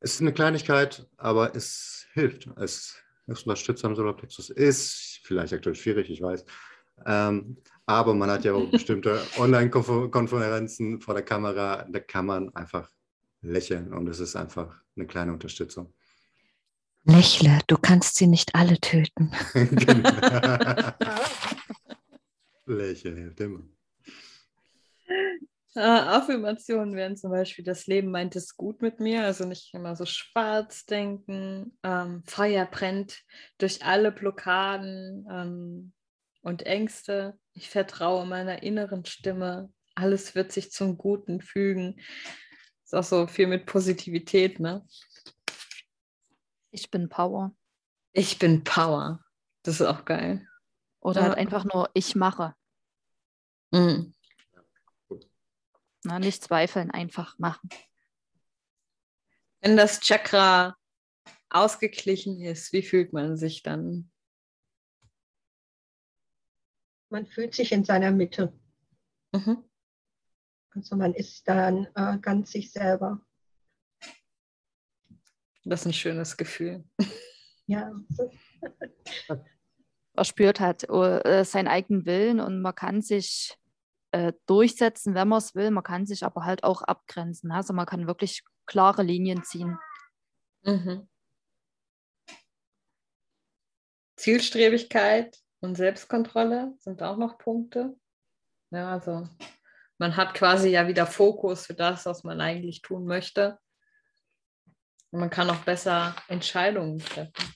Es 0.00 0.14
ist 0.14 0.20
eine 0.20 0.32
Kleinigkeit, 0.32 1.06
aber 1.16 1.56
es 1.56 2.06
hilft. 2.12 2.46
Es, 2.56 2.96
es 3.26 3.42
unterstützt 3.42 3.84
am 3.84 3.96
Solarplexus. 3.96 4.50
Ist 4.50 5.20
vielleicht 5.24 5.52
aktuell 5.52 5.74
schwierig, 5.74 6.10
ich 6.10 6.22
weiß, 6.22 6.44
Ähm, 7.06 7.56
aber 7.86 8.14
man 8.14 8.30
hat 8.30 8.44
ja 8.44 8.52
auch 8.52 8.70
bestimmte 8.70 9.20
Online-Konferenzen 9.38 11.00
vor 11.00 11.14
der 11.14 11.24
Kamera, 11.24 11.86
da 11.90 11.98
kann 11.98 12.26
man 12.26 12.54
einfach 12.54 12.88
lächeln 13.42 13.92
und 13.92 14.08
es 14.08 14.20
ist 14.20 14.36
einfach 14.36 14.80
eine 14.96 15.06
kleine 15.06 15.32
Unterstützung. 15.32 15.92
Lächle, 17.04 17.58
du 17.66 17.76
kannst 17.76 18.16
sie 18.16 18.26
nicht 18.26 18.54
alle 18.54 18.78
töten. 18.80 19.32
Lächeln 22.66 23.16
hilft 23.16 23.40
immer. 23.40 23.60
Äh, 25.76 25.80
Affirmationen 25.80 26.94
wären 26.94 27.16
zum 27.16 27.30
Beispiel, 27.30 27.64
das 27.64 27.86
Leben 27.86 28.10
meint 28.10 28.36
es 28.36 28.56
gut 28.56 28.80
mit 28.80 29.00
mir, 29.00 29.24
also 29.24 29.44
nicht 29.44 29.74
immer 29.74 29.96
so 29.96 30.06
schwarz 30.06 30.86
denken. 30.86 31.76
Ähm, 31.82 32.22
Feuer 32.26 32.66
brennt 32.66 33.22
durch 33.58 33.84
alle 33.84 34.12
Blockaden 34.12 35.26
ähm, 35.28 35.92
und 36.42 36.62
Ängste. 36.64 37.38
Ich 37.54 37.70
vertraue 37.70 38.24
meiner 38.24 38.62
inneren 38.62 39.04
Stimme. 39.04 39.72
Alles 39.96 40.34
wird 40.36 40.52
sich 40.52 40.70
zum 40.70 40.96
Guten 40.96 41.40
fügen. 41.40 42.00
Ist 42.84 42.94
auch 42.94 43.02
so 43.04 43.26
viel 43.26 43.48
mit 43.48 43.66
Positivität, 43.66 44.60
ne? 44.60 44.86
Ich 46.70 46.90
bin 46.90 47.08
Power. 47.08 47.54
Ich 48.12 48.38
bin 48.38 48.62
Power. 48.62 49.20
Das 49.62 49.80
ist 49.80 49.86
auch 49.86 50.04
geil. 50.04 50.46
Oder 51.00 51.20
Ja. 51.22 51.28
halt 51.28 51.38
einfach 51.38 51.64
nur, 51.64 51.90
ich 51.94 52.14
mache. 52.14 52.54
Mhm. 53.72 54.13
Na, 56.04 56.18
nicht 56.18 56.44
zweifeln, 56.44 56.90
einfach 56.90 57.38
machen. 57.38 57.68
Wenn 59.60 59.76
das 59.76 60.00
Chakra 60.00 60.76
ausgeglichen 61.48 62.42
ist, 62.42 62.72
wie 62.74 62.82
fühlt 62.82 63.12
man 63.14 63.36
sich 63.38 63.62
dann? 63.62 64.10
Man 67.08 67.26
fühlt 67.26 67.54
sich 67.54 67.72
in 67.72 67.84
seiner 67.84 68.10
Mitte. 68.10 68.52
Mhm. 69.32 69.64
Also 70.72 70.96
man 70.96 71.14
ist 71.14 71.48
dann 71.48 71.86
äh, 71.94 72.18
ganz 72.18 72.52
sich 72.52 72.72
selber. 72.72 73.24
Das 75.64 75.80
ist 75.80 75.86
ein 75.86 75.92
schönes 75.94 76.36
Gefühl. 76.36 76.84
Ja, 77.66 77.90
Man 80.14 80.24
spürt 80.24 80.60
halt 80.60 80.86
äh, 80.90 81.44
seinen 81.44 81.68
eigenen 81.68 82.04
Willen 82.04 82.40
und 82.40 82.60
man 82.60 82.74
kann 82.74 83.00
sich 83.00 83.56
äh, 84.14 84.32
durchsetzen, 84.46 85.16
wenn 85.16 85.26
man 85.26 85.38
es 85.38 85.56
will. 85.56 85.72
Man 85.72 85.82
kann 85.82 86.06
sich 86.06 86.24
aber 86.24 86.44
halt 86.44 86.62
auch 86.62 86.82
abgrenzen. 86.82 87.50
Also 87.50 87.72
man 87.72 87.84
kann 87.84 88.06
wirklich 88.06 88.44
klare 88.64 89.02
Linien 89.02 89.42
ziehen. 89.42 89.76
Mhm. 90.62 91.08
Zielstrebigkeit 94.16 95.36
und 95.60 95.74
Selbstkontrolle 95.74 96.74
sind 96.78 97.02
auch 97.02 97.16
noch 97.16 97.38
Punkte. 97.38 97.96
Ja, 98.70 98.92
also 98.92 99.28
man 99.98 100.16
hat 100.16 100.34
quasi 100.34 100.68
ja 100.68 100.86
wieder 100.86 101.06
Fokus 101.06 101.66
für 101.66 101.74
das, 101.74 102.06
was 102.06 102.22
man 102.22 102.40
eigentlich 102.40 102.82
tun 102.82 103.06
möchte. 103.06 103.58
Und 105.10 105.18
man 105.18 105.30
kann 105.30 105.50
auch 105.50 105.64
besser 105.64 106.14
Entscheidungen 106.28 107.00
treffen. 107.00 107.52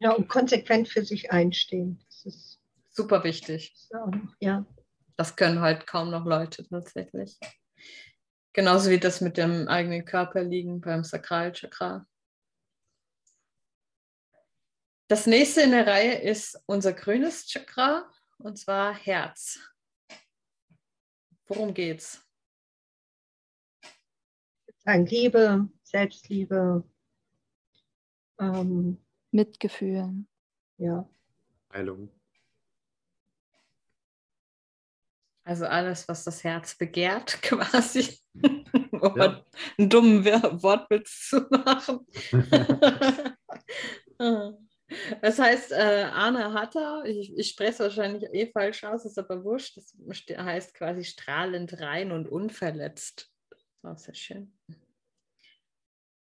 ja, 0.00 0.10
und 0.10 0.26
konsequent 0.26 0.88
für 0.88 1.04
sich 1.04 1.30
einstehen. 1.30 2.04
Das 2.08 2.26
ist, 2.26 2.60
Super 2.88 3.22
wichtig. 3.22 3.72
ja. 4.40 4.66
Das 5.20 5.36
können 5.36 5.60
halt 5.60 5.86
kaum 5.86 6.10
noch 6.10 6.24
Leute 6.24 6.66
tatsächlich. 6.66 7.38
Genauso 8.54 8.88
wie 8.88 8.98
das 8.98 9.20
mit 9.20 9.36
dem 9.36 9.68
eigenen 9.68 10.06
Körper 10.06 10.42
liegen 10.42 10.80
beim 10.80 11.04
Sakralchakra. 11.04 12.06
Das 15.08 15.26
nächste 15.26 15.60
in 15.60 15.72
der 15.72 15.86
Reihe 15.86 16.22
ist 16.22 16.58
unser 16.64 16.94
grünes 16.94 17.44
Chakra 17.44 18.10
und 18.38 18.58
zwar 18.58 18.94
Herz. 18.94 19.58
Worum 21.48 21.74
geht's? 21.74 22.26
Sagen 24.78 25.04
Liebe, 25.04 25.68
Selbstliebe. 25.82 26.82
Ähm, 28.38 28.96
Mitgefühl. 29.32 30.24
ja, 30.78 31.06
Heilung. 31.74 32.08
Also 35.50 35.66
alles, 35.66 36.06
was 36.06 36.22
das 36.22 36.44
Herz 36.44 36.76
begehrt, 36.76 37.38
quasi. 37.42 38.20
um 38.92 39.18
Ja. 39.18 39.44
einen 39.76 39.90
dummen 39.90 40.24
Wortwitz 40.24 41.28
zu 41.28 41.40
machen. 41.50 42.06
Das 45.22 45.38
heißt, 45.38 45.70
äh, 45.70 46.08
Arne 46.12 46.52
Hatter, 46.52 47.04
ich, 47.06 47.32
ich 47.38 47.50
spreche 47.50 47.70
es 47.70 47.78
wahrscheinlich 47.78 48.24
eh 48.32 48.50
falsch 48.50 48.82
aus, 48.82 49.04
ist 49.04 49.20
aber 49.20 49.44
wurscht, 49.44 49.76
das 49.76 49.94
heißt 50.36 50.74
quasi 50.74 51.04
strahlend 51.04 51.80
rein 51.80 52.10
und 52.10 52.28
unverletzt. 52.28 53.30
Auch 53.84 53.96
sehr 53.96 54.16
schön. 54.16 54.52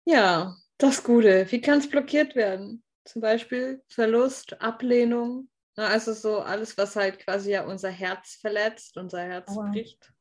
Ja, 0.05 0.57
das 0.77 1.05
Gute. 1.05 1.49
Wie 1.49 1.61
kann 1.61 1.79
es 1.79 1.89
blockiert 1.89 2.35
werden? 2.35 2.83
Zum 3.05 3.21
Beispiel 3.21 3.81
Verlust, 3.87 4.61
Ablehnung. 4.61 5.49
Na, 5.79 5.87
also 5.87 6.11
so 6.11 6.39
alles, 6.41 6.77
was 6.77 6.97
halt 6.97 7.19
quasi 7.19 7.51
ja 7.51 7.65
unser 7.65 7.89
Herz 7.89 8.35
verletzt, 8.35 8.97
unser 8.97 9.21
Herz 9.21 9.47
Aua. 9.55 9.71
bricht. 9.71 10.13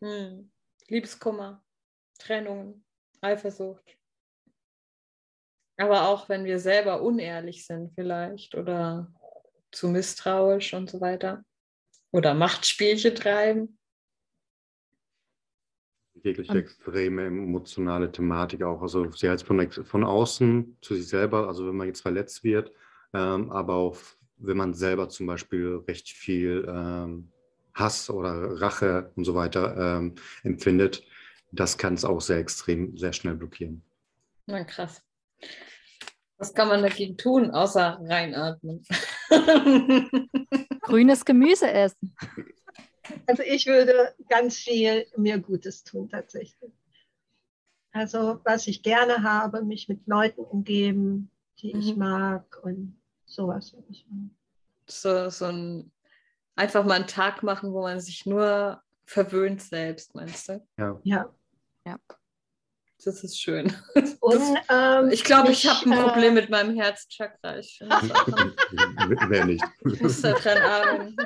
Hm. 0.00 0.50
Liebeskummer, 0.88 1.64
Trennungen, 2.18 2.84
Eifersucht. 3.20 3.96
Aber 5.76 6.08
auch 6.08 6.28
wenn 6.28 6.44
wir 6.44 6.58
selber 6.58 7.02
unehrlich 7.02 7.66
sind 7.66 7.92
vielleicht 7.94 8.56
oder 8.56 9.14
zu 9.70 9.86
misstrauisch 9.86 10.74
und 10.74 10.90
so 10.90 11.00
weiter. 11.00 11.44
Oder 12.10 12.34
Machtspielchen 12.34 13.14
treiben. 13.14 13.78
Jegliche 16.14 16.50
Und- 16.50 16.58
extreme 16.58 17.26
emotionale 17.26 18.10
Thematik 18.10 18.64
auch. 18.64 18.82
Also 18.82 19.08
sie 19.12 19.30
heißt 19.30 19.44
von, 19.44 19.70
von 19.70 20.02
außen 20.02 20.78
zu 20.82 20.96
sich 20.96 21.06
selber, 21.06 21.46
also 21.46 21.68
wenn 21.68 21.76
man 21.76 21.86
jetzt 21.86 22.00
verletzt 22.00 22.42
wird, 22.42 22.72
ähm, 23.14 23.52
aber 23.52 23.74
auch 23.74 23.96
wenn 24.40 24.56
man 24.56 24.74
selber 24.74 25.08
zum 25.08 25.26
Beispiel 25.26 25.82
recht 25.86 26.08
viel 26.08 26.66
ähm, 26.68 27.30
Hass 27.74 28.10
oder 28.10 28.60
Rache 28.60 29.12
und 29.16 29.24
so 29.24 29.34
weiter 29.34 29.76
ähm, 29.98 30.14
empfindet, 30.42 31.04
das 31.52 31.78
kann 31.78 31.94
es 31.94 32.04
auch 32.04 32.20
sehr 32.20 32.38
extrem, 32.38 32.96
sehr 32.96 33.12
schnell 33.12 33.34
blockieren. 33.34 33.82
Na 34.46 34.64
krass. 34.64 35.02
Was 36.38 36.54
kann 36.54 36.68
man 36.68 36.82
dagegen 36.82 37.16
tun, 37.16 37.50
außer 37.50 38.00
reinatmen? 38.02 38.82
Grünes 40.80 41.24
Gemüse 41.24 41.70
essen. 41.70 42.16
also 43.26 43.42
ich 43.42 43.66
würde 43.66 44.14
ganz 44.28 44.56
viel 44.56 45.06
mir 45.16 45.38
Gutes 45.38 45.84
tun 45.84 46.08
tatsächlich. 46.08 46.72
Also 47.92 48.40
was 48.44 48.66
ich 48.66 48.82
gerne 48.82 49.22
habe, 49.22 49.62
mich 49.64 49.88
mit 49.88 50.06
Leuten 50.06 50.40
umgeben, 50.40 51.30
die 51.58 51.72
ich 51.76 51.94
Mhm. 51.96 51.98
mag 51.98 52.60
und 52.62 52.99
sowas. 53.30 53.72
würde 53.72 53.86
ich 53.90 54.06
machen. 54.08 54.36
so, 54.86 55.28
so 55.30 55.46
ein 55.46 55.90
einfach 56.56 56.84
mal 56.84 56.94
einen 56.94 57.06
Tag 57.06 57.42
machen, 57.42 57.72
wo 57.72 57.82
man 57.82 58.00
sich 58.00 58.26
nur 58.26 58.82
verwöhnt 59.06 59.62
selbst, 59.62 60.14
meinst 60.14 60.48
du? 60.48 60.66
Ja. 60.76 61.00
Ja. 61.04 61.98
Das 63.02 63.24
ist 63.24 63.40
schön. 63.40 63.74
Und, 64.20 64.58
ähm, 64.68 65.08
Ich 65.10 65.24
glaube, 65.24 65.52
ich 65.52 65.66
habe 65.66 65.86
ein 65.90 65.92
äh, 65.98 66.02
Problem 66.02 66.34
mit 66.34 66.50
meinem 66.50 66.76
Herzchakra. 66.76 67.56
Ich 67.58 67.78
finde 67.78 67.96
das 67.96 68.10
auch- 68.10 68.26
Wer 69.30 69.46
nicht? 69.46 69.64
ich 69.86 70.00
muss 70.02 70.20
da 70.20 70.32
dran 70.34 70.58
arbeiten. 70.58 71.16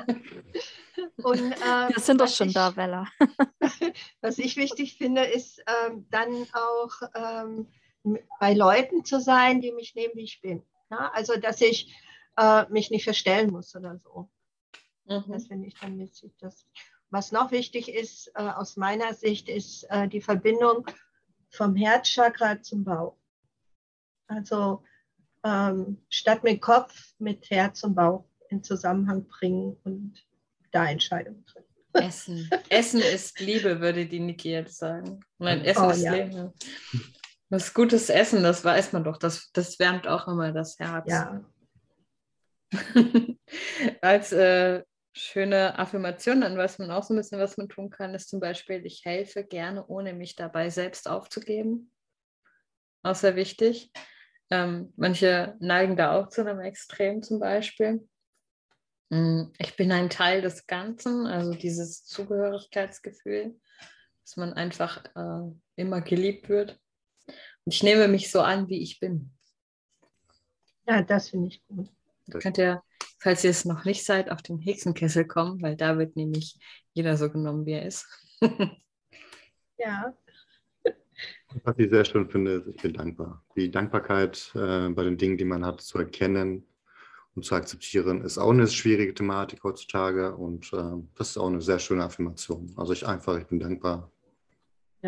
Und, 1.17 1.39
ähm, 1.41 1.89
Wir 1.89 1.99
sind 1.99 2.21
doch 2.21 2.29
schon 2.29 2.47
ich, 2.47 2.53
da, 2.53 2.69
Bella. 2.69 3.05
Was 4.21 4.37
ich 4.37 4.55
wichtig 4.55 4.97
finde, 4.97 5.25
ist 5.25 5.61
ähm, 5.85 6.07
dann 6.11 6.47
auch 6.53 6.91
ähm, 7.13 7.67
bei 8.39 8.53
Leuten 8.53 9.03
zu 9.03 9.19
sein, 9.19 9.59
die 9.59 9.73
mich 9.73 9.95
nehmen, 9.95 10.13
wie 10.15 10.23
ich 10.23 10.39
bin. 10.39 10.63
Ja? 10.89 11.11
Also, 11.13 11.37
dass 11.37 11.61
ich 11.61 11.95
äh, 12.37 12.65
mich 12.69 12.91
nicht 12.91 13.03
verstellen 13.03 13.51
muss 13.51 13.75
oder 13.75 13.97
so. 13.97 14.29
Mhm. 15.05 15.31
Das 15.31 15.47
finde 15.47 15.67
ich 15.67 15.75
dann 15.75 15.97
wichtig. 15.97 16.33
Das, 16.39 16.65
was 17.09 17.31
noch 17.31 17.51
wichtig 17.51 17.89
ist, 17.89 18.31
äh, 18.35 18.41
aus 18.41 18.77
meiner 18.77 19.13
Sicht, 19.13 19.49
ist 19.49 19.83
äh, 19.89 20.07
die 20.07 20.21
Verbindung 20.21 20.85
vom 21.49 21.75
Herzchakra 21.75 22.61
zum 22.61 22.83
Bauch. 22.83 23.17
Also 24.27 24.83
ähm, 25.43 26.01
statt 26.09 26.43
mit 26.43 26.61
Kopf, 26.61 27.13
mit 27.19 27.49
Herz 27.49 27.83
und 27.83 27.95
Bauch 27.95 28.25
in 28.49 28.63
Zusammenhang 28.63 29.25
bringen 29.27 29.77
und 29.83 30.15
da 30.71 30.87
Entscheidungen 30.87 31.45
treffen. 31.45 31.65
Essen. 31.93 32.49
Essen 32.69 32.99
ist 32.99 33.39
Liebe, 33.39 33.79
würde 33.79 34.05
die 34.05 34.19
Niki 34.19 34.51
jetzt 34.51 34.77
sagen. 34.77 35.21
Nein, 35.37 35.63
Essen 35.63 35.85
Oh, 35.85 35.89
ist 35.91 36.01
ja. 36.01 36.13
Leben. 36.13 36.53
Was 37.49 37.73
gutes 37.73 38.09
Essen, 38.09 38.43
das 38.43 38.63
weiß 38.63 38.93
man 38.93 39.03
doch. 39.03 39.17
Das, 39.17 39.51
das 39.51 39.79
wärmt 39.79 40.07
auch 40.07 40.27
immer 40.27 40.51
das 40.51 40.79
Herz. 40.79 41.09
Ja, 41.09 41.45
Als 44.01 44.31
äh, 44.31 44.83
schöne 45.13 45.77
Affirmation, 45.77 46.43
an 46.43 46.57
was 46.57 46.79
man 46.79 46.91
auch 46.91 47.03
so 47.03 47.13
ein 47.13 47.17
bisschen 47.17 47.39
was 47.39 47.57
man 47.57 47.69
tun 47.69 47.89
kann, 47.89 48.13
ist 48.13 48.29
zum 48.29 48.39
Beispiel, 48.39 48.85
ich 48.85 49.03
helfe 49.05 49.43
gerne, 49.43 49.85
ohne 49.87 50.13
mich 50.13 50.35
dabei 50.35 50.69
selbst 50.69 51.09
aufzugeben. 51.09 51.91
Auch 53.03 53.15
sehr 53.15 53.35
wichtig. 53.35 53.91
Ähm, 54.49 54.93
manche 54.95 55.55
neigen 55.59 55.95
da 55.95 56.19
auch 56.19 56.29
zu 56.29 56.41
einem 56.41 56.59
Extrem 56.59 57.23
zum 57.23 57.39
Beispiel. 57.39 58.07
Mm, 59.09 59.45
ich 59.57 59.75
bin 59.75 59.91
ein 59.91 60.09
Teil 60.09 60.41
des 60.41 60.67
Ganzen, 60.67 61.25
also 61.25 61.53
dieses 61.53 62.05
Zugehörigkeitsgefühl, 62.05 63.59
dass 64.23 64.37
man 64.37 64.53
einfach 64.53 65.03
äh, 65.15 65.51
immer 65.75 66.01
geliebt 66.01 66.49
wird. 66.49 66.79
Und 67.65 67.73
ich 67.73 67.83
nehme 67.83 68.07
mich 68.07 68.31
so 68.31 68.41
an, 68.41 68.69
wie 68.69 68.81
ich 68.81 68.99
bin. 68.99 69.31
Ja, 70.87 71.01
das 71.01 71.29
finde 71.29 71.47
ich 71.47 71.65
gut. 71.67 71.89
Da 72.27 72.39
könnt 72.39 72.57
ihr, 72.57 72.83
falls 73.19 73.43
ihr 73.43 73.49
es 73.49 73.65
noch 73.65 73.85
nicht 73.85 74.05
seid, 74.05 74.31
auf 74.31 74.41
den 74.41 74.59
Hexenkessel 74.59 75.25
kommen, 75.25 75.61
weil 75.61 75.75
da 75.75 75.97
wird 75.97 76.15
nämlich 76.15 76.59
jeder 76.93 77.17
so 77.17 77.29
genommen, 77.29 77.65
wie 77.65 77.73
er 77.73 77.85
ist. 77.85 78.05
Ja, 79.77 80.15
Was 81.63 81.77
ich 81.77 81.89
sehr 81.89 82.05
schön 82.05 82.29
finde, 82.29 82.53
ist, 82.53 82.67
ich 82.67 82.81
bin 82.81 82.93
dankbar. 82.93 83.43
Die 83.55 83.71
Dankbarkeit 83.71 84.51
äh, 84.55 84.89
bei 84.89 85.03
den 85.03 85.17
Dingen, 85.17 85.37
die 85.37 85.45
man 85.45 85.65
hat, 85.65 85.81
zu 85.81 85.97
erkennen 85.97 86.65
und 87.35 87.43
zu 87.45 87.55
akzeptieren, 87.55 88.21
ist 88.21 88.37
auch 88.37 88.51
eine 88.51 88.67
schwierige 88.67 89.13
Thematik 89.13 89.63
heutzutage 89.63 90.35
und 90.35 90.71
äh, 90.73 90.91
das 91.15 91.31
ist 91.31 91.37
auch 91.37 91.47
eine 91.47 91.61
sehr 91.61 91.79
schöne 91.79 92.03
Affirmation. 92.03 92.73
Also 92.77 92.93
ich 92.93 93.07
einfach, 93.07 93.37
ich 93.37 93.47
bin 93.47 93.59
dankbar. 93.59 94.11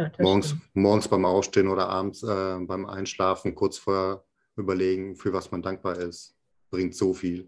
Ja 0.04 0.12
Morgens, 0.20 0.48
stimmt. 0.48 0.62
morgens 0.76 1.08
beim 1.08 1.26
Aufstehen 1.26 1.68
oder 1.68 1.90
abends 1.90 2.24
äh, 2.24 2.58
beim 2.62 2.86
Einschlafen 2.86 3.56
kurz 3.56 3.78
vorher 3.78 4.24
überlegen, 4.56 5.16
für 5.16 5.34
was 5.34 5.52
man 5.52 5.62
dankbar 5.62 5.98
ist, 5.98 6.36
bringt 6.70 6.96
so 6.96 7.14
viel. 7.14 7.48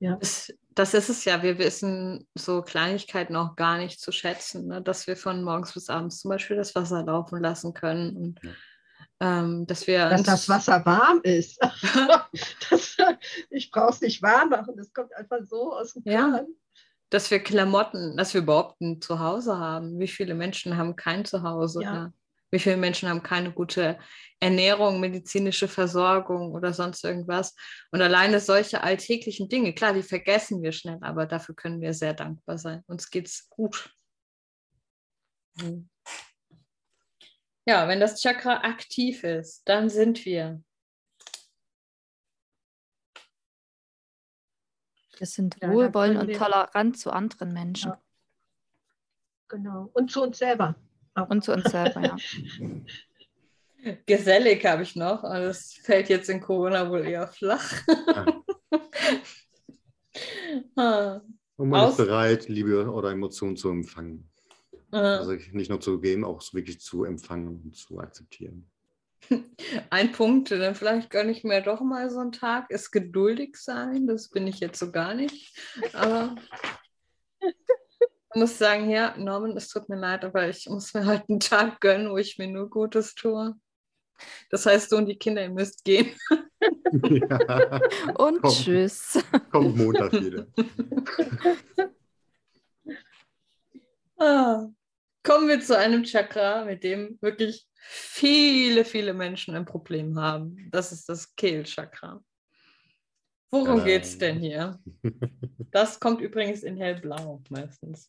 Ja, 0.00 0.16
Das, 0.16 0.52
das 0.74 0.92
ist 0.94 1.08
es 1.08 1.24
ja. 1.24 1.42
Wir 1.42 1.58
wissen 1.58 2.26
so 2.34 2.62
Kleinigkeiten 2.62 3.36
auch 3.36 3.56
gar 3.56 3.78
nicht 3.78 4.00
zu 4.00 4.12
schätzen, 4.12 4.66
ne? 4.66 4.82
dass 4.82 5.06
wir 5.06 5.16
von 5.16 5.42
morgens 5.42 5.72
bis 5.72 5.88
abends 5.88 6.20
zum 6.20 6.30
Beispiel 6.30 6.56
das 6.56 6.74
Wasser 6.74 7.04
laufen 7.04 7.40
lassen 7.40 7.72
können 7.74 8.16
und 8.16 8.40
Ja. 8.42 8.50
ähm, 9.20 9.66
dass 9.66 9.86
wir 9.86 10.08
dass 10.10 10.22
das 10.24 10.48
Wasser 10.48 10.84
warm 10.84 11.20
ist. 11.22 11.58
das, 12.70 12.96
ich 13.50 13.70
brauche 13.70 13.90
es 13.90 14.00
nicht 14.00 14.20
warm 14.22 14.50
machen, 14.50 14.74
das 14.76 14.92
kommt 14.92 15.14
einfach 15.14 15.38
so 15.44 15.72
aus 15.72 15.94
dem 15.94 16.02
Ja. 16.04 16.44
Dass 17.14 17.30
wir 17.30 17.38
Klamotten, 17.38 18.16
dass 18.16 18.34
wir 18.34 18.40
überhaupt 18.40 18.80
ein 18.80 19.00
Zuhause 19.00 19.56
haben. 19.56 20.00
Wie 20.00 20.08
viele 20.08 20.34
Menschen 20.34 20.76
haben 20.76 20.96
kein 20.96 21.24
Zuhause? 21.24 21.80
Ja. 21.80 21.94
Ja. 21.94 22.12
Wie 22.50 22.58
viele 22.58 22.76
Menschen 22.76 23.08
haben 23.08 23.22
keine 23.22 23.52
gute 23.52 24.00
Ernährung, 24.40 24.98
medizinische 24.98 25.68
Versorgung 25.68 26.50
oder 26.50 26.72
sonst 26.72 27.04
irgendwas? 27.04 27.54
Und 27.92 28.02
alleine 28.02 28.40
solche 28.40 28.82
alltäglichen 28.82 29.48
Dinge, 29.48 29.74
klar, 29.74 29.92
die 29.92 30.02
vergessen 30.02 30.60
wir 30.60 30.72
schnell, 30.72 30.98
aber 31.02 31.26
dafür 31.26 31.54
können 31.54 31.80
wir 31.80 31.94
sehr 31.94 32.14
dankbar 32.14 32.58
sein. 32.58 32.82
Uns 32.88 33.08
geht's 33.10 33.48
gut. 33.48 33.94
Mhm. 35.60 35.88
Ja, 37.64 37.86
wenn 37.86 38.00
das 38.00 38.20
Chakra 38.20 38.64
aktiv 38.64 39.22
ist, 39.22 39.62
dann 39.66 39.88
sind 39.88 40.24
wir. 40.24 40.60
Wir 45.18 45.26
sind 45.26 45.56
Ja, 45.60 45.68
können 45.90 46.16
und 46.16 46.32
tolerant 46.34 46.98
zu 46.98 47.10
anderen 47.10 47.52
Menschen 47.52 47.90
Ja. 47.92 48.00
Genau. 49.48 49.90
Und 49.92 50.10
zu 50.10 50.22
uns 50.22 50.38
selber. 50.38 50.74
Auch. 51.14 51.28
und 51.30 51.44
zu 51.44 51.52
uns 51.52 51.64
selber. 51.70 52.00
Ja. 52.02 52.16
Gesellig 54.06 54.64
habe 54.66 54.82
ich 54.82 54.96
noch, 54.96 55.22
aber 55.24 55.40
das 55.40 55.74
fällt 55.74 56.08
jetzt 56.08 56.28
in 56.30 56.40
Corona 56.40 56.88
wohl 56.90 57.04
eher 57.06 57.28
flach. 57.28 57.72
Ah, 60.76 61.20
Und 61.56 61.68
man 61.68 61.80
Aus- 61.80 61.98
ist 61.98 62.06
bereit, 62.06 62.48
Liebe 62.48 62.88
oder 62.90 63.10
Emotionen 63.10 63.56
zu 63.56 63.68
empfangen. 63.70 64.30
ah. 64.92 65.16
Also 65.18 65.32
nicht 65.52 65.68
nur 65.70 65.80
zu 65.80 66.00
geben, 66.00 66.24
auch 66.24 66.40
wirklich 66.52 66.80
zu 66.80 67.04
empfangen 67.04 67.48
und 67.48 67.76
zu 67.76 67.98
akzeptieren. 67.98 68.70
Ein 69.90 70.12
Punkt, 70.12 70.50
dann 70.50 70.74
vielleicht 70.74 71.10
gönne 71.10 71.32
ich 71.32 71.44
mir 71.44 71.60
doch 71.60 71.80
mal 71.80 72.10
so 72.10 72.20
einen 72.20 72.32
Tag, 72.32 72.70
ist 72.70 72.90
geduldig 72.90 73.56
sein. 73.56 74.06
Das 74.06 74.28
bin 74.28 74.46
ich 74.46 74.60
jetzt 74.60 74.78
so 74.78 74.90
gar 74.92 75.14
nicht. 75.14 75.58
Aber 75.92 76.34
ich 77.40 78.40
muss 78.40 78.58
sagen, 78.58 78.90
ja, 78.90 79.14
Norman, 79.16 79.56
es 79.56 79.68
tut 79.68 79.88
mir 79.88 79.96
leid, 79.96 80.24
aber 80.24 80.48
ich 80.48 80.68
muss 80.68 80.94
mir 80.94 81.06
halt 81.06 81.28
einen 81.28 81.40
Tag 81.40 81.80
gönnen, 81.80 82.10
wo 82.10 82.16
ich 82.16 82.38
mir 82.38 82.48
nur 82.48 82.68
Gutes 82.68 83.14
tue. 83.14 83.54
Das 84.50 84.66
heißt, 84.66 84.92
du 84.92 84.96
und 84.96 85.06
die 85.06 85.18
Kinder, 85.18 85.42
ihr 85.42 85.50
müsst 85.50 85.84
gehen. 85.84 86.14
ja, 86.92 87.80
Und 88.16 88.42
Komm. 88.42 88.50
tschüss. 88.50 89.18
kommt 89.50 89.76
Montag 89.76 90.12
wieder. 90.12 90.46
Ah. 94.16 94.68
Kommen 95.24 95.48
wir 95.48 95.60
zu 95.60 95.76
einem 95.76 96.04
Chakra, 96.04 96.64
mit 96.64 96.84
dem 96.84 97.18
wirklich 97.22 97.66
viele, 97.74 98.84
viele 98.84 99.14
Menschen 99.14 99.56
ein 99.56 99.64
Problem 99.64 100.18
haben. 100.18 100.68
Das 100.70 100.92
ist 100.92 101.08
das 101.08 101.34
Kehlchakra. 101.34 102.22
Worum 103.50 103.78
Tada. 103.78 103.84
geht 103.84 104.02
es 104.04 104.18
denn 104.18 104.38
hier? 104.38 104.80
Das 105.70 105.98
kommt 105.98 106.20
übrigens 106.20 106.62
in 106.62 106.76
hellblau 106.76 107.42
meistens. 107.48 108.08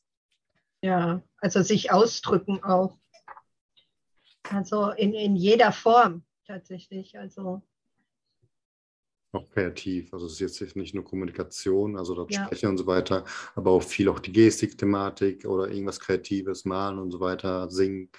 Ja, 0.83 1.23
also 1.37 1.63
sich 1.63 1.91
ausdrücken 1.91 2.63
auch. 2.63 2.99
Also 4.43 4.91
in, 4.91 5.15
in 5.15 5.35
jeder 5.35 5.71
Form 5.71 6.23
tatsächlich. 6.45 7.17
Also 7.17 7.63
Auch 9.35 9.49
kreativ. 9.51 10.13
Also 10.13 10.27
es 10.27 10.39
ist 10.39 10.59
jetzt 10.59 10.75
nicht 10.75 10.95
nur 10.95 11.03
Kommunikation, 11.03 11.97
also 11.97 12.15
das 12.15 12.33
Ja. 12.35 12.45
Sprechen 12.45 12.69
und 12.69 12.77
so 12.77 12.87
weiter, 12.87 13.25
aber 13.55 13.71
auch 13.71 13.83
viel 13.83 14.07
auch 14.09 14.19
die 14.19 14.31
Gestik-Thematik 14.31 15.45
oder 15.45 15.69
irgendwas 15.69 15.99
Kreatives, 15.99 16.63
Malen 16.65 16.99
und 16.99 17.11
so 17.11 17.19
weiter, 17.19 17.69
Singen. 17.69 18.09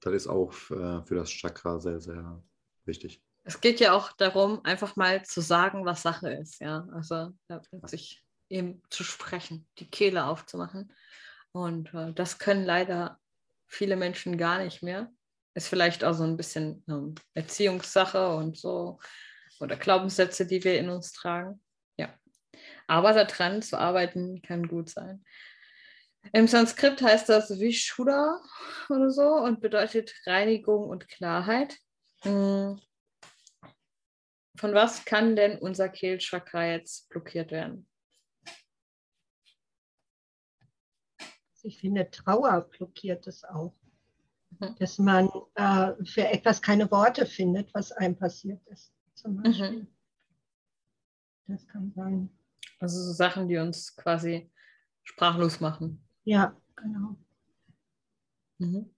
Das 0.00 0.12
ist 0.14 0.28
auch 0.28 0.52
äh, 0.70 1.02
für 1.02 1.14
das 1.16 1.30
Chakra 1.30 1.80
sehr, 1.80 2.00
sehr 2.00 2.42
wichtig. 2.84 3.22
Es 3.42 3.60
geht 3.60 3.80
ja 3.80 3.92
auch 3.92 4.12
darum, 4.12 4.64
einfach 4.64 4.96
mal 4.96 5.24
zu 5.24 5.40
sagen, 5.40 5.84
was 5.84 6.02
Sache 6.02 6.30
ist. 6.32 6.60
Ja, 6.60 6.86
also 6.92 7.30
ja, 7.48 7.60
sich 7.82 8.24
eben 8.48 8.82
zu 8.90 9.04
sprechen, 9.04 9.66
die 9.78 9.90
Kehle 9.90 10.24
aufzumachen. 10.24 10.92
Und 11.52 11.92
äh, 11.94 12.12
das 12.12 12.38
können 12.38 12.64
leider 12.64 13.18
viele 13.66 13.96
Menschen 13.96 14.38
gar 14.38 14.62
nicht 14.62 14.82
mehr. 14.82 15.10
Ist 15.54 15.68
vielleicht 15.68 16.04
auch 16.04 16.14
so 16.14 16.24
ein 16.24 16.36
bisschen 16.36 16.84
ähm, 16.88 17.14
Erziehungssache 17.34 18.34
und 18.36 18.56
so 18.56 18.98
oder 19.60 19.76
Glaubenssätze, 19.76 20.46
die 20.46 20.62
wir 20.64 20.78
in 20.78 20.88
uns 20.88 21.12
tragen. 21.12 21.62
Ja, 21.96 22.12
aber 22.86 23.12
daran 23.12 23.62
zu 23.62 23.78
arbeiten 23.78 24.42
kann 24.42 24.68
gut 24.68 24.90
sein. 24.90 25.24
Im 26.32 26.46
Sanskrit 26.46 27.02
heißt 27.02 27.28
das 27.28 27.58
Vishuddha 27.60 28.40
oder 28.88 29.10
so 29.10 29.28
und 29.28 29.60
bedeutet 29.60 30.14
Reinigung 30.24 30.88
und 30.88 31.08
Klarheit. 31.08 31.76
Mm. 32.24 32.76
Von 34.56 34.72
was 34.72 35.04
kann 35.04 35.36
denn 35.36 35.58
unser 35.58 35.88
Kehlchakra 35.88 36.66
jetzt 36.66 37.08
blockiert 37.10 37.50
werden? 37.50 37.86
ich 41.64 41.78
finde, 41.78 42.10
Trauer 42.10 42.68
blockiert 42.70 43.26
es 43.26 43.44
auch. 43.44 43.74
Mhm. 44.60 44.76
Dass 44.78 44.98
man 44.98 45.28
äh, 45.54 45.92
für 46.04 46.28
etwas 46.28 46.62
keine 46.62 46.90
Worte 46.90 47.26
findet, 47.26 47.72
was 47.74 47.90
einem 47.92 48.16
passiert 48.16 48.60
ist. 48.66 48.93
Zum 49.24 49.42
Beispiel. 49.42 49.86
Das 51.46 51.66
kann 51.66 51.92
sein. 51.96 52.28
Also 52.78 53.00
so 53.02 53.12
Sachen, 53.12 53.48
die 53.48 53.56
uns 53.56 53.96
quasi 53.96 54.50
sprachlos 55.02 55.60
machen. 55.60 56.06
Ja, 56.24 56.54
genau. 56.76 57.16
Mhm. 58.58 58.90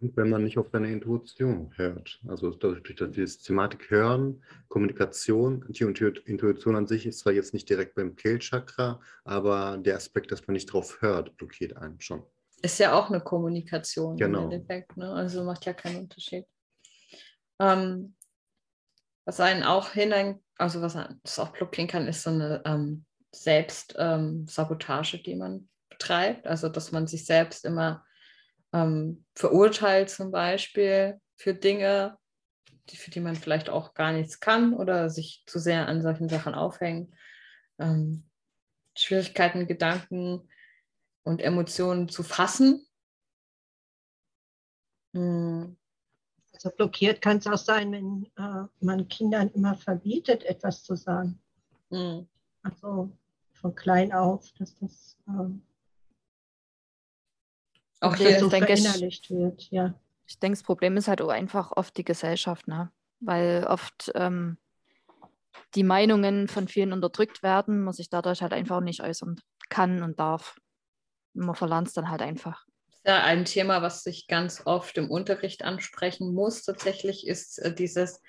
Und 0.00 0.16
wenn 0.18 0.28
man 0.28 0.44
nicht 0.44 0.58
auf 0.58 0.68
seine 0.70 0.92
Intuition 0.92 1.72
hört, 1.76 2.20
also 2.28 2.50
durch, 2.50 2.82
die 2.82 2.94
Thematik 2.94 3.90
Hören, 3.90 4.42
Kommunikation, 4.68 5.64
die 5.70 5.84
Intu- 5.84 6.20
Intuition 6.26 6.76
an 6.76 6.86
sich 6.86 7.06
ist 7.06 7.20
zwar 7.20 7.32
jetzt 7.32 7.54
nicht 7.54 7.70
direkt 7.70 7.94
beim 7.94 8.14
Kehlchakra, 8.14 9.00
aber 9.24 9.78
der 9.78 9.96
Aspekt, 9.96 10.30
dass 10.32 10.46
man 10.46 10.52
nicht 10.52 10.66
drauf 10.66 11.00
hört, 11.00 11.34
blockiert 11.38 11.78
einen 11.78 11.98
schon. 12.02 12.22
Ist 12.60 12.78
ja 12.78 12.92
auch 12.92 13.08
eine 13.08 13.20
Kommunikation 13.20 14.16
Genau. 14.18 14.44
im 14.44 14.50
Endeffekt. 14.50 14.94
Ne? 14.98 15.10
Also 15.10 15.42
macht 15.44 15.64
ja 15.64 15.72
keinen 15.72 16.00
Unterschied. 16.00 16.44
Ähm, 17.58 18.14
was 19.24 19.40
einen 19.40 19.62
auch 19.62 19.90
hinein, 19.90 20.40
also 20.56 20.82
was 20.82 20.96
das 21.22 21.38
auch 21.38 21.50
blockieren 21.50 21.88
kann, 21.88 22.06
ist 22.06 22.22
so 22.22 22.30
eine 22.30 22.62
ähm, 22.64 23.04
Selbstsabotage, 23.32 25.18
die 25.22 25.34
man 25.34 25.68
betreibt. 25.88 26.46
Also 26.46 26.68
dass 26.68 26.92
man 26.92 27.06
sich 27.06 27.24
selbst 27.24 27.64
immer 27.64 28.04
ähm, 28.72 29.24
verurteilt 29.34 30.10
zum 30.10 30.30
Beispiel 30.30 31.20
für 31.36 31.54
Dinge, 31.54 32.18
die, 32.90 32.96
für 32.96 33.10
die 33.10 33.20
man 33.20 33.36
vielleicht 33.36 33.70
auch 33.70 33.94
gar 33.94 34.12
nichts 34.12 34.40
kann 34.40 34.74
oder 34.74 35.08
sich 35.10 35.42
zu 35.46 35.58
sehr 35.58 35.88
an 35.88 36.02
solchen 36.02 36.28
Sachen 36.28 36.54
aufhängt. 36.54 37.14
Ähm, 37.78 38.28
Schwierigkeiten, 38.96 39.66
Gedanken 39.66 40.48
und 41.24 41.40
Emotionen 41.40 42.08
zu 42.08 42.22
fassen. 42.22 42.86
Hm, 45.14 45.76
Also 46.64 46.76
blockiert 46.76 47.20
kann 47.20 47.36
es 47.36 47.46
auch 47.46 47.58
sein, 47.58 47.92
wenn 47.92 48.24
äh, 48.36 48.66
man 48.80 49.06
Kindern 49.08 49.50
immer 49.50 49.74
verbietet, 49.74 50.44
etwas 50.44 50.82
zu 50.82 50.96
sagen. 50.96 51.38
hm. 51.90 52.26
Also 52.62 53.10
von 53.52 53.74
klein 53.74 54.10
auf, 54.14 54.50
dass 54.58 54.74
das 54.76 55.18
ähm, 55.28 55.62
Auch 58.00 58.16
hier 58.16 58.40
so 58.40 58.48
denke 58.48 58.72
ich- 58.72 58.80
verinnerlicht 58.82 59.30
wird. 59.30 59.70
Ja, 59.70 59.94
Ich 60.26 60.38
denke, 60.38 60.56
das 60.56 60.62
Problem 60.62 60.96
ist 60.96 61.06
halt 61.08 61.20
auch 61.20 61.28
einfach 61.28 61.72
oft 61.76 61.94
die 61.98 62.04
Gesellschaft, 62.04 62.66
ne? 62.66 62.90
Weil 63.20 63.66
oft 63.68 64.10
ähm, 64.14 64.56
die 65.74 65.84
Meinungen 65.84 66.48
von 66.48 66.66
vielen 66.68 66.94
unterdrückt 66.94 67.42
werden, 67.42 67.84
man 67.84 67.92
sich 67.92 68.08
dadurch 68.08 68.40
halt 68.40 68.54
einfach 68.54 68.80
nicht 68.80 69.02
äußern 69.02 69.36
kann 69.68 70.02
und 70.02 70.18
darf. 70.18 70.56
Man 71.34 71.54
verlernt 71.54 71.88
es 71.88 71.94
dann 71.94 72.08
halt 72.08 72.22
einfach. 72.22 72.64
Ja, 73.06 73.22
ein 73.22 73.44
Thema, 73.44 73.82
was 73.82 74.06
ich 74.06 74.26
ganz 74.26 74.62
oft 74.64 74.96
im 74.96 75.10
Unterricht 75.10 75.62
ansprechen 75.62 76.32
muss, 76.32 76.62
tatsächlich, 76.62 77.26
ist 77.26 77.58
äh, 77.58 77.74
dieses 77.74 78.22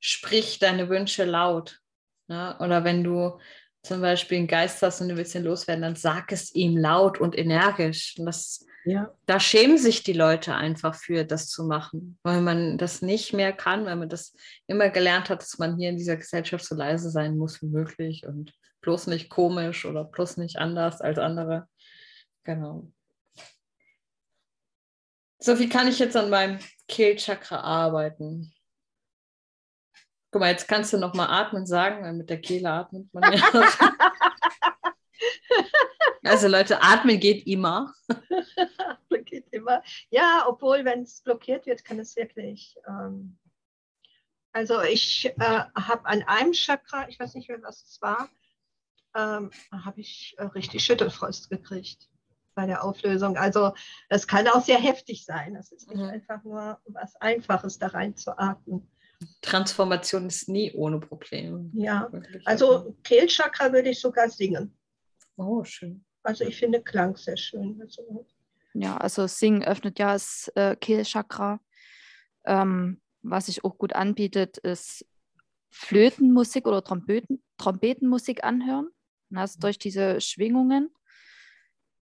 Sprich 0.00 0.58
deine 0.58 0.88
Wünsche 0.88 1.24
laut. 1.24 1.80
Ne? 2.28 2.56
Oder 2.60 2.84
wenn 2.84 3.02
du 3.02 3.38
zum 3.82 4.00
Beispiel 4.00 4.38
einen 4.38 4.46
Geist 4.46 4.82
hast 4.82 5.00
und 5.00 5.08
du 5.08 5.16
willst 5.16 5.34
ihn 5.34 5.44
loswerden, 5.44 5.82
dann 5.82 5.96
sag 5.96 6.30
es 6.30 6.54
ihm 6.54 6.76
laut 6.76 7.20
und 7.20 7.36
energisch. 7.36 8.16
Und 8.18 8.26
das, 8.26 8.66
ja. 8.84 9.12
Da 9.26 9.40
schämen 9.40 9.78
sich 9.78 10.02
die 10.02 10.12
Leute 10.12 10.54
einfach 10.54 10.94
für, 10.94 11.24
das 11.24 11.48
zu 11.48 11.64
machen, 11.64 12.18
weil 12.22 12.40
man 12.40 12.78
das 12.78 13.02
nicht 13.02 13.32
mehr 13.32 13.52
kann, 13.52 13.86
weil 13.86 13.96
man 13.96 14.08
das 14.08 14.34
immer 14.66 14.88
gelernt 14.90 15.30
hat, 15.30 15.42
dass 15.42 15.58
man 15.58 15.76
hier 15.78 15.90
in 15.90 15.96
dieser 15.96 16.16
Gesellschaft 16.16 16.64
so 16.64 16.74
leise 16.74 17.10
sein 17.10 17.36
muss 17.36 17.60
wie 17.62 17.66
möglich 17.66 18.26
und 18.26 18.52
bloß 18.80 19.08
nicht 19.08 19.30
komisch 19.30 19.84
oder 19.84 20.04
bloß 20.04 20.36
nicht 20.36 20.58
anders 20.58 21.00
als 21.00 21.18
andere. 21.18 21.66
Genau. 22.44 22.90
So, 25.40 25.58
wie 25.58 25.68
kann 25.68 25.86
ich 25.86 26.00
jetzt 26.00 26.16
an 26.16 26.30
meinem 26.30 26.58
Kehlchakra 26.88 27.60
arbeiten? 27.60 28.52
Guck 30.30 30.40
mal, 30.40 30.50
jetzt 30.50 30.66
kannst 30.66 30.92
du 30.92 30.98
noch 30.98 31.14
mal 31.14 31.26
atmen 31.26 31.64
sagen, 31.64 32.02
weil 32.02 32.12
mit 32.12 32.28
der 32.28 32.40
Kehle 32.40 32.70
atmet 32.70 33.12
man 33.14 33.32
ja. 33.32 33.50
also 36.24 36.48
Leute, 36.48 36.82
atmen 36.82 37.20
geht 37.20 37.46
immer. 37.46 37.94
geht 39.24 39.46
immer. 39.52 39.82
Ja, 40.10 40.44
obwohl, 40.48 40.84
wenn 40.84 41.02
es 41.02 41.22
blockiert 41.22 41.66
wird, 41.66 41.84
kann 41.84 42.00
es 42.00 42.16
wirklich. 42.16 42.76
Ähm, 42.88 43.38
also 44.52 44.82
ich 44.82 45.26
äh, 45.26 45.64
habe 45.74 46.04
an 46.04 46.24
einem 46.24 46.52
Chakra, 46.52 47.08
ich 47.08 47.20
weiß 47.20 47.34
nicht 47.34 47.48
mehr, 47.48 47.62
was 47.62 47.84
es 47.84 48.02
war, 48.02 48.28
ähm, 49.14 49.50
habe 49.72 50.00
ich 50.00 50.34
äh, 50.38 50.44
richtig 50.44 50.84
Schüttelfrost 50.84 51.48
gekriegt 51.48 52.08
bei 52.58 52.66
der 52.66 52.82
Auflösung. 52.82 53.36
Also 53.36 53.72
das 54.08 54.26
kann 54.26 54.48
auch 54.48 54.64
sehr 54.64 54.80
heftig 54.80 55.24
sein. 55.24 55.54
Das 55.54 55.70
ist 55.70 55.88
nicht 55.88 56.02
mhm. 56.02 56.08
einfach 56.08 56.42
nur 56.42 56.80
was 56.86 57.14
Einfaches, 57.20 57.78
da 57.78 57.86
rein 57.86 58.16
zu 58.16 58.36
atmen. 58.36 58.90
Transformation 59.42 60.26
ist 60.26 60.48
nie 60.48 60.72
ohne 60.72 60.98
Probleme. 60.98 61.70
Ja, 61.72 62.10
also 62.44 62.96
Kehlchakra 63.04 63.72
würde 63.72 63.90
ich 63.90 64.00
sogar 64.00 64.28
singen. 64.28 64.76
Oh, 65.36 65.62
schön. 65.62 66.04
Also 66.24 66.44
ich 66.44 66.56
finde 66.56 66.82
Klang 66.82 67.16
sehr 67.16 67.36
schön. 67.36 67.80
Also, 67.80 68.26
ja, 68.74 68.96
also 68.96 69.28
Singen 69.28 69.62
öffnet 69.62 70.00
ja 70.00 70.14
das 70.14 70.50
äh, 70.56 70.74
Kehlchakra. 70.74 71.60
Ähm, 72.44 73.00
was 73.22 73.46
sich 73.46 73.62
auch 73.62 73.78
gut 73.78 73.92
anbietet, 73.92 74.58
ist 74.58 75.06
Flötenmusik 75.70 76.66
oder 76.66 76.82
Trompeten, 76.82 77.40
Trompetenmusik 77.56 78.42
anhören. 78.42 78.88
Also 79.32 79.60
durch 79.60 79.78
diese 79.78 80.20
Schwingungen. 80.20 80.90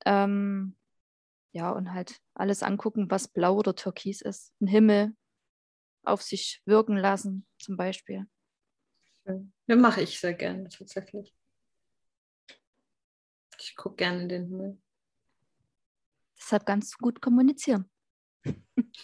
Ähm, 0.08 0.74
ja, 1.52 1.70
und 1.70 1.92
halt 1.92 2.18
alles 2.32 2.62
angucken, 2.62 3.10
was 3.10 3.28
blau 3.28 3.56
oder 3.56 3.74
türkis 3.74 4.22
ist. 4.22 4.54
Ein 4.60 4.68
Himmel, 4.68 5.14
auf 6.02 6.22
sich 6.22 6.62
wirken 6.64 6.96
lassen, 6.96 7.46
zum 7.58 7.76
Beispiel. 7.76 8.26
Ja, 9.66 9.76
mache 9.76 10.00
ich 10.00 10.18
sehr 10.18 10.32
gerne 10.32 10.70
tatsächlich. 10.70 11.36
Ich 13.60 13.76
gucke 13.76 13.96
gerne 13.96 14.22
in 14.22 14.28
den 14.30 14.46
Himmel. 14.46 14.78
Deshalb 16.38 16.64
ganz 16.64 16.96
gut 16.96 17.20
kommunizieren. 17.20 17.90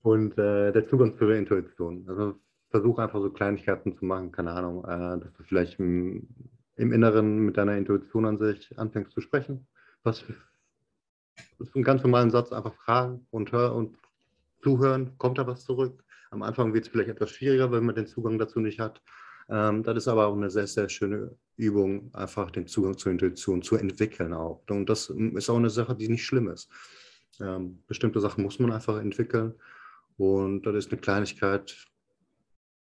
Und 0.00 0.38
äh, 0.38 0.72
der 0.72 0.88
Zugang 0.88 1.18
zur 1.18 1.34
Intuition. 1.34 2.08
Also 2.08 2.40
versuche 2.70 3.02
einfach 3.02 3.20
so 3.20 3.30
Kleinigkeiten 3.30 3.98
zu 3.98 4.06
machen, 4.06 4.32
keine 4.32 4.52
Ahnung, 4.52 4.84
äh, 4.84 5.20
dass 5.20 5.34
du 5.34 5.42
vielleicht 5.42 5.78
im, 5.78 6.28
im, 6.76 6.92
Inneren 6.92 7.38
mit 7.38 7.56
deiner 7.56 7.76
Intuition 7.76 8.26
an 8.26 8.38
sich 8.38 8.76
anfängst 8.78 9.12
zu 9.12 9.20
sprechen. 9.20 9.66
Was 10.02 10.20
für, 10.20 10.34
einen 11.74 11.84
ganz 11.84 12.02
normalen 12.02 12.30
Satz 12.30 12.52
einfach 12.52 12.74
fragen 12.74 13.26
und 13.30 13.52
hör 13.52 13.74
und 13.74 13.96
zuhören, 14.62 15.16
kommt 15.18 15.38
da 15.38 15.46
was 15.46 15.64
zurück. 15.64 16.04
Am 16.30 16.42
Anfang 16.42 16.74
wird 16.74 16.84
es 16.84 16.90
vielleicht 16.90 17.10
etwas 17.10 17.30
schwieriger, 17.30 17.70
wenn 17.70 17.84
man 17.84 17.94
den 17.94 18.06
Zugang 18.06 18.38
dazu 18.38 18.60
nicht 18.60 18.80
hat. 18.80 19.00
Ähm, 19.48 19.82
das 19.82 19.96
ist 19.96 20.08
aber 20.08 20.26
auch 20.26 20.36
eine 20.36 20.50
sehr, 20.50 20.66
sehr 20.66 20.88
schöne 20.88 21.36
Übung, 21.56 22.10
einfach 22.14 22.50
den 22.50 22.66
Zugang 22.66 22.96
zur 22.96 23.12
Intuition 23.12 23.62
zu 23.62 23.76
entwickeln 23.76 24.32
auch. 24.32 24.62
Und 24.68 24.88
das 24.88 25.10
ist 25.10 25.50
auch 25.50 25.56
eine 25.56 25.70
Sache, 25.70 25.94
die 25.94 26.08
nicht 26.08 26.24
schlimm 26.24 26.48
ist. 26.48 26.70
Ähm, 27.40 27.82
bestimmte 27.86 28.20
Sachen 28.20 28.42
muss 28.42 28.58
man 28.58 28.72
einfach 28.72 29.00
entwickeln. 29.00 29.54
Und 30.16 30.62
das 30.62 30.74
ist 30.76 30.92
eine 30.92 31.00
Kleinigkeit, 31.00 31.76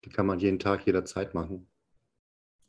die 0.04 0.10
kann 0.10 0.26
man 0.26 0.40
jeden 0.40 0.58
Tag, 0.58 0.84
jederzeit 0.86 1.34
machen. 1.34 1.68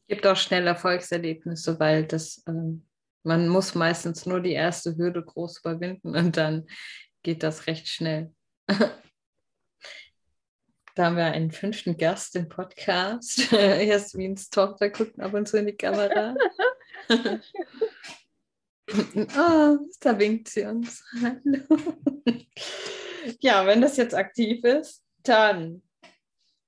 Gibt 0.08 0.28
auch 0.28 0.36
schnell 0.36 0.68
Erfolgserlebnisse, 0.68 1.80
weil 1.80 2.06
das, 2.06 2.44
ähm, 2.48 2.86
man 3.24 3.48
muss 3.48 3.74
meistens 3.74 4.26
nur 4.26 4.42
die 4.42 4.52
erste 4.52 4.98
Hürde 4.98 5.24
groß 5.24 5.60
überwinden 5.60 6.16
und 6.16 6.36
dann 6.36 6.68
geht 7.24 7.44
das 7.44 7.68
recht 7.68 7.88
schnell. 7.88 8.34
Da 10.96 11.06
haben 11.06 11.18
wir 11.18 11.26
einen 11.26 11.50
fünften 11.50 11.98
Gast 11.98 12.36
im 12.36 12.50
Podcast. 12.50 13.52
Jasmins 13.52 14.52
Tochter 14.52 14.92
guckt 14.92 15.20
ab 15.20 15.34
und 15.34 15.48
zu 15.48 15.58
in 15.58 15.66
die 15.66 15.76
Kamera. 15.76 16.36
oh, 18.92 19.78
da 20.02 20.20
winkt 20.20 20.50
sie 20.50 20.66
uns. 20.66 21.04
Hallo. 21.20 21.64
ja, 23.40 23.66
wenn 23.66 23.82
das 23.82 23.98
jetzt 23.98 24.14
aktiv 24.14 24.64
ist, 24.64 25.04
dann 25.24 25.82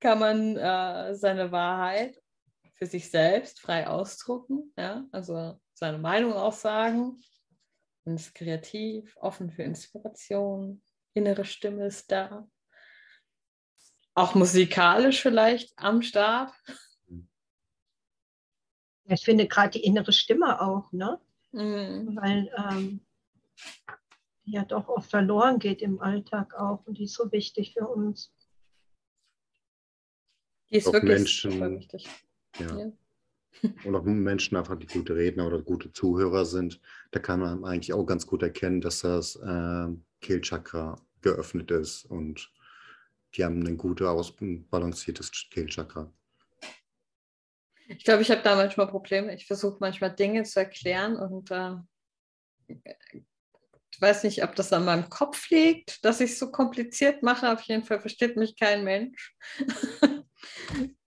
kann 0.00 0.18
man 0.18 0.56
äh, 0.56 1.14
seine 1.14 1.52
Wahrheit 1.52 2.20
für 2.76 2.86
sich 2.86 3.10
selbst 3.10 3.60
frei 3.60 3.86
ausdrucken, 3.86 4.72
ja? 4.76 5.06
also 5.12 5.58
seine 5.72 5.98
Meinung 5.98 6.32
auch 6.32 6.52
sagen. 6.52 7.20
Man 8.04 8.16
ist 8.16 8.34
kreativ, 8.34 9.16
offen 9.16 9.50
für 9.50 9.62
Inspiration, 9.62 10.82
innere 11.14 11.44
Stimme 11.44 11.86
ist 11.86 12.10
da. 12.12 12.48
Auch 14.14 14.34
musikalisch 14.34 15.20
vielleicht 15.20 15.72
am 15.76 16.02
Start. 16.02 16.52
Ich 19.08 19.24
finde 19.24 19.46
gerade 19.46 19.70
die 19.70 19.84
innere 19.84 20.12
Stimme 20.12 20.60
auch, 20.60 20.90
ne? 20.92 21.20
Mhm. 21.52 22.16
Weil 22.16 22.50
ähm, 22.56 23.06
die 24.44 24.52
ja 24.52 24.64
doch 24.64 24.88
oft 24.88 25.10
verloren 25.10 25.58
geht 25.58 25.82
im 25.82 26.00
Alltag 26.00 26.54
auch 26.54 26.86
und 26.86 26.98
die 26.98 27.04
ist 27.04 27.14
so 27.14 27.30
wichtig 27.32 27.74
für 27.74 27.88
uns. 27.88 28.32
Die 30.70 30.76
ist 30.76 30.88
auch 30.88 30.92
wirklich 30.94 31.18
Menschen, 31.18 31.78
wichtig. 31.78 32.08
Ja. 32.58 32.78
ja. 32.78 32.92
Und 33.84 33.94
auch 33.94 34.04
Menschen 34.04 34.56
einfach, 34.56 34.78
die 34.78 34.86
gute 34.86 35.16
Redner 35.16 35.46
oder 35.46 35.62
gute 35.62 35.92
Zuhörer 35.92 36.44
sind, 36.44 36.80
da 37.10 37.20
kann 37.20 37.40
man 37.40 37.64
eigentlich 37.64 37.92
auch 37.92 38.04
ganz 38.04 38.26
gut 38.26 38.42
erkennen, 38.42 38.80
dass 38.80 39.00
das 39.00 39.36
äh, 39.36 39.86
Kehlchakra 40.20 41.00
geöffnet 41.22 41.70
ist 41.70 42.04
und 42.04 42.52
die 43.34 43.44
haben 43.44 43.66
ein 43.66 43.76
gut 43.76 44.02
ausbalanciertes 44.02 45.30
Kehlchakra. 45.50 46.12
Ich 47.88 48.04
glaube, 48.04 48.22
ich 48.22 48.30
habe 48.30 48.42
da 48.42 48.56
manchmal 48.56 48.88
Probleme. 48.88 49.34
Ich 49.34 49.46
versuche 49.46 49.76
manchmal 49.80 50.14
Dinge 50.14 50.42
zu 50.42 50.58
erklären 50.58 51.16
und 51.16 51.50
äh, 51.50 51.76
ich 52.68 54.00
weiß 54.00 54.24
nicht, 54.24 54.42
ob 54.42 54.54
das 54.54 54.72
an 54.72 54.84
meinem 54.84 55.08
Kopf 55.08 55.48
liegt, 55.50 56.04
dass 56.04 56.20
ich 56.20 56.32
es 56.32 56.38
so 56.38 56.50
kompliziert 56.50 57.22
mache. 57.22 57.52
Auf 57.52 57.62
jeden 57.62 57.84
Fall 57.84 58.00
versteht 58.00 58.36
mich 58.36 58.56
kein 58.58 58.84
Mensch. 58.84 59.34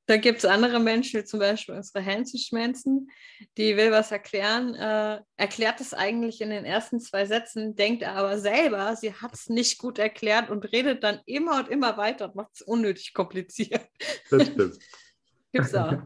Da 0.10 0.18
gibt 0.18 0.40
es 0.40 0.46
andere 0.46 0.80
Menschen, 0.80 1.20
wie 1.20 1.24
zum 1.24 1.40
Beispiel 1.40 1.76
unsere 1.76 2.04
Hänseschmenzen, 2.04 3.12
die 3.58 3.78
will 3.78 3.92
was 3.92 4.12
erklären, 4.12 4.74
äh, 4.74 5.22
erklärt 5.38 5.80
es 5.82 5.94
eigentlich 5.94 6.42
in 6.42 6.50
den 6.50 6.66
ersten 6.66 7.00
zwei 7.00 7.28
Sätzen, 7.28 7.76
denkt 7.76 8.04
aber 8.04 8.40
selber, 8.40 8.96
sie 8.96 9.14
hat 9.14 9.36
es 9.36 9.50
nicht 9.50 9.78
gut 9.78 10.00
erklärt 10.00 10.50
und 10.50 10.66
redet 10.74 11.04
dann 11.04 11.20
immer 11.28 11.60
und 11.60 11.70
immer 11.70 11.96
weiter 11.98 12.26
und 12.26 12.34
macht 12.34 12.56
es 12.56 12.64
unnötig 12.64 13.14
kompliziert. 13.14 13.86
Das 14.32 14.48
stimmt. 14.48 14.80
Gibt's 15.54 15.76
auch. 15.76 15.94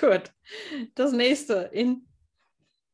Gut. 0.00 0.32
Das 0.94 1.10
nächste 1.10 1.70
in 1.72 2.06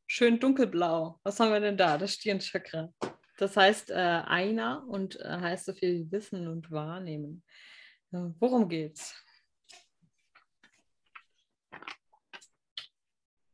schön 0.06 0.40
dunkelblau. 0.40 1.20
Was 1.22 1.38
haben 1.38 1.52
wir 1.52 1.60
denn 1.60 1.76
da? 1.76 1.98
Das 1.98 2.14
Stirnchakra. 2.14 2.94
Das 3.36 3.58
heißt 3.58 3.90
äh, 3.90 3.94
einer 3.94 4.86
und 4.88 5.20
äh, 5.20 5.36
heißt 5.38 5.66
so 5.66 5.74
viel 5.74 6.06
wie 6.06 6.12
Wissen 6.12 6.48
und 6.48 6.70
Wahrnehmen. 6.70 7.42
Worum 8.10 8.68
geht's? 8.68 9.14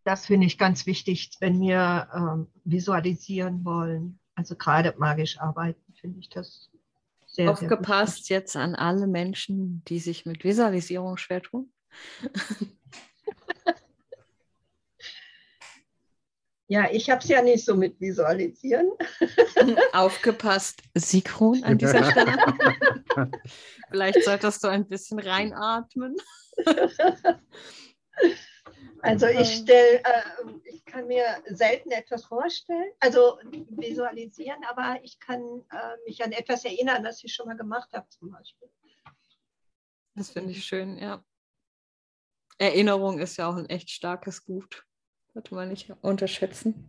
Das 0.04 0.26
finde 0.26 0.46
ich 0.46 0.58
ganz 0.58 0.86
wichtig, 0.86 1.30
wenn 1.40 1.60
wir 1.60 2.08
ähm, 2.14 2.48
visualisieren 2.64 3.64
wollen. 3.64 4.20
Also 4.34 4.54
gerade 4.54 4.94
magisch 4.98 5.38
arbeiten, 5.40 5.94
finde 5.94 6.18
ich 6.18 6.28
das 6.28 6.70
sehr, 7.26 7.50
Aufgepasst 7.50 8.26
sehr 8.26 8.38
jetzt 8.38 8.54
an 8.56 8.74
alle 8.74 9.06
Menschen, 9.06 9.82
die 9.88 9.98
sich 9.98 10.26
mit 10.26 10.44
Visualisierung 10.44 11.16
schwer 11.16 11.42
tun. 11.42 11.72
Ja, 16.66 16.90
ich 16.90 17.10
habe 17.10 17.20
es 17.20 17.28
ja 17.28 17.42
nicht 17.42 17.64
so 17.64 17.76
mit 17.76 18.00
Visualisieren. 18.00 18.90
Aufgepasst, 19.92 20.82
Sigrun 20.94 21.62
an 21.62 21.76
dieser 21.76 22.02
Stelle. 22.10 22.36
Vielleicht 23.90 24.24
solltest 24.24 24.64
du 24.64 24.68
ein 24.68 24.88
bisschen 24.88 25.18
reinatmen. 25.18 26.16
Also 29.00 29.26
ich 29.26 29.56
stelle, 29.56 30.02
äh, 30.02 30.22
ich 30.64 30.82
kann 30.86 31.06
mir 31.06 31.24
selten 31.46 31.90
etwas 31.90 32.24
vorstellen, 32.24 32.90
also 33.00 33.38
visualisieren, 33.68 34.64
aber 34.64 34.98
ich 35.02 35.20
kann 35.20 35.42
äh, 35.42 35.96
mich 36.06 36.24
an 36.24 36.32
etwas 36.32 36.64
erinnern, 36.64 37.04
das 37.04 37.22
ich 37.22 37.34
schon 37.34 37.46
mal 37.46 37.56
gemacht 37.56 37.90
habe 37.92 38.08
zum 38.08 38.30
Beispiel. 38.30 38.70
Das 40.14 40.30
finde 40.30 40.52
ich 40.52 40.64
schön, 40.64 40.96
ja. 40.96 41.22
Erinnerung 42.56 43.18
ist 43.18 43.36
ja 43.36 43.48
auch 43.48 43.56
ein 43.56 43.68
echt 43.68 43.90
starkes 43.90 44.42
Gut. 44.42 44.86
Sollte 45.34 45.54
man 45.54 45.68
nicht 45.68 45.90
unterschätzen. 46.00 46.88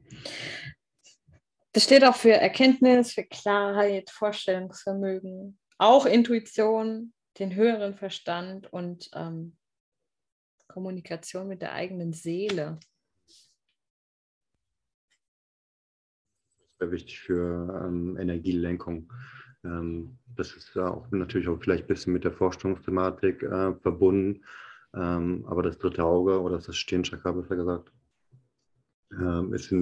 Das 1.74 1.84
steht 1.84 2.06
auch 2.06 2.16
für 2.16 2.32
Erkenntnis, 2.32 3.14
für 3.14 3.24
Klarheit, 3.24 4.12
Vorstellungsvermögen, 4.12 5.60
auch 5.80 6.06
Intuition, 6.06 7.12
den 7.40 7.56
höheren 7.56 7.96
Verstand 7.96 8.72
und 8.72 9.10
ähm, 9.14 9.58
Kommunikation 10.68 11.48
mit 11.48 11.64
der 11.64 11.74
eigenen 11.74 12.14
Seele. 12.14 12.80
Sehr 16.80 16.92
wichtig 16.92 17.20
für 17.20 17.84
ähm, 17.84 18.16
Energielenkung. 18.18 19.12
Ähm, 19.64 20.20
das 20.36 20.54
ist 20.54 20.78
auch 20.78 21.10
natürlich 21.10 21.48
auch 21.48 21.60
vielleicht 21.60 21.86
ein 21.86 21.88
bisschen 21.88 22.14
mit 22.14 22.24
der 22.24 22.32
Vorstellungsthematik 22.32 23.42
äh, 23.42 23.74
verbunden. 23.82 24.46
Ähm, 24.94 25.46
aber 25.48 25.64
das 25.64 25.78
dritte 25.78 26.04
Auge 26.04 26.40
oder 26.42 26.58
das 26.58 26.76
Stirnchakra, 26.76 27.32
besser 27.32 27.56
gesagt, 27.56 27.92
ähm, 29.20 29.54
ist 29.54 29.74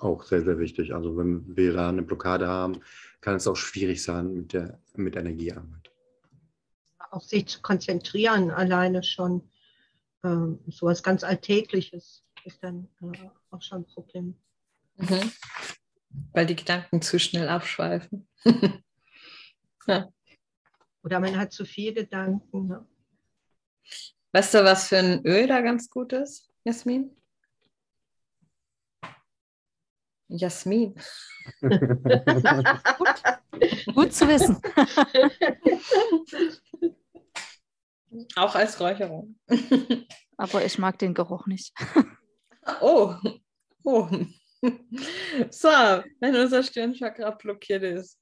auch 0.00 0.24
sehr, 0.24 0.44
sehr 0.44 0.58
wichtig. 0.58 0.94
Also 0.94 1.16
wenn 1.16 1.56
wir 1.56 1.72
da 1.72 1.88
eine 1.88 2.02
Blockade 2.02 2.48
haben, 2.48 2.80
kann 3.20 3.36
es 3.36 3.46
auch 3.46 3.56
schwierig 3.56 4.02
sein 4.02 4.32
mit 4.32 4.52
der 4.52 4.78
mit 4.94 5.16
Energiearbeit. 5.16 5.90
Auf 7.10 7.24
sich 7.24 7.46
zu 7.46 7.60
konzentrieren 7.60 8.50
alleine 8.50 9.02
schon, 9.02 9.48
ähm, 10.24 10.58
so 10.68 10.86
was 10.86 11.02
ganz 11.02 11.24
Alltägliches 11.24 12.24
ist 12.44 12.62
dann 12.62 12.88
äh, 13.00 13.28
auch 13.50 13.62
schon 13.62 13.82
ein 13.82 13.86
Problem. 13.86 14.34
Mhm. 14.96 15.32
Weil 16.32 16.46
die 16.46 16.56
Gedanken 16.56 17.00
zu 17.00 17.18
schnell 17.18 17.48
abschweifen. 17.48 18.28
ja. 19.86 20.08
Oder 21.02 21.20
man 21.20 21.36
hat 21.36 21.52
zu 21.52 21.64
viel 21.64 21.94
Gedanken. 21.94 22.68
Ne? 22.68 22.86
Weißt 24.32 24.54
du, 24.54 24.64
was 24.64 24.88
für 24.88 24.98
ein 24.98 25.26
Öl 25.26 25.46
da 25.46 25.60
ganz 25.60 25.90
gut 25.90 26.12
ist, 26.12 26.50
Jasmin? 26.64 27.10
Jasmin. 30.28 30.94
gut. 31.60 33.22
gut 33.94 34.12
zu 34.12 34.28
wissen. 34.28 34.60
Auch 38.36 38.54
als 38.54 38.78
Räucherung. 38.78 39.38
Aber 40.36 40.64
ich 40.64 40.78
mag 40.78 40.98
den 40.98 41.14
Geruch 41.14 41.46
nicht. 41.46 41.72
Oh, 42.80 43.16
oh. 43.82 44.08
So, 45.50 45.68
wenn 45.68 46.36
unser 46.36 46.62
Stirnchakra 46.62 47.32
blockiert 47.32 47.82
ist, 47.82 48.20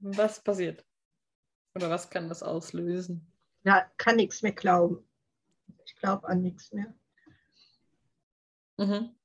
was 0.00 0.42
passiert? 0.42 0.84
Oder 1.74 1.88
was 1.88 2.10
kann 2.10 2.28
das 2.28 2.42
auslösen? 2.42 3.32
Ja, 3.64 3.90
kann 3.96 4.16
nichts 4.16 4.42
mehr 4.42 4.52
glauben. 4.52 5.08
Ich 5.86 5.96
glaube 5.96 6.28
an 6.28 6.42
nichts 6.42 6.70
mehr. 6.74 6.92
Mhm. 8.76 9.15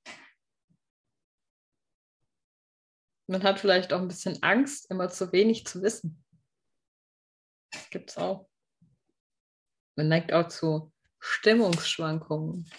Man 3.32 3.44
hat 3.44 3.62
vielleicht 3.62 3.94
auch 3.94 4.02
ein 4.02 4.10
bisschen 4.10 4.44
Angst, 4.44 4.92
immer 4.92 5.08
zu 5.08 5.32
wenig 5.32 5.66
zu 5.66 5.82
wissen. 5.82 6.22
Das 7.72 7.90
gibt 7.90 8.10
es 8.10 8.18
auch. 8.18 8.50
Man 9.96 10.10
neigt 10.10 10.34
auch 10.34 10.50
zu 10.50 10.92
Stimmungsschwankungen. 11.18 12.70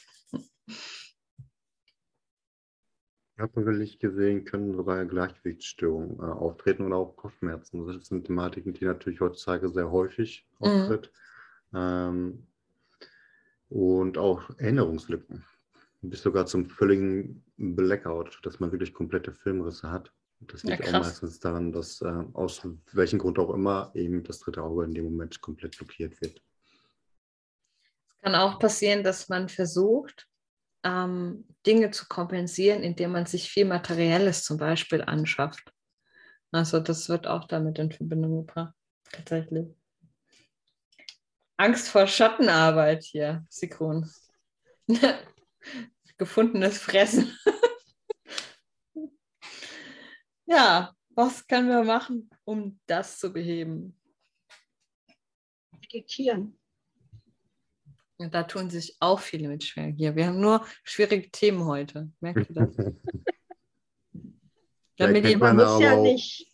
Körperlich 3.39 3.99
gesehen 3.99 4.45
können 4.45 4.77
sogar 4.77 5.07
Gleichgewichtsstörungen 5.07 6.19
äh, 6.19 6.25
auftreten 6.25 6.85
oder 6.85 6.97
auch 6.97 7.17
Kopfschmerzen. 7.17 7.87
Das 7.87 8.09
sind 8.09 8.27
Thematiken, 8.27 8.75
die 8.75 8.85
natürlich 8.85 9.23
heutzutage 9.23 9.71
sehr 9.71 9.91
häufig 9.91 10.47
mhm. 10.59 10.67
auftreten. 10.67 11.09
Mhm. 11.71 11.79
Ähm, 11.79 12.47
und 13.71 14.19
auch 14.19 14.51
Erinnerungslücken. 14.59 15.47
Bis 16.03 16.21
sogar 16.21 16.45
zum 16.45 16.69
völligen 16.69 17.43
Blackout, 17.57 18.39
dass 18.43 18.61
man 18.61 18.71
wirklich 18.71 18.93
komplette 18.93 19.33
Filmrisse 19.33 19.91
hat. 19.91 20.13
Das 20.49 20.63
liegt 20.63 20.87
ja, 20.87 20.99
auch 20.99 21.05
meistens 21.05 21.39
daran, 21.41 21.73
dass 21.73 22.01
äh, 22.01 22.25
aus 22.33 22.63
welchem 22.93 23.19
Grund 23.19 23.39
auch 23.39 23.51
immer 23.51 23.91
eben 23.95 24.23
das 24.25 24.41
dritte 24.41 24.63
Auge 24.63 24.85
in 24.85 24.95
dem 24.95 25.05
Moment 25.05 25.41
komplett 25.41 25.77
blockiert 25.77 26.21
wird. 26.21 26.43
Es 28.09 28.21
kann 28.23 28.35
auch 28.35 28.59
passieren, 28.59 29.03
dass 29.03 29.29
man 29.29 29.49
versucht, 29.49 30.29
ähm, 30.85 31.47
Dinge 31.67 31.91
zu 31.91 32.07
kompensieren, 32.07 32.83
indem 32.83 33.13
man 33.13 33.27
sich 33.27 33.51
viel 33.51 33.65
Materielles 33.65 34.45
zum 34.45 34.59
Beispiel 34.59 35.03
anschafft. 35.03 35.73
Also 36.51 36.81
das 36.81 37.09
wird 37.09 37.27
auch 37.27 37.47
damit 37.47 37.79
in 37.79 37.93
Verbindung 37.93 38.47
gebracht, 38.47 38.75
tatsächlich. 39.11 39.69
Angst 41.57 41.89
vor 41.89 42.07
Schattenarbeit 42.07 43.05
hier, 43.05 43.47
Sikron. 43.49 44.11
Gefundenes 46.19 46.79
Fressen. 46.79 47.37
Ja, 50.53 50.95
was 51.15 51.47
können 51.47 51.69
wir 51.69 51.83
machen, 51.83 52.29
um 52.45 52.79
das 52.87 53.19
zu 53.19 53.33
beheben? 53.33 53.97
Meditieren. 55.81 56.59
Da 58.19 58.43
tun 58.43 58.69
sich 58.69 58.95
auch 59.01 59.19
viele 59.19 59.49
mit 59.49 59.65
schwer 59.65 59.87
hier. 59.87 60.15
Wir 60.15 60.27
haben 60.27 60.41
nur 60.41 60.65
schwierige 60.85 61.31
Themen 61.31 61.65
heute. 61.65 62.11
Merkt 62.21 62.51
ihr 62.51 62.55
das? 62.55 62.77
Da 64.99 65.11
ja, 65.11 65.39
man 65.39 65.57
muss 65.57 65.81
ja 65.81 65.97
nicht. 65.97 66.47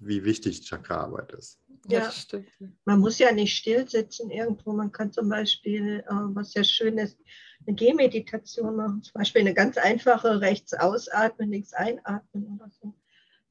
Wie 0.00 0.24
wichtig 0.24 0.66
Chakraarbeit 0.66 1.30
ist. 1.32 1.60
Ja, 1.86 2.10
stimmt. 2.10 2.48
Man 2.86 3.00
muss 3.00 3.18
ja 3.18 3.30
nicht 3.32 3.54
still 3.54 3.86
sitzen 3.86 4.30
irgendwo. 4.30 4.72
Man 4.72 4.90
kann 4.90 5.12
zum 5.12 5.28
Beispiel, 5.28 6.00
äh, 6.00 6.04
was 6.08 6.54
ja 6.54 6.64
schön 6.64 6.96
ist, 6.96 7.18
eine 7.66 7.76
Gehmeditation 7.76 8.74
machen. 8.74 9.02
Zum 9.02 9.12
Beispiel 9.12 9.42
eine 9.42 9.52
ganz 9.52 9.76
einfache 9.76 10.40
rechts 10.40 10.72
ausatmen, 10.72 11.50
links 11.50 11.74
einatmen 11.74 12.58
oder 12.58 12.70
so 12.70 12.94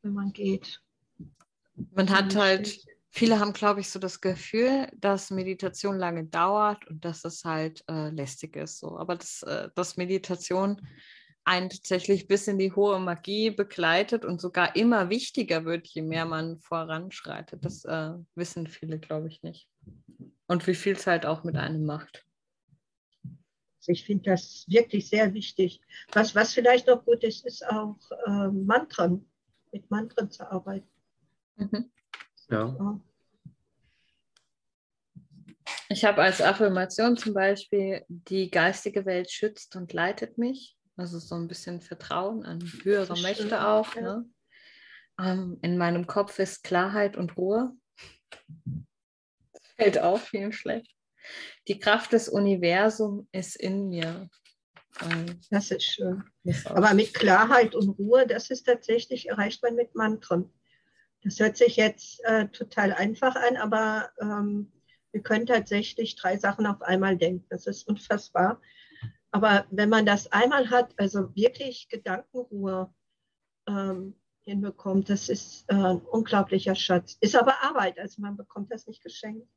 wenn 0.02 0.14
man 0.14 0.34
geht. 0.34 0.82
Man 1.94 2.10
hat 2.10 2.36
halt, 2.36 2.86
viele 3.10 3.40
haben, 3.40 3.54
glaube 3.54 3.80
ich, 3.80 3.90
so 3.90 4.00
das 4.00 4.22
Gefühl, 4.22 4.88
dass 4.96 5.32
Meditation 5.32 5.98
lange 5.98 6.26
dauert 6.26 6.88
und 6.88 7.04
dass 7.06 7.22
das 7.22 7.44
halt 7.44 7.84
äh, 7.90 8.10
lästig 8.10 8.56
ist. 8.56 8.80
So. 8.80 8.98
Aber 8.98 9.16
das, 9.16 9.44
äh, 9.44 9.70
dass 9.76 9.98
Meditation 9.98 10.82
einen 11.44 11.70
tatsächlich 11.70 12.28
bis 12.28 12.48
in 12.48 12.60
die 12.60 12.72
hohe 12.72 13.00
Magie 13.00 13.50
begleitet 13.50 14.26
und 14.26 14.40
sogar 14.40 14.76
immer 14.76 15.10
wichtiger 15.10 15.66
wird, 15.66 15.88
je 15.88 16.04
mehr 16.04 16.26
man 16.26 16.60
voranschreitet. 16.60 17.66
Das 17.66 17.84
äh, 17.86 18.12
wissen 18.36 18.68
viele, 18.68 19.00
glaube 19.00 19.28
ich, 19.28 19.42
nicht. 19.42 19.68
Und 20.48 20.68
wie 20.68 20.76
viel 20.76 20.94
es 20.94 21.08
halt 21.08 21.26
auch 21.26 21.44
mit 21.44 21.56
einem 21.56 21.86
macht. 21.86 22.26
Also 23.24 23.94
ich 23.94 24.06
finde 24.06 24.30
das 24.30 24.66
wirklich 24.68 25.10
sehr 25.10 25.34
wichtig. 25.34 25.82
Was, 26.12 26.36
was 26.36 26.54
vielleicht 26.54 26.86
noch 26.86 27.04
gut 27.04 27.24
ist, 27.24 27.44
ist 27.46 27.66
auch 27.66 27.98
äh, 28.28 28.48
Mantren 28.50 29.31
mit 29.72 29.90
Mantren 29.90 30.30
zu 30.30 30.50
arbeiten. 30.50 30.88
Mhm. 31.56 31.92
Ja. 32.50 33.00
Ich 35.90 36.06
habe 36.06 36.22
als 36.22 36.42
Affirmation 36.42 37.18
zum 37.18 37.34
Beispiel, 37.34 38.06
die 38.08 38.50
geistige 38.50 39.06
Welt 39.06 39.30
schützt 39.30 39.76
und 39.76 39.94
leitet 39.94 40.38
mich. 40.38 40.78
Also 40.96 41.20
so 41.20 41.36
ein 41.36 41.48
bisschen 41.48 41.82
Vertrauen 41.82 42.46
an 42.46 42.62
höhere 42.84 43.20
Mächte 43.22 43.66
auch. 43.68 43.96
Ja. 43.96 44.02
Ne? 44.02 44.30
Ähm, 45.20 45.60
in 45.62 45.78
meinem 45.78 46.08
Kopf 46.08 46.40
ist 46.40 46.64
Klarheit 46.64 47.18
und 47.18 47.38
Ruhe. 47.38 47.74
Das 49.54 49.66
fällt 49.76 50.00
auch 50.00 50.20
vielen 50.20 50.52
schlecht. 50.52 50.96
Die 51.68 51.80
Kraft 51.80 52.14
des 52.14 52.30
Universums 52.30 53.28
ist 53.32 53.56
in 53.56 53.90
mir. 53.90 54.30
Das 55.50 55.72
ist 55.72 55.84
schön. 55.84 56.24
Aber 56.66 56.94
mit 56.94 57.14
Klarheit 57.14 57.76
und 57.76 57.90
Ruhe, 57.98 58.28
das 58.28 58.50
ist 58.50 58.64
tatsächlich, 58.64 59.30
erreicht 59.30 59.64
man 59.64 59.76
mit 59.76 59.96
Mantren. 59.96 60.52
Das 61.24 61.40
hört 61.40 61.58
sich 61.58 61.76
jetzt 61.76 62.24
äh, 62.26 62.48
total 62.48 62.94
einfach 62.94 63.36
an, 63.36 63.58
aber 63.58 64.10
ähm, 64.20 64.72
wir 65.12 65.22
können 65.22 65.46
tatsächlich 65.46 66.16
drei 66.16 66.38
Sachen 66.38 66.66
auf 66.66 66.82
einmal 66.82 67.18
denken. 67.18 67.46
Das 67.50 67.68
ist 67.68 67.88
unfassbar. 67.88 68.62
Aber 69.32 69.66
wenn 69.72 69.90
man 69.90 70.06
das 70.06 70.32
einmal 70.32 70.70
hat, 70.70 70.94
also 70.98 71.34
wirklich 71.36 71.88
Gedankenruhe 71.90 72.94
ähm, 73.68 74.16
hinbekommt, 74.42 75.10
das 75.10 75.30
ist 75.30 75.66
äh, 75.70 75.76
ein 75.76 76.02
unglaublicher 76.02 76.76
Schatz. 76.76 77.18
Ist 77.22 77.36
aber 77.36 77.64
Arbeit, 77.64 78.00
also 78.00 78.22
man 78.22 78.36
bekommt 78.36 78.72
das 78.72 78.88
nicht 78.88 79.04
geschenkt. 79.04 79.48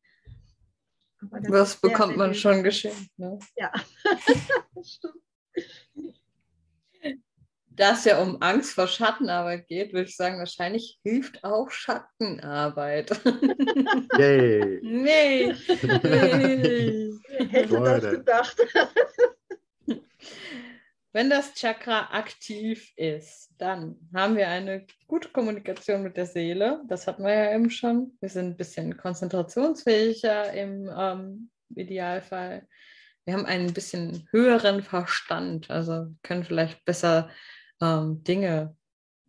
Das, 1.31 1.51
das 1.51 1.77
bekommt 1.81 2.17
man 2.17 2.35
schon 2.35 2.63
geschenkt. 2.63 3.11
Ne? 3.17 3.39
Ja, 3.57 3.73
das 4.75 4.93
stimmt. 4.93 5.25
Da 7.77 7.93
es 7.93 8.05
ja 8.05 8.23
um 8.23 8.41
Angst 8.41 8.75
vor 8.75 8.87
Schattenarbeit 8.87 9.67
geht, 9.67 9.93
würde 9.93 10.09
ich 10.09 10.17
sagen, 10.17 10.39
wahrscheinlich 10.39 11.01
hilft 11.03 11.43
auch 11.43 11.71
Schattenarbeit. 11.71 13.11
Yay! 14.19 14.81
nee. 14.83 15.53
nee. 15.83 17.11
Hätte 17.49 17.69
das 17.69 17.71
Freude. 17.71 18.11
gedacht. 18.11 18.57
Wenn 21.15 21.31
das 21.31 21.55
Chakra 21.55 22.09
aktiv 22.11 22.93
ist, 22.97 23.55
dann 23.57 23.97
haben 24.13 24.37
wir 24.37 24.49
eine 24.49 24.85
gute 25.07 25.29
Kommunikation 25.29 26.03
mit 26.03 26.17
der 26.17 26.27
Seele. 26.27 26.83
Das 26.89 27.07
hatten 27.07 27.23
wir 27.23 27.33
ja 27.33 27.55
eben 27.55 27.71
schon. 27.71 28.19
Wir 28.21 28.29
sind 28.29 28.47
ein 28.47 28.57
bisschen 28.57 28.97
konzentrationsfähiger 28.97 30.53
im 30.53 30.91
ähm, 30.93 31.51
Idealfall. 31.77 32.67
Wir 33.25 33.35
haben 33.35 33.47
einen 33.47 33.73
bisschen 33.73 34.27
höheren 34.33 34.83
Verstand, 34.83 35.71
also 35.71 36.09
können 36.25 36.43
vielleicht 36.43 36.85
besser 36.85 37.31
ähm, 37.81 38.25
Dinge 38.25 38.77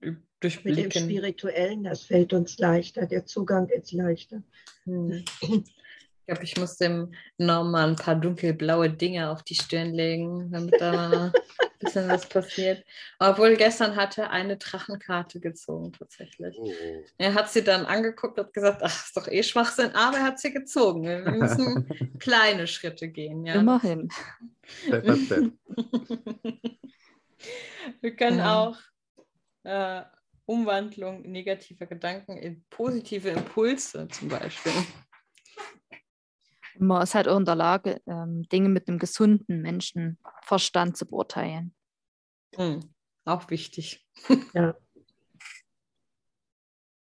ü- 0.01 0.09
Mit 0.11 0.15
dem 0.15 0.23
durchblicken. 0.39 1.03
Spirituellen, 1.03 1.83
das 1.83 2.01
fällt 2.01 2.33
uns 2.33 2.57
leichter. 2.57 3.05
Der 3.05 3.25
Zugang 3.25 3.69
ist 3.69 3.91
leichter. 3.91 4.41
Hm. 4.85 5.23
Ich 5.39 6.27
glaube, 6.33 6.43
ich 6.43 6.57
muss 6.57 6.77
dem 6.77 7.13
Norman 7.37 7.91
ein 7.91 7.95
paar 7.95 8.15
dunkelblaue 8.15 8.89
Dinge 8.89 9.29
auf 9.29 9.43
die 9.43 9.53
Stirn 9.53 9.93
legen, 9.93 10.49
damit 10.51 10.73
da 10.81 11.31
ein 11.61 11.64
bisschen 11.79 12.07
was 12.07 12.27
passiert. 12.27 12.85
Obwohl 13.19 13.55
gestern 13.55 13.95
hat 13.95 14.17
er 14.17 14.31
eine 14.31 14.57
Drachenkarte 14.57 15.39
gezogen, 15.39 15.91
tatsächlich. 15.93 16.57
Oh. 16.59 16.71
Er 17.17 17.33
hat 17.33 17.49
sie 17.49 17.63
dann 17.63 17.85
angeguckt 17.85 18.39
und 18.39 18.53
gesagt, 18.53 18.81
ach, 18.83 19.05
ist 19.05 19.15
doch 19.17 19.27
eh 19.27 19.43
Schwachsinn, 19.43 19.91
aber 19.93 20.17
er 20.17 20.23
hat 20.23 20.39
sie 20.39 20.51
gezogen. 20.53 21.03
Wir 21.03 21.19
müssen 21.19 21.87
kleine 22.19 22.67
Schritte 22.67 23.07
gehen. 23.09 23.45
Ja. 23.45 23.55
Immerhin. 23.55 24.09
Step 24.85 25.05
by 25.05 25.15
step. 25.17 25.51
Wir 28.01 28.15
können 28.15 28.39
Ja. 28.39 28.59
auch 28.59 28.77
äh, 29.63 30.01
Umwandlung 30.45 31.21
negativer 31.23 31.85
Gedanken 31.85 32.37
in 32.37 32.63
positive 32.69 33.29
Impulse 33.29 34.07
zum 34.09 34.29
Beispiel. 34.29 34.71
Man 36.77 37.01
ist 37.01 37.15
halt 37.15 37.27
auch 37.27 37.37
in 37.37 37.45
der 37.45 37.55
Lage, 37.55 38.01
ähm, 38.07 38.43
Dinge 38.49 38.69
mit 38.69 38.87
einem 38.87 38.99
gesunden 38.99 39.61
Menschenverstand 39.61 40.97
zu 40.97 41.05
beurteilen. 41.05 41.73
Hm, 42.55 42.79
auch 43.25 43.49
wichtig. 43.49 44.05
Ja. 44.53 44.75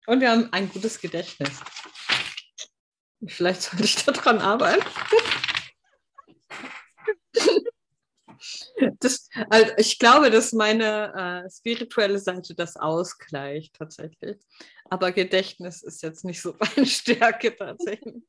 Und 0.08 0.20
wir 0.20 0.32
haben 0.32 0.52
ein 0.52 0.70
gutes 0.70 1.00
Gedächtnis. 1.00 1.62
Vielleicht 3.28 3.62
sollte 3.62 3.86
ich 3.86 4.04
daran 4.04 4.40
arbeiten. 4.40 4.84
Das, 9.00 9.30
also 9.50 9.72
ich 9.78 10.00
glaube, 10.00 10.32
dass 10.32 10.54
meine 10.54 11.44
äh, 11.46 11.50
spirituelle 11.52 12.18
Seite 12.18 12.56
das 12.56 12.78
ausgleicht 12.78 13.76
tatsächlich. 13.76 14.38
Aber 14.90 15.12
Gedächtnis 15.12 15.84
ist 15.84 16.02
jetzt 16.02 16.26
nicht 16.26 16.42
so 16.42 16.56
meine 16.76 16.88
Stärke 16.88 17.56
tatsächlich. 17.56 18.24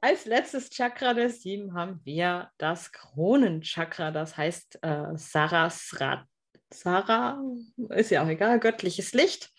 Als 0.00 0.24
letztes 0.24 0.70
Chakra 0.70 1.14
der 1.14 1.30
sieben 1.30 1.74
haben 1.74 2.00
wir 2.04 2.50
das 2.58 2.92
Kronenchakra, 2.92 4.10
das 4.10 4.36
heißt 4.36 4.78
äh, 4.82 5.16
Sarasrat. 5.16 6.26
Sarah, 6.72 7.42
ist 7.90 8.10
ja 8.10 8.22
auch 8.22 8.28
egal, 8.28 8.60
göttliches 8.60 9.12
Licht 9.12 9.52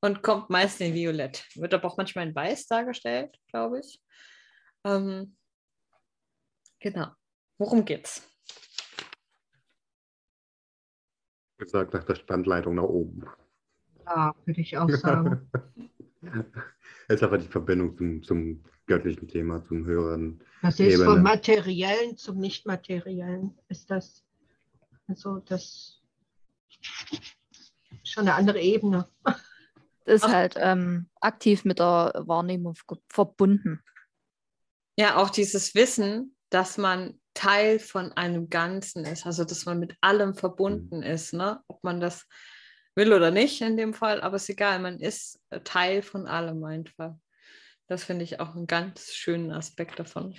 und 0.00 0.22
kommt 0.22 0.50
meist 0.50 0.80
in 0.80 0.94
Violett. 0.94 1.46
Wird 1.54 1.74
aber 1.74 1.88
auch 1.88 1.96
manchmal 1.96 2.28
in 2.28 2.34
Weiß 2.34 2.66
dargestellt, 2.66 3.38
glaube 3.48 3.80
ich. 3.80 4.02
Ähm, 4.84 5.36
genau. 6.80 7.08
Worum 7.58 7.84
geht's? 7.84 8.22
Gesagt 11.58 11.94
nach 11.94 12.04
der 12.04 12.16
Standleitung 12.16 12.74
nach 12.74 12.82
oben. 12.82 13.24
Ja, 14.04 14.34
würde 14.44 14.60
ich 14.60 14.76
auch 14.76 14.90
sagen. 14.90 15.50
Es 17.08 17.16
ist 17.16 17.22
einfach 17.22 17.38
die 17.38 17.48
Verbindung 17.48 17.96
zum, 17.96 18.22
zum 18.22 18.64
göttlichen 18.86 19.28
Thema, 19.28 19.64
zum 19.64 19.84
höheren. 19.84 20.42
Das 20.62 20.80
ist 20.80 20.94
Ebene. 20.94 21.04
vom 21.04 21.22
Materiellen 21.22 22.16
zum 22.16 22.38
Nicht-Materiellen. 22.38 23.56
Ist 23.68 23.90
das 23.90 24.26
also 25.08 25.38
das 25.38 26.02
schon 28.04 28.22
eine 28.22 28.34
andere 28.34 28.60
Ebene. 28.60 29.08
Ist 30.04 30.24
Ach. 30.24 30.32
halt 30.32 30.54
ähm, 30.56 31.08
aktiv 31.20 31.64
mit 31.64 31.78
der 31.78 32.12
Wahrnehmung 32.26 32.74
verbunden. 33.08 33.82
Ja, 34.96 35.16
auch 35.16 35.30
dieses 35.30 35.74
Wissen, 35.74 36.36
dass 36.50 36.78
man 36.78 37.20
Teil 37.34 37.78
von 37.78 38.12
einem 38.12 38.48
Ganzen 38.48 39.04
ist, 39.04 39.26
also 39.26 39.44
dass 39.44 39.66
man 39.66 39.78
mit 39.78 39.96
allem 40.00 40.34
verbunden 40.34 41.02
ist, 41.02 41.34
ne? 41.34 41.60
ob 41.66 41.82
man 41.82 42.00
das 42.00 42.26
will 42.94 43.12
oder 43.12 43.30
nicht 43.30 43.60
in 43.60 43.76
dem 43.76 43.92
Fall, 43.92 44.22
aber 44.22 44.36
ist 44.36 44.48
egal, 44.48 44.78
man 44.78 45.00
ist 45.00 45.40
Teil 45.64 46.00
von 46.02 46.26
allem 46.26 46.64
einfach. 46.64 47.14
Das 47.88 48.04
finde 48.04 48.24
ich 48.24 48.40
auch 48.40 48.54
einen 48.54 48.66
ganz 48.66 49.12
schönen 49.12 49.50
Aspekt 49.52 49.98
davon. 49.98 50.34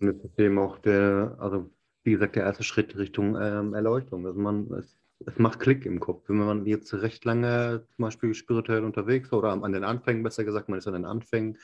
Und 0.00 0.08
das 0.08 0.24
ist 0.24 0.38
eben 0.38 0.58
auch 0.58 0.78
der, 0.78 1.36
also 1.40 1.70
wie 2.04 2.12
gesagt, 2.12 2.36
der 2.36 2.44
erste 2.44 2.62
Schritt 2.64 2.96
Richtung 2.96 3.36
ähm, 3.40 3.74
Erleuchtung. 3.74 4.26
Also 4.26 4.38
man, 4.38 4.70
es, 4.74 4.98
es 5.26 5.38
macht 5.38 5.60
Klick 5.60 5.86
im 5.86 6.00
Kopf. 6.00 6.28
Wenn 6.28 6.36
man 6.38 6.66
jetzt 6.66 6.92
recht 6.94 7.24
lange 7.24 7.86
zum 7.96 8.02
Beispiel 8.04 8.34
spirituell 8.34 8.84
unterwegs 8.84 9.32
war 9.32 9.38
oder 9.40 9.50
an 9.52 9.72
den 9.72 9.84
Anfängen, 9.84 10.22
besser 10.22 10.44
gesagt, 10.44 10.68
man 10.68 10.78
ist 10.78 10.86
an 10.86 10.94
den 10.94 11.04
Anfängen 11.06 11.58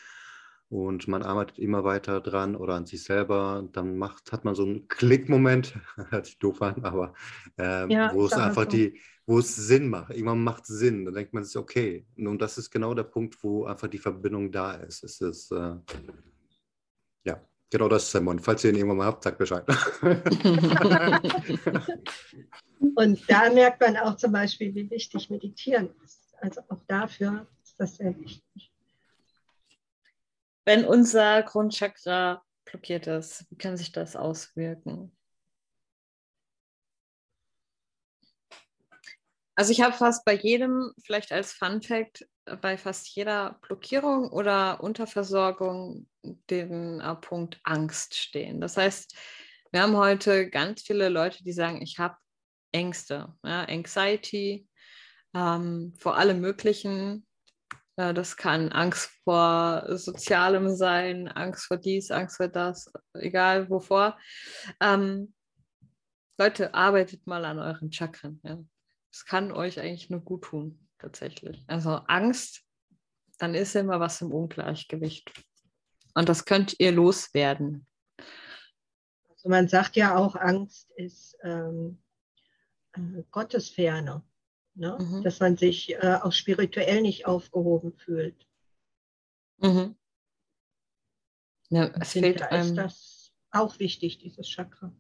und 0.69 1.07
man 1.07 1.23
arbeitet 1.23 1.59
immer 1.59 1.85
weiter 1.85 2.21
dran 2.23 2.57
oder 2.57 2.75
an 2.75 2.87
sich 2.87 3.05
selber, 3.05 3.69
dann 3.73 3.99
macht, 3.99 4.33
hat 4.33 4.45
man 4.45 4.55
so 4.55 4.65
einen 4.65 4.89
Klickmoment, 4.89 5.75
hört 6.11 6.27
sich 6.27 6.39
doof 6.39 6.63
an, 6.63 6.83
aber 6.85 7.13
ähm, 7.59 7.91
Ja, 7.91 8.13
wo 8.15 8.25
es 8.25 8.33
einfach 8.33 8.65
so. 8.65 8.71
die, 8.71 8.99
wo 9.27 9.39
es 9.39 9.55
Sinn 9.55 9.89
macht. 9.89 10.11
Irgendwann 10.11 10.43
macht 10.43 10.65
es 10.65 10.79
Sinn. 10.79 11.05
Dann 11.05 11.15
denkt 11.15 11.33
man 11.33 11.45
sich, 11.45 11.57
okay. 11.57 12.05
Und 12.17 12.41
das 12.41 12.59
ist 12.59 12.71
genau 12.71 12.95
der 12.95 13.05
Punkt, 13.05 13.43
wo 13.43 13.65
einfach 13.65 13.89
die 13.89 13.99
Verbindung 13.99 14.51
da 14.51 14.73
ist. 14.75 15.05
Es 15.05 15.21
ist, 15.21 15.53
äh, 15.53 15.77
ja, 17.25 17.41
genau 17.71 17.89
das 17.89 18.05
ist 18.05 18.15
der 18.15 18.23
Mond. 18.23 18.43
Falls 18.43 18.65
ihr 18.65 18.71
ihn 18.71 18.77
irgendwann 18.77 18.99
mal 18.99 19.07
habt, 19.07 19.23
sagt 19.23 19.39
Bescheid. 19.39 19.65
Und 22.97 23.31
da 23.31 23.53
merkt 23.53 23.81
man 23.81 23.97
auch 23.97 24.17
zum 24.17 24.33
Beispiel, 24.33 24.75
wie 24.75 24.91
wichtig 24.91 25.31
Meditieren 25.31 25.91
ist. 26.05 26.35
Also 26.41 26.61
auch 26.69 26.83
dafür 26.89 27.47
ist 27.63 27.79
das 27.79 27.97
sehr 27.97 28.19
wichtig. 28.19 28.73
Wenn 30.65 30.85
unser 30.85 31.43
Grundchakra 31.43 32.43
blockiert 32.65 33.07
ist, 33.07 33.47
wie 33.51 33.57
kann 33.57 33.77
sich 33.77 33.93
das 33.93 34.17
auswirken? 34.17 35.13
Also 39.55 39.73
ich 39.73 39.83
habe 39.83 39.95
fast 39.95 40.25
bei 40.25 40.35
jedem, 40.35 40.93
vielleicht 41.05 41.33
als 41.33 41.53
Fun 41.53 41.83
Fact, 41.83 42.27
bei 42.61 42.77
fast 42.77 43.09
jeder 43.15 43.59
Blockierung 43.63 44.31
oder 44.31 44.83
Unterversorgung 44.83 46.09
den 46.51 47.01
äh, 47.01 47.15
Punkt 47.17 47.61
Angst 47.63 48.15
stehen. 48.15 48.61
Das 48.61 48.77
heißt, 48.77 49.15
wir 49.71 49.83
haben 49.83 49.97
heute 49.97 50.49
ganz 50.51 50.83
viele 50.83 51.09
Leute, 51.09 51.45
die 51.45 51.53
sagen, 51.53 51.83
ich 51.83 51.99
habe 51.99 52.17
Ängste, 52.73 53.35
ja, 53.45 53.65
Anxiety 53.65 54.67
ähm, 55.35 55.95
vor 55.99 56.17
allem 56.17 56.41
möglichen. 56.41 57.27
Äh, 57.97 58.15
das 58.15 58.37
kann 58.37 58.73
Angst 58.73 59.11
vor 59.25 59.85
Sozialem 59.99 60.75
sein, 60.75 61.29
Angst 61.29 61.67
vor 61.67 61.77
dies, 61.77 62.11
Angst 62.11 62.39
vor 62.39 62.49
das, 62.49 62.91
egal 63.15 63.69
wovor. 63.71 64.19
Ähm, 64.81 65.35
Leute, 66.39 66.75
arbeitet 66.75 67.27
mal 67.27 67.45
an 67.45 67.59
euren 67.59 67.93
Chakren. 67.93 68.41
Ja. 68.43 68.59
Es 69.13 69.27
kann 69.27 69.53
euch 69.53 69.79
eigentlich 69.79 70.09
nur 70.09 70.21
gut 70.21 70.45
tun, 70.45 70.89
tatsächlich. 70.99 71.63
Also 71.67 71.91
Angst, 71.91 72.65
dann 73.39 73.55
ist 73.55 73.77
immer 73.77 74.01
was 74.01 74.23
im 74.23 74.33
Ungleichgewicht. 74.33 75.31
Und 76.15 76.29
das 76.29 76.45
könnt 76.45 76.81
ihr 76.81 76.93
loswerden. 76.93 77.87
Also 79.29 79.49
man 79.49 79.69
sagt 79.69 79.97
ja 79.97 80.17
auch, 80.17 80.35
Angst 80.37 80.91
ist 80.97 81.37
ähm, 81.43 82.03
äh, 82.93 83.23
Gottesferne. 83.31 84.23
Ne? 84.75 84.97
Mhm. 84.99 85.23
Dass 85.23 85.41
man 85.41 85.57
sich 85.57 85.93
äh, 85.95 86.19
auch 86.23 86.33
spirituell 86.33 87.03
nicht 87.03 87.27
aufgehoben 87.27 87.93
fühlt. 87.93 88.47
Mhm. 89.59 89.97
Ja, 91.69 91.87
es 92.01 92.13
fehlt 92.13 92.41
da 92.41 92.47
ist 92.47 92.53
einem. 92.53 92.77
das 92.77 93.33
auch 93.51 93.79
wichtig, 93.79 94.19
dieses 94.19 94.49
Chakra. 94.49 94.95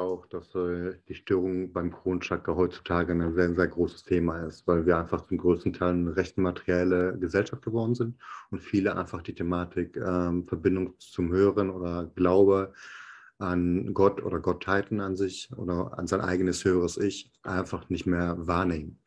Auch, 0.00 0.26
dass 0.26 0.54
äh, 0.54 0.96
die 1.08 1.14
Störung 1.14 1.72
beim 1.72 1.92
Kronchakra 1.92 2.56
heutzutage 2.56 3.12
ein 3.12 3.34
sehr, 3.34 3.54
sehr 3.54 3.68
großes 3.68 4.02
Thema 4.04 4.40
ist, 4.40 4.66
weil 4.66 4.86
wir 4.86 4.98
einfach 4.98 5.26
zum 5.26 5.38
größten 5.38 5.72
Teil 5.72 5.90
eine 5.90 6.16
recht 6.16 6.38
materielle 6.38 7.16
Gesellschaft 7.18 7.62
geworden 7.62 7.94
sind 7.94 8.16
und 8.50 8.60
viele 8.60 8.96
einfach 8.96 9.22
die 9.22 9.34
Thematik 9.34 9.96
ähm, 9.96 10.46
Verbindung 10.48 10.94
zum 10.98 11.30
Höheren 11.30 11.70
oder 11.70 12.10
Glaube 12.14 12.72
an 13.38 13.94
Gott 13.94 14.22
oder 14.22 14.40
Gottheiten 14.40 15.00
an 15.00 15.16
sich 15.16 15.50
oder 15.56 15.98
an 15.98 16.06
sein 16.06 16.20
eigenes 16.20 16.64
höheres 16.64 16.96
Ich 16.98 17.32
einfach 17.42 17.88
nicht 17.88 18.06
mehr 18.06 18.36
wahrnehmen. 18.38 18.98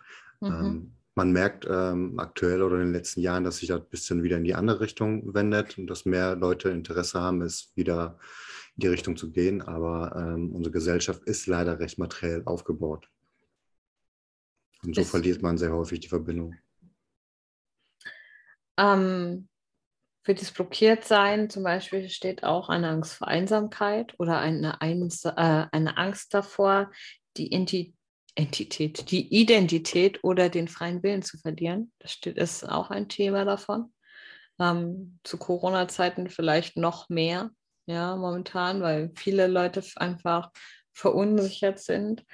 Mhm. 0.41 0.48
Ähm, 0.48 0.91
man 1.16 1.32
merkt 1.32 1.68
ähm, 1.70 2.18
aktuell 2.18 2.64
oder 2.64 2.78
in 2.78 2.86
den 2.86 2.94
letzten 2.94 3.22
Jahren, 3.22 3.44
dass 3.44 3.58
sich 3.58 3.70
das 3.70 3.82
ein 3.82 3.89
bisschen 3.89 4.24
wieder 4.24 4.38
in 4.38 4.44
die 4.44 4.56
andere 4.56 4.80
Richtung 4.80 5.34
wendet 5.34 5.78
und 5.78 5.88
dass 5.88 6.06
mehr 6.06 6.36
Leute 6.36 6.70
Interesse 6.70 7.22
haben, 7.22 7.41
es 7.44 7.72
wieder 7.76 8.18
in 8.76 8.82
die 8.82 8.88
Richtung 8.88 9.17
zu 9.17 9.32
gehen, 9.32 9.61
aber 9.61 10.15
ähm, 10.15 10.51
unsere 10.53 10.71
Gesellschaft 10.71 11.24
ist 11.24 11.47
leider 11.47 11.80
recht 11.80 11.97
materiell 11.97 12.43
aufgebaut. 12.45 13.09
Und 14.84 14.95
so 14.95 15.01
Ist- 15.01 15.11
verliert 15.11 15.41
man 15.41 15.57
sehr 15.57 15.71
häufig 15.71 15.99
die 15.99 16.09
Verbindung. 16.09 16.55
Ähm, 18.78 19.47
für 20.26 20.34
das 20.34 20.51
Blockiertsein 20.51 21.49
zum 21.49 21.63
Beispiel 21.63 22.09
steht 22.09 22.43
auch 22.43 22.69
eine 22.69 22.89
Angst 22.89 23.13
vor 23.13 23.28
Einsamkeit 23.28 24.15
oder 24.17 24.39
eine, 24.39 24.82
Eins, 24.82 25.26
äh, 25.26 25.32
eine 25.36 25.97
Angst 25.97 26.34
davor, 26.34 26.91
die 27.38 27.51
Enti 27.51 27.93
Entität, 28.36 29.11
die 29.11 29.32
Identität 29.32 30.24
oder 30.24 30.49
den 30.49 30.67
freien 30.67 31.03
Willen 31.03 31.21
zu 31.21 31.38
verlieren. 31.38 31.91
Das 31.99 32.13
steht, 32.13 32.38
ist 32.39 32.67
auch 32.67 32.89
ein 32.89 33.07
Thema 33.07 33.45
davon. 33.45 33.93
Ähm, 34.59 35.19
zu 35.24 35.38
Corona-Zeiten 35.38 36.32
vielleicht 36.32 36.76
noch 36.76 37.09
mehr, 37.09 37.51
ja, 37.86 38.16
momentan, 38.16 38.82
weil 38.82 39.12
viele 39.16 39.48
Leute 39.48 39.84
einfach 39.96 40.52
verunsichert 40.92 41.80
sind. 41.80 42.26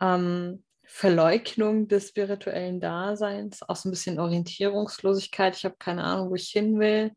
Ähm, 0.00 0.64
Verleugnung 0.84 1.86
des 1.86 2.08
spirituellen 2.08 2.80
Daseins, 2.80 3.62
auch 3.62 3.76
so 3.76 3.88
ein 3.88 3.92
bisschen 3.92 4.18
Orientierungslosigkeit. 4.18 5.54
Ich 5.54 5.64
habe 5.64 5.76
keine 5.78 6.02
Ahnung, 6.02 6.30
wo 6.30 6.34
ich 6.34 6.48
hin 6.48 6.80
will. 6.80 7.12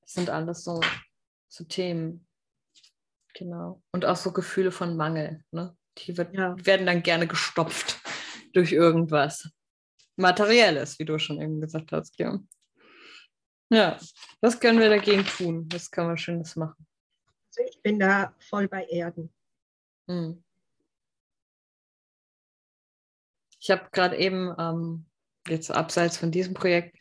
Das 0.00 0.14
sind 0.14 0.30
alles 0.30 0.64
so, 0.64 0.80
so 1.48 1.64
Themen. 1.64 2.26
Genau. 3.34 3.82
Und 3.92 4.04
auch 4.04 4.16
so 4.16 4.32
Gefühle 4.32 4.72
von 4.72 4.96
Mangel. 4.96 5.44
Ne? 5.52 5.76
Die 5.98 6.16
wird, 6.16 6.34
Ja. 6.34 6.56
werden 6.58 6.86
dann 6.86 7.02
gerne 7.02 7.26
gestopft 7.28 8.00
durch 8.52 8.72
irgendwas. 8.72 9.48
Materielles, 10.16 10.98
wie 10.98 11.04
du 11.04 11.18
schon 11.18 11.40
eben 11.40 11.60
gesagt 11.60 11.92
hast, 11.92 12.16
Kim. 12.16 12.48
Ja, 13.68 13.98
was 14.40 14.60
können 14.60 14.78
wir 14.78 14.88
dagegen 14.88 15.24
tun? 15.24 15.68
Was 15.72 15.90
können 15.90 16.10
wir 16.10 16.16
Schönes 16.16 16.54
machen? 16.54 16.86
Also 17.48 17.68
ich 17.68 17.82
bin 17.82 17.98
da 17.98 18.34
voll 18.38 18.68
bei 18.68 18.84
Erden. 18.84 19.32
Hm. 20.08 20.42
Ich 23.58 23.70
habe 23.70 23.88
gerade 23.90 24.16
eben, 24.16 24.54
ähm, 24.58 25.06
jetzt 25.48 25.70
abseits 25.70 26.16
von 26.16 26.30
diesem 26.30 26.54
Projekt, 26.54 26.96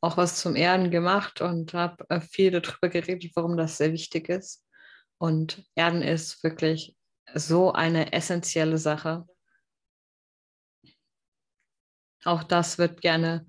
auch 0.00 0.16
was 0.16 0.38
zum 0.38 0.54
Erden 0.54 0.90
gemacht 0.90 1.40
und 1.40 1.72
habe 1.74 2.04
äh, 2.10 2.20
viel 2.20 2.50
darüber 2.50 2.88
geredet, 2.88 3.32
warum 3.34 3.56
das 3.56 3.78
sehr 3.78 3.92
wichtig 3.92 4.28
ist. 4.28 4.64
Und 5.18 5.64
Erden 5.74 6.02
ist 6.02 6.44
wirklich 6.44 6.96
so 7.34 7.72
eine 7.72 8.12
essentielle 8.12 8.78
Sache. 8.78 9.26
Auch 12.24 12.44
das 12.44 12.78
wird 12.78 13.00
gerne 13.00 13.46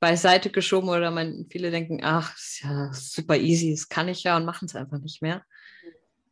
beiseite 0.00 0.50
geschoben 0.50 0.88
oder 0.88 1.10
man, 1.10 1.46
viele 1.50 1.70
denken, 1.70 2.00
ach, 2.02 2.36
ist 2.36 2.62
ja 2.62 2.92
super 2.92 3.36
easy, 3.36 3.70
das 3.70 3.88
kann 3.88 4.08
ich 4.08 4.22
ja 4.24 4.36
und 4.36 4.44
machen 4.44 4.66
es 4.66 4.76
einfach 4.76 4.98
nicht 4.98 5.22
mehr. 5.22 5.44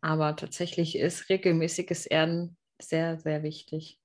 Aber 0.01 0.37
tatsächlich 0.37 0.97
ist 0.99 1.29
regelmäßiges 1.29 2.07
Erden 2.07 2.57
sehr, 2.81 3.19
sehr 3.19 3.43
wichtig. 3.43 3.99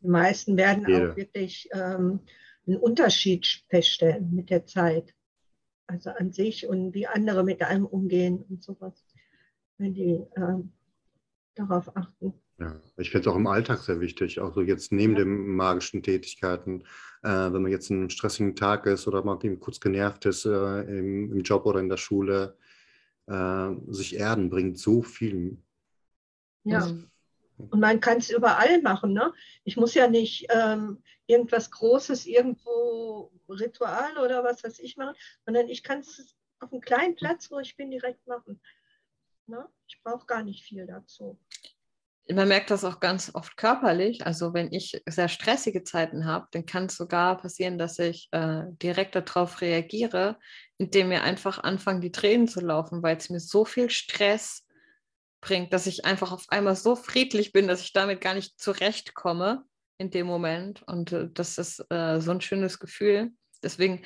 Die 0.00 0.08
meisten 0.08 0.56
werden 0.56 0.86
Jede. 0.88 1.12
auch 1.12 1.16
wirklich 1.16 1.68
ähm, 1.72 2.20
einen 2.66 2.78
Unterschied 2.78 3.46
feststellen 3.68 4.34
mit 4.34 4.50
der 4.50 4.66
Zeit. 4.66 5.14
Also 5.86 6.10
an 6.10 6.32
sich 6.32 6.66
und 6.66 6.94
wie 6.94 7.06
andere 7.06 7.44
mit 7.44 7.62
einem 7.62 7.84
umgehen 7.84 8.42
und 8.48 8.62
sowas, 8.62 9.04
wenn 9.78 9.92
die 9.92 10.24
ähm, 10.36 10.72
darauf 11.54 11.94
achten. 11.96 12.32
Ja, 12.58 12.80
ich 12.96 13.10
finde 13.10 13.28
es 13.28 13.34
auch 13.34 13.36
im 13.36 13.46
Alltag 13.46 13.80
sehr 13.80 14.00
wichtig, 14.00 14.40
auch 14.40 14.54
so 14.54 14.62
jetzt 14.62 14.92
neben 14.92 15.14
Ja. 15.14 15.18
den 15.20 15.54
magischen 15.54 16.02
Tätigkeiten, 16.02 16.84
äh, 17.22 17.52
wenn 17.52 17.62
man 17.62 17.70
jetzt 17.70 17.90
einen 17.90 18.10
stressigen 18.10 18.56
Tag 18.56 18.86
ist 18.86 19.06
oder 19.06 19.22
mal 19.22 19.38
kurz 19.60 19.80
genervt 19.80 20.26
ist 20.26 20.44
äh, 20.44 20.80
im, 20.82 21.32
im 21.32 21.40
Job 21.42 21.66
oder 21.66 21.80
in 21.80 21.88
der 21.88 21.96
Schule, 21.96 22.56
äh, 23.26 23.70
sich 23.88 24.16
erden 24.16 24.50
bringt 24.50 24.78
so 24.78 25.02
viel. 25.02 25.58
Ja. 26.64 26.86
Mhm. 26.86 27.08
Und 27.70 27.80
man 27.80 28.00
kann 28.00 28.18
es 28.18 28.30
überall 28.30 28.82
machen. 28.82 29.12
Ne? 29.12 29.32
Ich 29.64 29.76
muss 29.76 29.94
ja 29.94 30.08
nicht 30.08 30.46
ähm, 30.50 31.02
irgendwas 31.26 31.70
Großes 31.70 32.26
irgendwo 32.26 33.30
Ritual 33.48 34.18
oder 34.18 34.42
was 34.42 34.64
weiß 34.64 34.80
ich 34.80 34.96
machen, 34.96 35.14
sondern 35.44 35.68
ich 35.68 35.82
kann 35.82 36.00
es 36.00 36.34
auf 36.58 36.72
einem 36.72 36.80
kleinen 36.80 37.14
Platz, 37.14 37.50
wo 37.50 37.58
ich 37.60 37.76
bin, 37.76 37.90
direkt 37.90 38.26
machen. 38.26 38.60
Ne? 39.46 39.68
Ich 39.86 40.00
brauche 40.02 40.26
gar 40.26 40.42
nicht 40.42 40.64
viel 40.64 40.86
dazu. 40.86 41.38
Man 42.28 42.48
merkt 42.48 42.70
das 42.70 42.84
auch 42.84 43.00
ganz 43.00 43.30
oft 43.34 43.56
körperlich. 43.56 44.24
Also 44.24 44.54
wenn 44.54 44.72
ich 44.72 45.02
sehr 45.06 45.28
stressige 45.28 45.82
Zeiten 45.82 46.24
habe, 46.24 46.46
dann 46.52 46.66
kann 46.66 46.86
es 46.86 46.96
sogar 46.96 47.36
passieren, 47.36 47.78
dass 47.78 47.98
ich 47.98 48.28
äh, 48.30 48.62
direkt 48.82 49.16
darauf 49.16 49.60
reagiere, 49.60 50.38
indem 50.78 51.08
mir 51.08 51.22
einfach 51.22 51.58
anfangen, 51.58 52.00
die 52.00 52.12
Tränen 52.12 52.46
zu 52.46 52.60
laufen, 52.60 53.02
weil 53.02 53.16
es 53.16 53.28
mir 53.28 53.40
so 53.40 53.64
viel 53.64 53.90
Stress 53.90 54.64
bringt, 55.40 55.72
dass 55.72 55.86
ich 55.86 56.04
einfach 56.04 56.32
auf 56.32 56.46
einmal 56.48 56.76
so 56.76 56.94
friedlich 56.94 57.52
bin, 57.52 57.66
dass 57.66 57.82
ich 57.82 57.92
damit 57.92 58.20
gar 58.20 58.34
nicht 58.34 58.58
zurechtkomme 58.60 59.64
in 59.98 60.10
dem 60.10 60.26
Moment. 60.26 60.82
Und 60.84 61.12
äh, 61.12 61.28
das 61.32 61.58
ist 61.58 61.84
äh, 61.90 62.20
so 62.20 62.30
ein 62.30 62.40
schönes 62.40 62.78
Gefühl. 62.78 63.32
Deswegen 63.62 64.04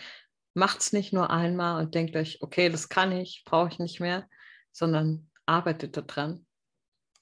macht 0.54 0.80
es 0.80 0.92
nicht 0.92 1.12
nur 1.12 1.30
einmal 1.30 1.84
und 1.84 1.94
denkt 1.94 2.16
euch, 2.16 2.42
okay, 2.42 2.70
das 2.70 2.88
kann 2.88 3.12
ich, 3.12 3.42
brauche 3.44 3.68
ich 3.68 3.78
nicht 3.78 4.00
mehr, 4.00 4.28
sondern 4.72 5.30
arbeitet 5.44 5.96
daran. 5.96 6.46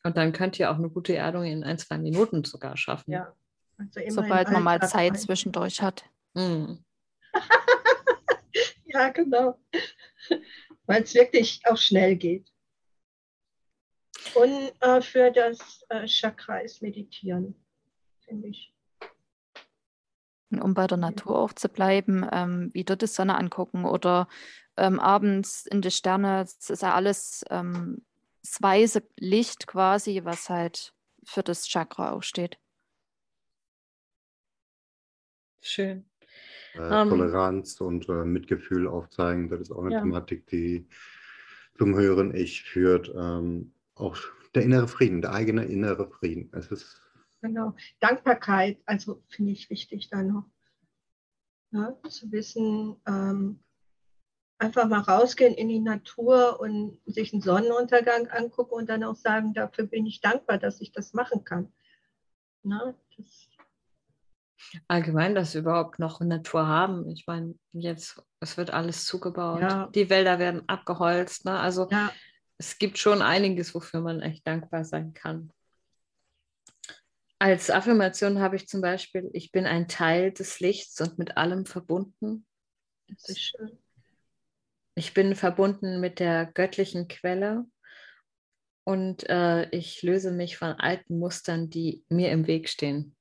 Und 0.05 0.17
dann 0.17 0.33
könnt 0.33 0.59
ihr 0.59 0.71
auch 0.71 0.77
eine 0.77 0.91
gute 0.91 1.17
Erdung 1.17 1.45
in 1.45 1.65
ein, 1.65 1.79
zwei 1.79 1.99
Minuten 1.99 2.45
sogar 2.45 2.77
schaffen. 2.77 3.11
Ja. 3.11 3.35
Also 3.79 4.01
Sobald 4.09 4.51
man 4.51 4.63
mal 4.63 4.81
Zeit 4.83 5.13
rein. 5.13 5.19
zwischendurch 5.19 5.83
hat. 5.83 6.05
Mm. 6.35 6.75
Ja, 8.95 9.09
genau. 9.09 9.59
Weil 10.87 11.03
es 11.03 11.15
wirklich 11.15 11.63
auch 11.65 11.77
schnell 11.77 12.15
geht. 12.15 12.49
Und 14.35 14.73
äh, 14.81 15.01
für 15.01 15.33
das 15.33 15.85
äh, 15.89 16.07
Chakra 16.07 16.59
ist 16.59 16.81
Meditieren, 16.81 17.57
finde 18.25 18.49
ich. 18.49 18.73
Und 20.51 20.63
um 20.63 20.75
bei 20.75 20.87
der 20.87 20.99
Natur 20.99 21.41
auch 21.41 21.53
zu 21.53 21.69
bleiben, 21.69 22.25
ähm, 22.31 22.71
wieder 22.73 22.95
die 22.95 23.09
Sonne 23.09 23.37
angucken 23.37 23.85
oder 23.85 24.29
ähm, 24.77 25.01
abends 25.01 25.67
in 25.67 25.83
die 25.83 25.91
Sterne. 25.91 26.45
Das 26.45 26.71
ist 26.71 26.83
ja 26.83 26.95
alles 26.95 27.45
ähm, 27.51 28.05
das 28.45 28.61
weiße 28.61 29.03
Licht 29.19 29.67
quasi, 29.67 30.21
was 30.25 30.51
halt 30.51 30.95
für 31.25 31.43
das 31.43 31.67
Chakra 31.67 32.13
auch 32.13 32.23
steht. 32.23 32.59
Schön. 35.63 36.05
Äh, 36.75 37.03
Ähm. 37.03 37.09
Toleranz 37.09 37.81
und 37.81 38.09
äh, 38.09 38.25
Mitgefühl 38.25 38.87
aufzeigen, 38.87 39.49
das 39.49 39.61
ist 39.63 39.71
auch 39.73 39.83
eine 39.85 39.95
Ja. 39.95 40.01
Thematik, 40.01 40.47
die 40.49 40.87
zum 41.79 41.95
höheren 41.97 42.35
Ich 42.35 42.63
führt. 42.63 43.13
Ähm, 43.17 43.73
auch 43.95 44.19
der 44.55 44.63
innere 44.63 44.89
Frieden, 44.89 45.23
der 45.23 45.33
eigene 45.33 45.65
innere 45.65 46.11
Frieden. 46.11 46.51
Es 46.53 46.69
ist 46.71 47.01
Genau. 47.41 47.75
Dankbarkeit, 48.01 48.79
also 48.87 49.23
finde 49.29 49.53
ich 49.53 49.69
wichtig 49.71 50.09
da 50.11 50.23
noch. 50.23 50.45
Ja, 51.73 51.99
zu 52.09 52.31
wissen, 52.33 52.97
ähm, 53.07 53.64
einfach 54.59 54.89
mal 54.89 55.01
rausgehen 55.01 55.55
in 55.55 55.69
die 55.69 55.81
Natur 55.81 56.61
und 56.61 57.01
sich 57.07 57.33
einen 57.33 57.43
Sonnenuntergang 57.43 58.29
angucken 58.29 58.75
und 58.75 58.89
dann 58.89 59.05
auch 59.05 59.17
sagen, 59.17 59.53
dafür 59.53 59.87
bin 59.87 60.07
ich 60.07 60.21
dankbar, 60.21 60.59
dass 60.59 60.81
ich 60.81 60.93
das 60.93 61.13
machen 61.13 61.45
kann. 61.45 61.73
Na, 62.63 62.95
das, 63.17 63.49
Allgemein, 64.89 65.35
dass 65.35 65.55
wir 65.55 65.61
überhaupt 65.61 65.99
noch 65.99 66.21
Natur 66.21 66.67
haben. 66.67 67.09
Ich 67.11 67.27
meine, 67.27 67.55
jetzt, 67.73 68.23
es 68.41 68.57
wird 68.57 68.71
alles 68.71 69.05
zugebaut. 69.05 69.61
Ja. 69.61 69.89
Die 69.95 70.11
Wälder 70.11 70.39
werden 70.39 70.69
abgeholzt. 70.69 71.45
Ne? 71.45 71.59
Also 71.59 71.89
ja, 71.91 72.11
es 72.59 72.79
gibt 72.79 72.99
schon 72.99 73.23
einiges, 73.23 73.75
wofür 73.75 74.01
man 74.01 74.21
echt 74.21 74.47
dankbar 74.47 74.85
sein 74.85 75.13
kann. 75.15 75.53
Als 77.39 77.71
Affirmation 77.71 78.41
habe 78.41 78.57
ich 78.57 78.69
zum 78.69 78.81
Beispiel, 78.81 79.29
ich 79.33 79.53
bin 79.53 79.67
ein 79.67 79.89
Teil 79.89 80.33
des 80.33 80.61
Lichts 80.61 81.01
und 81.01 81.19
mit 81.19 81.37
allem 81.37 81.67
verbunden. 81.67 82.47
das 83.09 83.29
ist 83.29 83.41
schön. 83.41 83.79
Ich 84.95 85.15
bin 85.15 85.35
verbunden 85.35 86.01
mit 86.01 86.21
der 86.21 86.47
göttlichen 86.47 87.09
Quelle 87.09 87.65
und 88.85 89.29
äh, 89.29 89.69
ich 89.71 90.03
löse 90.03 90.31
mich 90.31 90.57
von 90.57 90.73
alten 90.73 91.19
Mustern, 91.19 91.71
die 91.71 92.05
mir 92.09 92.31
im 92.31 92.47
Weg 92.47 92.69
stehen. 92.69 93.17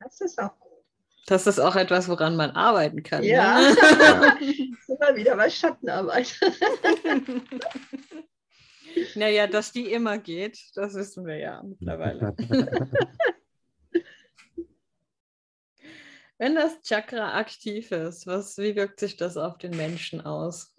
Das 0.00 0.20
ist 0.20 0.38
auch 0.38 0.58
gut. 0.58 0.84
Das 1.26 1.46
ist 1.46 1.58
auch 1.58 1.76
etwas, 1.76 2.08
woran 2.08 2.36
man 2.36 2.50
arbeiten 2.50 3.02
kann. 3.02 3.22
Ja. 3.22 3.58
Ne? 3.58 3.74
Immer 4.88 5.16
wieder 5.16 5.36
bei 5.36 5.48
Schattenarbeit. 5.48 6.38
naja, 9.14 9.46
dass 9.46 9.72
die 9.72 9.92
immer 9.92 10.18
geht, 10.18 10.58
das 10.74 10.94
wissen 10.94 11.24
wir 11.24 11.38
ja 11.38 11.62
mittlerweile. 11.62 12.34
Wenn 16.38 16.56
das 16.56 16.82
Chakra 16.82 17.38
aktiv 17.38 17.92
ist, 17.92 18.26
was, 18.26 18.58
wie 18.58 18.74
wirkt 18.74 18.98
sich 18.98 19.16
das 19.16 19.36
auf 19.36 19.56
den 19.58 19.76
Menschen 19.76 20.20
aus? 20.20 20.74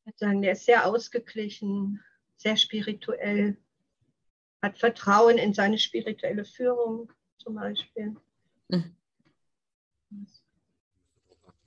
Ich 0.00 0.06
würde 0.06 0.18
sagen, 0.18 0.42
der 0.42 0.52
ist 0.52 0.64
sehr 0.64 0.86
ausgeglichen, 0.86 2.02
sehr 2.36 2.56
spirituell, 2.56 3.58
hat 4.62 4.78
Vertrauen 4.78 5.36
in 5.36 5.52
seine 5.52 5.78
spirituelle 5.78 6.44
Führung 6.44 7.12
zum 7.36 7.56
Beispiel. 7.56 8.16
Mhm. 8.68 8.94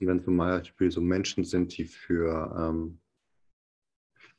wenn 0.00 0.24
zum 0.24 0.36
Beispiel 0.36 0.90
so 0.90 1.00
Menschen 1.00 1.44
sind, 1.44 1.76
die 1.76 1.84
für 1.84 2.52
ähm, 2.58 2.98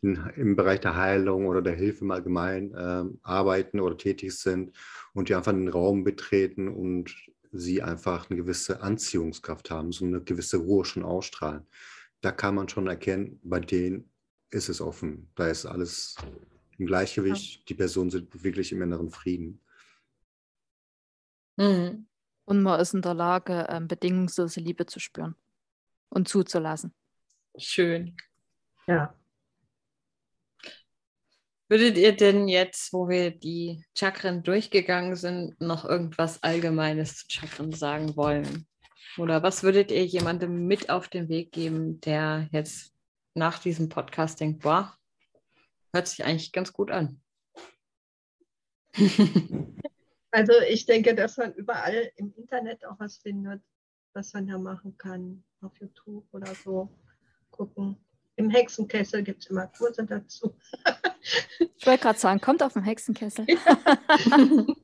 in, 0.04 0.16
im 0.36 0.56
Bereich 0.56 0.82
der 0.82 0.96
Heilung 0.96 1.48
oder 1.48 1.62
der 1.62 1.76
Hilfe 1.76 2.04
im 2.04 2.12
Allgemeinen 2.12 2.74
äh, 2.74 3.18
arbeiten 3.24 3.80
oder 3.80 3.98
tätig 3.98 4.38
sind 4.38 4.76
und 5.14 5.30
die 5.30 5.36
einfach 5.36 5.54
den 5.54 5.70
Raum 5.70 6.04
betreten 6.04 6.68
und 6.68 7.16
sie 7.52 7.82
einfach 7.82 8.30
eine 8.30 8.38
gewisse 8.38 8.82
Anziehungskraft 8.82 9.72
haben, 9.72 9.92
so 9.92 10.06
eine 10.06 10.22
gewisse 10.22 10.58
Ruhe 10.58 10.86
schon 10.86 11.04
ausstrahlen. 11.04 11.66
Da 12.22 12.32
kann 12.32 12.56
man 12.56 12.70
schon 12.70 12.88
erkennen, 12.88 13.40
bei 13.44 13.60
denen 13.60 14.10
ist 14.50 14.70
es 14.70 14.82
offen. 14.82 15.30
Da 15.36 15.48
ist 15.48 15.66
alles 15.66 16.16
im 16.78 16.86
Gleichgewicht. 16.86 17.60
Ja. 17.60 17.64
Die 17.70 17.74
Personen 17.76 18.10
sind 18.10 18.44
wirklich 18.44 18.72
im 18.72 18.82
inneren 18.82 19.10
Frieden. 19.10 19.62
Mhm. 21.58 22.08
Und 22.46 22.62
man 22.62 22.80
ist 22.80 22.94
in 22.94 23.02
der 23.02 23.14
Lage, 23.14 23.68
ähm, 23.70 23.88
bedingungslose 23.88 24.60
Liebe 24.60 24.86
zu 24.86 25.00
spüren 25.00 25.36
und 26.10 26.28
zuzulassen. 26.28 26.94
Schön. 27.58 28.18
Ja. 28.88 29.16
Würdet 31.74 31.98
ihr 31.98 32.16
denn 32.16 32.48
jetzt, 32.48 32.94
wo 32.94 33.10
wir 33.10 33.32
die 33.32 33.84
Chakren 33.98 34.44
durchgegangen 34.44 35.16
sind, 35.16 35.60
noch 35.60 35.86
irgendwas 35.86 36.44
Allgemeines 36.44 37.16
zu 37.16 37.26
Chakren 37.28 37.72
sagen 37.72 38.16
wollen? 38.16 38.68
Oder 39.18 39.42
was 39.42 39.64
würdet 39.64 39.90
ihr 39.90 40.06
jemandem 40.06 40.68
mit 40.68 40.92
auf 40.92 41.08
den 41.08 41.30
Weg 41.30 41.52
geben, 41.52 42.00
der 42.02 42.48
jetzt 42.52 42.94
nach 43.34 43.58
diesem 43.58 43.90
Podcast 43.90 44.40
denkt, 44.40 44.62
boah, 44.62 44.96
hört 45.92 46.08
sich 46.08 46.24
eigentlich 46.24 46.52
ganz 46.52 46.74
gut 46.74 46.92
an? 46.92 47.20
Also 50.30 50.54
ich 50.68 50.88
denke, 50.88 51.14
dass 51.14 51.38
man 51.38 51.54
überall 51.54 52.12
im 52.16 52.34
Internet 52.36 52.86
auch 52.86 53.00
was 53.00 53.18
findet, 53.18 53.62
was 54.14 54.34
man 54.34 54.48
da 54.48 54.58
machen 54.58 54.98
kann, 54.98 55.44
auf 55.62 55.72
YouTube 55.80 56.26
oder 56.32 56.54
so 56.56 56.90
gucken. 57.52 57.98
Im 58.36 58.50
Hexenkessel 58.50 59.22
gibt 59.22 59.44
es 59.44 59.50
immer 59.52 59.68
Kurse 59.68 60.06
dazu. 60.06 60.56
ich 61.60 61.86
wollte 61.86 62.04
gerade 62.04 62.20
sagen, 62.20 62.42
kommt 62.42 62.64
auf 62.64 62.74
den 62.74 62.84
Hexenkessel. 62.84 63.46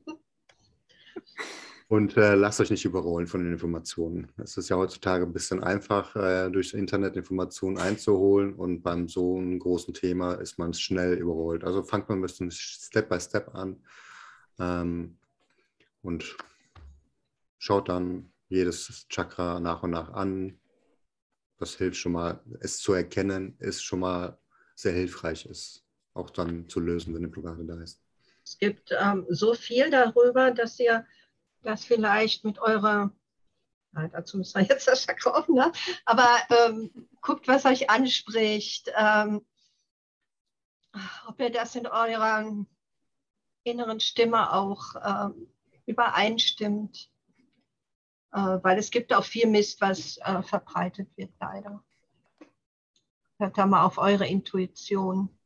Und 1.90 2.16
äh, 2.16 2.36
lasst 2.36 2.60
euch 2.60 2.70
nicht 2.70 2.84
überrollen 2.84 3.26
von 3.26 3.42
den 3.42 3.52
Informationen. 3.52 4.30
Es 4.36 4.56
ist 4.56 4.68
ja 4.68 4.76
heutzutage 4.76 5.24
ein 5.24 5.32
bisschen 5.32 5.60
einfach, 5.64 6.14
äh, 6.14 6.48
durch 6.48 6.72
Internet 6.72 7.16
Informationen 7.16 7.78
einzuholen 7.78 8.54
und 8.54 8.82
beim 8.82 9.08
so 9.08 9.38
einem 9.38 9.58
großen 9.58 9.92
Thema 9.92 10.34
ist 10.34 10.56
man 10.56 10.72
schnell 10.72 11.14
überrollt. 11.14 11.64
Also 11.64 11.82
fangt 11.82 12.08
man 12.08 12.18
ein 12.18 12.22
bisschen 12.22 12.52
Step 12.52 13.08
by 13.08 13.18
Step 13.18 13.52
an. 13.56 13.82
Ähm, 14.60 15.18
und 16.02 16.36
schaut 17.58 17.88
dann 17.88 18.30
jedes 18.48 19.08
Chakra 19.08 19.58
nach 19.58 19.82
und 19.82 19.90
nach 19.90 20.12
an. 20.12 20.60
Das 21.58 21.74
hilft 21.74 21.96
schon 21.96 22.12
mal, 22.12 22.40
es 22.60 22.78
zu 22.78 22.92
erkennen, 22.92 23.56
ist 23.58 23.82
schon 23.82 23.98
mal 23.98 24.38
sehr 24.76 24.92
hilfreich 24.92 25.44
ist, 25.44 25.84
auch 26.14 26.30
dann 26.30 26.68
zu 26.68 26.80
lösen, 26.80 27.14
wenn 27.14 27.22
eine 27.22 27.28
Blockade 27.28 27.64
da 27.64 27.80
ist. 27.80 28.00
Es 28.44 28.58
gibt 28.58 28.92
ähm, 28.98 29.26
so 29.28 29.54
viel 29.54 29.90
darüber, 29.90 30.50
dass 30.50 30.78
ihr 30.80 31.06
das 31.62 31.84
vielleicht 31.84 32.44
mit 32.44 32.58
eurer, 32.58 33.12
na, 33.92 34.08
dazu 34.08 34.38
müssen 34.38 34.60
wir 34.60 34.66
jetzt 34.68 34.88
das 34.88 35.04
verkaufen, 35.04 35.54
ne? 35.54 35.72
aber 36.04 36.28
ähm, 36.50 37.08
guckt, 37.20 37.48
was 37.48 37.64
euch 37.64 37.90
anspricht, 37.90 38.90
ähm, 38.96 39.44
ob 41.26 41.38
ihr 41.40 41.50
das 41.50 41.76
in 41.76 41.86
eurer 41.86 42.66
inneren 43.62 44.00
Stimme 44.00 44.52
auch 44.52 44.94
ähm, 45.04 45.52
übereinstimmt. 45.86 47.10
Äh, 48.32 48.58
weil 48.62 48.78
es 48.78 48.90
gibt 48.90 49.12
auch 49.12 49.24
viel 49.24 49.46
Mist, 49.46 49.80
was 49.80 50.18
äh, 50.18 50.42
verbreitet 50.42 51.08
wird, 51.16 51.32
leider. 51.40 51.82
Hört 53.38 53.58
da 53.58 53.66
mal 53.66 53.84
auf 53.84 53.98
eure 53.98 54.26
Intuition. 54.26 55.36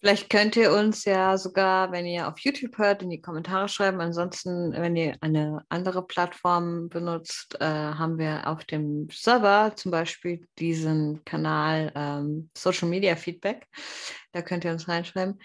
Vielleicht 0.00 0.30
könnt 0.30 0.56
ihr 0.56 0.72
uns 0.72 1.04
ja 1.04 1.36
sogar, 1.36 1.92
wenn 1.92 2.06
ihr 2.06 2.26
auf 2.26 2.38
YouTube 2.38 2.78
hört, 2.78 3.02
in 3.02 3.10
die 3.10 3.20
Kommentare 3.20 3.68
schreiben. 3.68 4.00
Ansonsten, 4.00 4.72
wenn 4.72 4.96
ihr 4.96 5.16
eine 5.20 5.62
andere 5.68 6.06
Plattform 6.06 6.88
benutzt, 6.88 7.60
äh, 7.60 7.66
haben 7.66 8.16
wir 8.16 8.48
auf 8.48 8.64
dem 8.64 9.08
Server 9.12 9.76
zum 9.76 9.90
Beispiel 9.90 10.48
diesen 10.58 11.22
Kanal 11.26 11.92
ähm, 11.94 12.50
Social 12.56 12.88
Media 12.88 13.14
Feedback. 13.14 13.66
Da 14.32 14.40
könnt 14.40 14.64
ihr 14.64 14.72
uns 14.72 14.88
reinschreiben. 14.88 15.38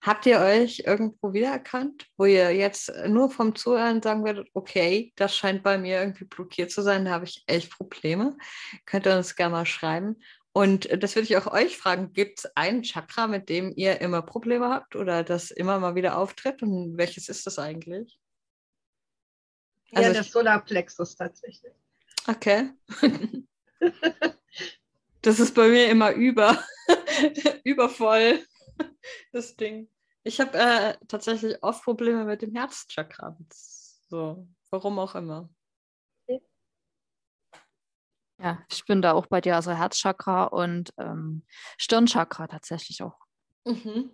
Habt 0.00 0.26
ihr 0.26 0.38
euch 0.38 0.84
irgendwo 0.86 1.32
wiedererkannt, 1.32 2.06
wo 2.16 2.24
ihr 2.24 2.54
jetzt 2.54 2.90
nur 3.08 3.30
vom 3.30 3.56
Zuhören 3.56 4.00
sagen 4.00 4.24
werdet, 4.24 4.48
okay, 4.54 5.12
das 5.16 5.36
scheint 5.36 5.62
bei 5.64 5.76
mir 5.76 6.00
irgendwie 6.00 6.24
blockiert 6.24 6.70
zu 6.70 6.82
sein, 6.82 7.04
da 7.04 7.10
habe 7.10 7.24
ich 7.24 7.42
echt 7.46 7.72
Probleme? 7.72 8.36
Könnt 8.86 9.06
ihr 9.06 9.16
uns 9.16 9.34
gerne 9.34 9.52
mal 9.52 9.66
schreiben. 9.66 10.16
Und 10.58 10.88
das 11.00 11.14
würde 11.14 11.26
ich 11.26 11.36
auch 11.36 11.46
euch 11.46 11.78
fragen, 11.78 12.12
gibt 12.12 12.40
es 12.40 12.56
ein 12.56 12.82
Chakra, 12.82 13.28
mit 13.28 13.48
dem 13.48 13.72
ihr 13.76 14.00
immer 14.00 14.22
Probleme 14.22 14.68
habt 14.70 14.96
oder 14.96 15.22
das 15.22 15.52
immer 15.52 15.78
mal 15.78 15.94
wieder 15.94 16.18
auftritt? 16.18 16.64
Und 16.64 16.98
welches 16.98 17.28
ist 17.28 17.46
das 17.46 17.60
eigentlich? 17.60 18.18
Ja, 19.90 20.00
also 20.00 20.14
das 20.14 20.32
Solarplexus 20.32 21.14
tatsächlich. 21.14 21.72
Okay. 22.26 22.72
das 25.22 25.38
ist 25.38 25.54
bei 25.54 25.68
mir 25.68 25.90
immer 25.90 26.10
über, 26.10 26.60
übervoll. 27.62 28.44
das 29.30 29.54
Ding. 29.54 29.88
Ich 30.24 30.40
habe 30.40 30.58
äh, 30.58 30.96
tatsächlich 31.06 31.62
oft 31.62 31.84
Probleme 31.84 32.24
mit 32.24 32.42
dem 32.42 32.56
Herzchakra. 32.56 33.38
So, 34.08 34.48
warum 34.70 34.98
auch 34.98 35.14
immer. 35.14 35.48
Ja, 38.40 38.62
ich 38.70 38.84
bin 38.84 39.02
da 39.02 39.12
auch 39.12 39.26
bei 39.26 39.40
dir, 39.40 39.56
also 39.56 39.72
Herzchakra 39.72 40.44
und 40.44 40.92
ähm, 40.96 41.42
Stirnchakra 41.76 42.46
tatsächlich 42.46 43.02
auch. 43.02 43.18
Mhm. 43.64 44.10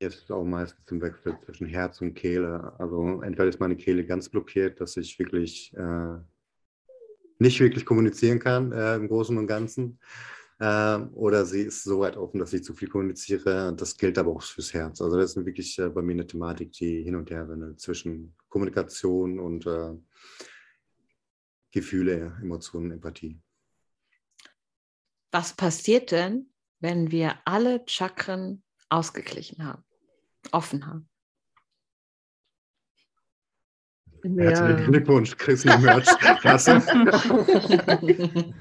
Jetzt 0.00 0.22
ist 0.22 0.32
auch 0.32 0.44
meistens 0.44 0.90
im 0.90 1.00
Wechsel 1.00 1.38
zwischen 1.44 1.66
Herz 1.66 2.00
und 2.00 2.14
Kehle. 2.14 2.74
Also 2.78 3.20
entweder 3.22 3.48
ist 3.48 3.60
meine 3.60 3.76
Kehle 3.76 4.04
ganz 4.04 4.28
blockiert, 4.28 4.80
dass 4.80 4.96
ich 4.96 5.18
wirklich 5.18 5.72
äh, 5.76 6.18
nicht 7.38 7.60
wirklich 7.60 7.84
kommunizieren 7.84 8.38
kann 8.38 8.72
äh, 8.72 8.96
im 8.96 9.08
Großen 9.08 9.36
und 9.36 9.46
Ganzen. 9.46 10.00
Ähm, 10.60 11.10
oder 11.14 11.44
sie 11.44 11.62
ist 11.62 11.82
so 11.82 12.00
weit 12.00 12.16
offen, 12.16 12.38
dass 12.38 12.52
ich 12.52 12.62
zu 12.62 12.74
viel 12.74 12.88
kommuniziere. 12.88 13.74
Das 13.76 13.96
gilt 13.96 14.18
aber 14.18 14.30
auch 14.30 14.42
fürs 14.42 14.72
Herz. 14.72 15.00
Also 15.00 15.16
das 15.16 15.36
ist 15.36 15.44
wirklich 15.44 15.78
äh, 15.78 15.88
bei 15.88 16.02
mir 16.02 16.12
eine 16.12 16.26
Thematik, 16.26 16.72
die 16.72 17.02
hin 17.02 17.16
und 17.16 17.30
her 17.30 17.48
wendet 17.48 17.80
zwischen 17.80 18.34
Kommunikation 18.48 19.40
und 19.40 19.66
äh, 19.66 19.94
Gefühle, 21.72 22.38
Emotionen, 22.40 22.92
Empathie. 22.92 23.40
Was 25.30 25.54
passiert 25.54 26.12
denn, 26.12 26.52
wenn 26.80 27.10
wir 27.10 27.38
alle 27.44 27.82
Chakren 27.86 28.62
ausgeglichen 28.90 29.64
haben, 29.64 29.82
offen 30.52 30.86
haben? 30.86 31.08
Ja. 34.24 34.44
Herzlichen 34.44 34.92
Glückwunsch, 34.92 35.36
Chris 35.36 35.64
Merch. 35.64 36.06
Klasse. 36.40 36.80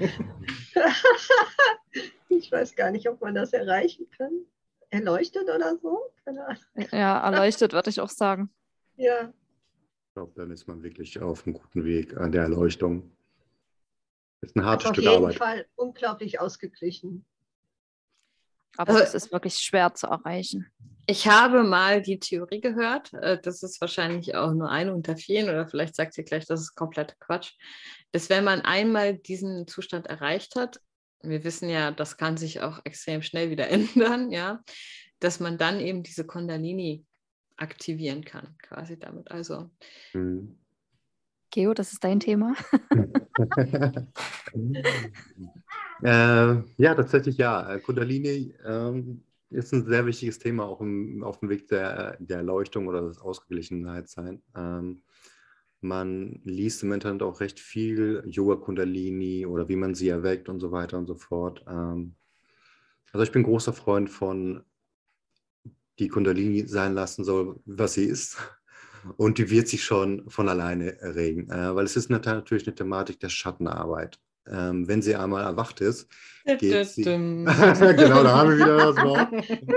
Ich 2.30 2.50
weiß 2.50 2.76
gar 2.76 2.92
nicht, 2.92 3.08
ob 3.10 3.20
man 3.22 3.36
das 3.36 3.52
erreichen 3.52 4.10
kann. 4.18 4.32
Erleuchtet 4.90 5.44
oder 5.44 5.78
so? 5.78 6.00
Ja, 6.92 7.20
erleuchtet 7.20 7.74
würde 7.74 7.90
ich 7.90 8.00
auch 8.00 8.10
sagen. 8.10 8.50
Ja. 8.96 9.34
Ich 10.12 10.16
glaube, 10.16 10.34
dann 10.36 10.52
ist 10.52 10.68
man 10.68 10.84
wirklich 10.84 11.22
auf 11.22 11.48
einem 11.48 11.54
guten 11.54 11.86
Weg 11.86 12.18
an 12.18 12.34
der 12.34 12.42
Erleuchtung. 12.42 13.16
Ist 14.42 14.58
ein 14.58 14.66
hartes 14.66 14.90
Stück 14.90 15.08
Arbeit. 15.08 15.22
Auf 15.22 15.30
jeden 15.30 15.38
Fall 15.38 15.66
unglaublich 15.76 16.38
ausgeglichen. 16.42 17.26
Aber 18.76 18.92
also, 18.92 19.04
es 19.06 19.14
ist 19.14 19.32
wirklich 19.32 19.54
schwer 19.56 19.94
zu 19.94 20.08
erreichen. 20.08 20.70
Ich 21.06 21.30
habe 21.30 21.64
mal 21.64 22.02
die 22.02 22.20
Theorie 22.20 22.60
gehört, 22.60 23.14
äh, 23.14 23.40
das 23.42 23.64
ist 23.64 23.80
wahrscheinlich 23.80 24.36
auch 24.36 24.52
nur 24.52 24.70
eine 24.70 24.94
unter 24.94 25.16
vielen, 25.16 25.48
oder 25.48 25.66
vielleicht 25.70 25.96
sagt 25.96 26.18
ihr 26.18 26.26
gleich, 26.26 26.46
das 26.46 26.60
ist 26.60 26.76
kompletter 26.76 27.16
Quatsch, 27.22 27.54
dass 28.12 28.30
wenn 28.30 28.44
man 28.44 28.60
einmal 28.60 29.18
diesen 29.18 29.66
Zustand 29.66 30.08
erreicht 30.08 30.58
hat, 30.58 30.82
wir 31.22 31.46
wissen 31.46 31.70
ja, 31.70 31.92
das 31.92 32.18
kann 32.18 32.36
sich 32.36 32.60
auch 32.60 32.82
extrem 32.84 33.22
schnell 33.22 33.50
wieder 33.50 33.70
ändern, 33.70 34.30
ja, 34.30 34.62
dass 35.22 35.40
man 35.40 35.58
dann 35.58 35.80
eben 35.80 36.04
diese 36.04 36.26
Kundalini 36.26 37.06
aktivieren 37.62 38.26
kann, 38.26 38.56
quasi 38.62 38.98
damit. 39.00 39.32
Also. 39.32 39.70
Mhm. 40.14 40.58
Geo, 41.52 41.74
das 41.74 41.92
ist 41.92 42.04
dein 42.04 42.20
Thema. 42.20 42.56
äh, 46.04 46.56
ja, 46.78 46.96
tatsächlich 46.96 47.38
ja. 47.38 47.74
Äh, 47.74 47.80
Kundalini 47.80 48.56
ähm, 48.66 49.24
ist 49.50 49.74
ein 49.74 49.86
sehr 49.86 50.06
wichtiges 50.06 50.40
Thema, 50.40 50.64
auch 50.64 50.80
im, 50.80 51.24
auf 51.24 51.40
dem 51.40 51.50
Weg 51.50 51.68
der, 51.68 52.16
der 52.20 52.38
Erleuchtung 52.38 52.88
oder 52.88 53.02
des 53.02 53.20
Ausgeglichenheitssein. 53.20 54.42
Ähm, 54.56 55.04
man 55.82 56.40
liest 56.46 56.84
im 56.84 56.94
Internet 56.94 57.22
auch 57.22 57.42
recht 57.42 57.60
viel 57.60 58.24
Yoga 58.28 58.56
Kundalini 58.56 59.46
oder 59.46 59.68
wie 59.68 59.76
man 59.76 59.94
sie 59.94 60.08
erweckt 60.10 60.48
und 60.48 60.62
so 60.62 60.72
weiter 60.72 60.98
und 60.98 61.08
so 61.08 61.16
fort. 61.16 61.66
Ähm, 61.68 62.16
also 63.12 63.24
ich 63.24 63.32
bin 63.32 63.44
großer 63.44 63.74
Freund 63.74 64.10
von, 64.10 64.64
die 66.00 66.08
Kundalini 66.08 66.68
sein 66.68 66.94
lassen 66.94 67.24
soll, 67.24 67.60
was 67.66 67.94
sie 67.94 68.06
ist. 68.06 68.38
Und 69.18 69.38
die 69.38 69.50
wird 69.50 69.68
sich 69.68 69.84
schon 69.84 70.30
von 70.30 70.48
alleine 70.48 71.00
erregen, 71.00 71.50
äh, 71.50 71.76
weil 71.76 71.86
es 71.86 71.96
ist 71.96 72.10
natürlich 72.10 72.68
eine 72.68 72.76
Thematik 72.76 73.20
der 73.20 73.30
Schattenarbeit. 73.30 74.20
ähm, 74.48 74.88
wenn 74.88 75.02
sie 75.02 75.16
einmal 75.16 75.44
erwacht 75.44 75.82
ist, 75.82 76.08
geht 76.46 76.88
sie. 76.88 77.04
Genau, 77.04 78.24
da 78.24 78.38
haben 78.38 78.50
wir 78.52 78.58
wieder 78.58 78.78
das 78.78 79.04
Wort. 79.04 79.30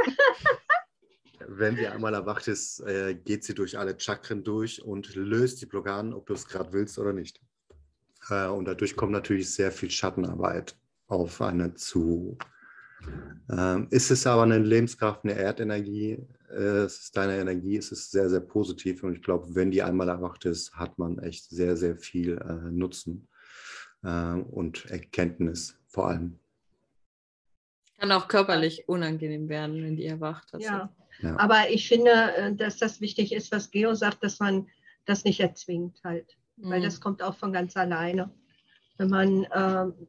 Wenn 1.46 1.76
sie 1.76 1.86
einmal 1.86 2.14
erwacht 2.14 2.48
ist, 2.48 2.80
äh, 2.80 3.14
geht 3.14 3.44
sie 3.44 3.54
durch 3.54 3.78
alle 3.78 3.98
Chakren 3.98 4.42
durch 4.44 4.82
und 4.82 5.14
löst 5.14 5.60
die 5.60 5.66
Blockaden, 5.66 6.14
ob 6.14 6.26
du 6.26 6.32
es 6.32 6.48
gerade 6.48 6.72
willst 6.72 6.98
oder 6.98 7.12
nicht. 7.12 7.40
Äh, 8.30 8.46
und 8.46 8.64
dadurch 8.64 8.96
kommt 8.96 9.12
natürlich 9.12 9.52
sehr 9.52 9.70
viel 9.70 9.90
Schattenarbeit 9.90 10.74
auf 11.06 11.40
eine 11.42 11.74
zu. 11.74 12.38
Ähm, 13.50 13.88
ist 13.90 14.10
es 14.10 14.26
aber 14.26 14.42
eine 14.42 14.58
Lebenskraft, 14.58 15.24
eine 15.24 15.34
Erdenergie, 15.34 16.18
äh, 16.50 16.84
es 16.84 17.00
ist 17.00 17.16
deine 17.16 17.36
Energie, 17.38 17.76
es 17.76 17.92
ist 17.92 18.10
sehr, 18.10 18.30
sehr 18.30 18.40
positiv. 18.40 19.02
Und 19.02 19.16
ich 19.16 19.22
glaube, 19.22 19.54
wenn 19.54 19.70
die 19.70 19.82
einmal 19.82 20.08
erwacht 20.08 20.44
ist, 20.46 20.74
hat 20.74 20.98
man 20.98 21.18
echt 21.18 21.50
sehr, 21.50 21.76
sehr 21.76 21.96
viel 21.96 22.38
äh, 22.38 22.70
Nutzen 22.70 23.28
äh, 24.02 24.32
und 24.32 24.86
Erkenntnis 24.86 25.76
vor 25.86 26.08
allem. 26.08 26.38
Kann 27.98 28.12
auch 28.12 28.28
körperlich 28.28 28.88
unangenehm 28.88 29.48
werden, 29.48 29.82
wenn 29.82 29.96
die 29.96 30.06
erwacht. 30.06 30.52
Also. 30.52 30.66
Ja. 30.66 30.94
Ja. 31.20 31.38
Aber 31.38 31.70
ich 31.70 31.88
finde, 31.88 32.10
äh, 32.36 32.54
dass 32.54 32.78
das 32.78 33.00
wichtig 33.00 33.32
ist, 33.32 33.52
was 33.52 33.70
Geo 33.70 33.94
sagt, 33.94 34.24
dass 34.24 34.40
man 34.40 34.66
das 35.06 35.24
nicht 35.24 35.40
erzwingt 35.40 36.00
halt. 36.02 36.36
Weil 36.56 36.80
Mhm. 36.80 36.84
das 36.84 37.00
kommt 37.00 37.22
auch 37.22 37.36
von 37.36 37.52
ganz 37.52 37.76
alleine. 37.76 38.30
Wenn 38.96 39.10
man 39.10 39.46
ähm, 39.54 40.06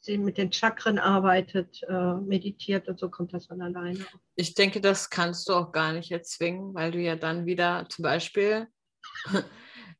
sie 0.00 0.18
mit 0.18 0.38
den 0.38 0.52
Chakren 0.52 0.98
arbeitet, 0.98 1.82
äh, 1.88 2.14
meditiert 2.14 2.88
und 2.88 2.98
so 2.98 3.08
kommt 3.08 3.32
das 3.32 3.46
von 3.46 3.62
alleine. 3.62 4.04
Ich 4.34 4.54
denke, 4.54 4.80
das 4.80 5.10
kannst 5.10 5.48
du 5.48 5.54
auch 5.54 5.72
gar 5.72 5.92
nicht 5.92 6.10
erzwingen, 6.10 6.74
weil 6.74 6.90
du 6.90 6.98
ja 6.98 7.16
dann 7.16 7.46
wieder 7.46 7.86
zum 7.88 8.02
Beispiel 8.02 8.68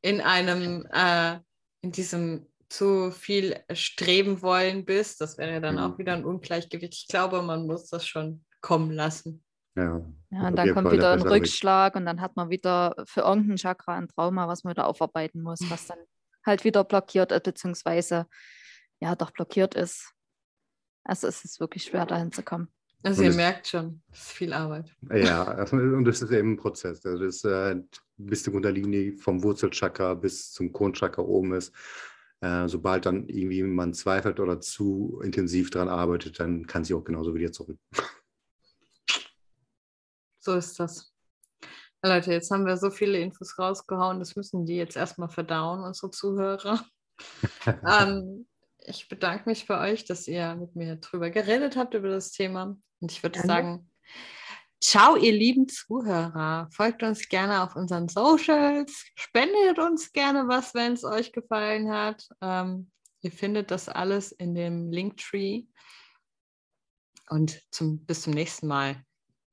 in 0.02 0.20
einem, 0.20 0.86
äh, 0.92 1.38
in 1.82 1.92
diesem 1.92 2.46
zu 2.68 3.10
viel 3.10 3.60
streben 3.74 4.40
wollen 4.40 4.84
bist. 4.86 5.20
Das 5.20 5.36
wäre 5.36 5.52
ja 5.52 5.60
dann 5.60 5.74
Mhm. 5.74 5.80
auch 5.82 5.98
wieder 5.98 6.14
ein 6.14 6.24
Ungleichgewicht. 6.24 6.94
Ich 6.94 7.06
glaube, 7.06 7.42
man 7.42 7.66
muss 7.66 7.90
das 7.90 8.06
schon 8.06 8.44
kommen 8.62 8.90
lassen. 8.92 9.44
Ja, 9.76 10.00
Ja, 10.30 10.48
und 10.48 10.56
dann 10.56 10.72
kommt 10.72 10.88
Fall 10.88 10.96
wieder 10.96 11.12
ein. 11.12 11.20
Rückschlag 11.20 11.94
und 11.96 12.06
dann 12.06 12.20
hat 12.22 12.36
man 12.36 12.48
wieder 12.48 12.94
für 13.04 13.20
irgendein 13.20 13.56
Chakra 13.56 13.96
ein 13.96 14.08
Trauma, 14.08 14.48
was 14.48 14.64
man 14.64 14.72
wieder 14.72 14.86
aufarbeiten 14.86 15.42
muss, 15.42 15.60
was 15.68 15.86
dann 15.86 15.98
halt 16.46 16.64
wieder 16.64 16.82
blockiert, 16.84 17.30
äh, 17.30 17.40
beziehungsweise 17.42 18.26
ja 19.02 19.16
doch 19.16 19.32
blockiert 19.32 19.74
ist. 19.74 20.12
Also 21.04 21.26
es 21.26 21.44
ist 21.44 21.60
wirklich 21.60 21.84
schwer, 21.84 22.06
dahin 22.06 22.32
zu 22.32 22.42
kommen. 22.42 22.68
Also 23.02 23.22
Und 23.22 23.30
ihr 23.30 23.34
merkt 23.34 23.66
schon, 23.66 24.00
es 24.12 24.20
ist 24.20 24.32
viel 24.32 24.52
Arbeit. 24.52 24.94
Ja, 25.12 25.64
und 25.72 26.04
das 26.04 26.22
ist 26.22 26.30
eben 26.30 26.52
ein 26.52 26.56
Prozess. 26.56 27.04
Also 27.04 27.24
das, 27.24 27.42
äh, 27.44 27.82
bis 28.16 28.44
die 28.44 28.52
Kundalini 28.52 29.16
vom 29.16 29.42
Wurzelchakra 29.42 30.14
bis 30.14 30.52
zum 30.52 30.72
Kronchakra 30.72 31.22
oben 31.22 31.54
ist. 31.54 31.74
Äh, 32.40 32.68
sobald 32.68 33.06
dann 33.06 33.28
irgendwie 33.28 33.62
man 33.64 33.92
zweifelt 33.92 34.38
oder 34.38 34.60
zu 34.60 35.20
intensiv 35.24 35.70
daran 35.70 35.88
arbeitet, 35.88 36.38
dann 36.38 36.66
kann 36.66 36.84
sie 36.84 36.94
auch 36.94 37.04
genauso 37.04 37.34
wieder 37.34 37.50
zurück. 37.50 37.78
So 40.38 40.54
ist 40.54 40.78
das. 40.78 41.12
Leute, 42.04 42.32
jetzt 42.32 42.50
haben 42.50 42.66
wir 42.66 42.76
so 42.76 42.90
viele 42.90 43.18
Infos 43.18 43.56
rausgehauen, 43.58 44.18
das 44.18 44.34
müssen 44.34 44.66
die 44.66 44.74
jetzt 44.74 44.96
erstmal 44.96 45.28
verdauen, 45.28 45.84
unsere 45.84 46.10
Zuhörer. 46.10 46.84
ähm, 47.66 48.46
ich 48.86 49.08
bedanke 49.08 49.48
mich 49.48 49.66
bei 49.66 49.92
euch, 49.92 50.04
dass 50.04 50.28
ihr 50.28 50.54
mit 50.54 50.74
mir 50.76 50.96
drüber 50.96 51.30
geredet 51.30 51.76
habt, 51.76 51.94
über 51.94 52.08
das 52.08 52.32
Thema. 52.32 52.76
Und 53.00 53.12
ich 53.12 53.22
würde 53.22 53.40
Gerne. 53.40 53.46
sagen, 53.46 53.90
ciao, 54.80 55.16
ihr 55.16 55.32
lieben 55.32 55.68
Zuhörer. 55.68 56.68
Folgt 56.72 57.02
uns 57.02 57.28
gerne 57.28 57.62
auf 57.62 57.76
unseren 57.76 58.08
Socials. 58.08 59.04
Spendet 59.14 59.78
uns 59.78 60.12
gerne 60.12 60.48
was, 60.48 60.74
wenn 60.74 60.92
es 60.92 61.04
euch 61.04 61.32
gefallen 61.32 61.90
hat. 61.90 62.26
Ähm, 62.40 62.90
ihr 63.20 63.32
findet 63.32 63.70
das 63.70 63.88
alles 63.88 64.32
in 64.32 64.54
dem 64.54 64.90
Linktree. 64.90 65.64
Und 67.28 67.62
zum, 67.70 68.04
bis 68.04 68.22
zum 68.22 68.34
nächsten 68.34 68.66
Mal. 68.66 69.02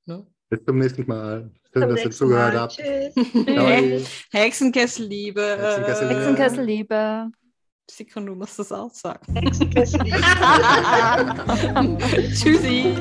Ne? 0.05 0.27
Bis 0.49 0.65
zum 0.65 0.79
nächsten 0.79 1.07
Mal. 1.07 1.51
Schön, 1.71 1.83
Zum 1.83 1.89
dass 1.91 2.03
ihr 2.03 2.11
zugehört 2.11 2.53
Mal. 2.55 2.61
habt. 2.61 2.73
Tschüss. 2.73 3.13
Ciao. 3.45 4.05
Hexenkesselliebe. 4.31 5.41
Hexenkesselliebe. 5.59 6.11
Äh, 6.11 6.17
Hexenkesselliebe. 6.17 7.31
Sikon, 7.89 8.25
du 8.25 8.35
musst 8.35 8.59
das 8.59 8.71
auch 8.71 8.91
sagen. 8.93 9.21
Tschüssi. 12.33 12.95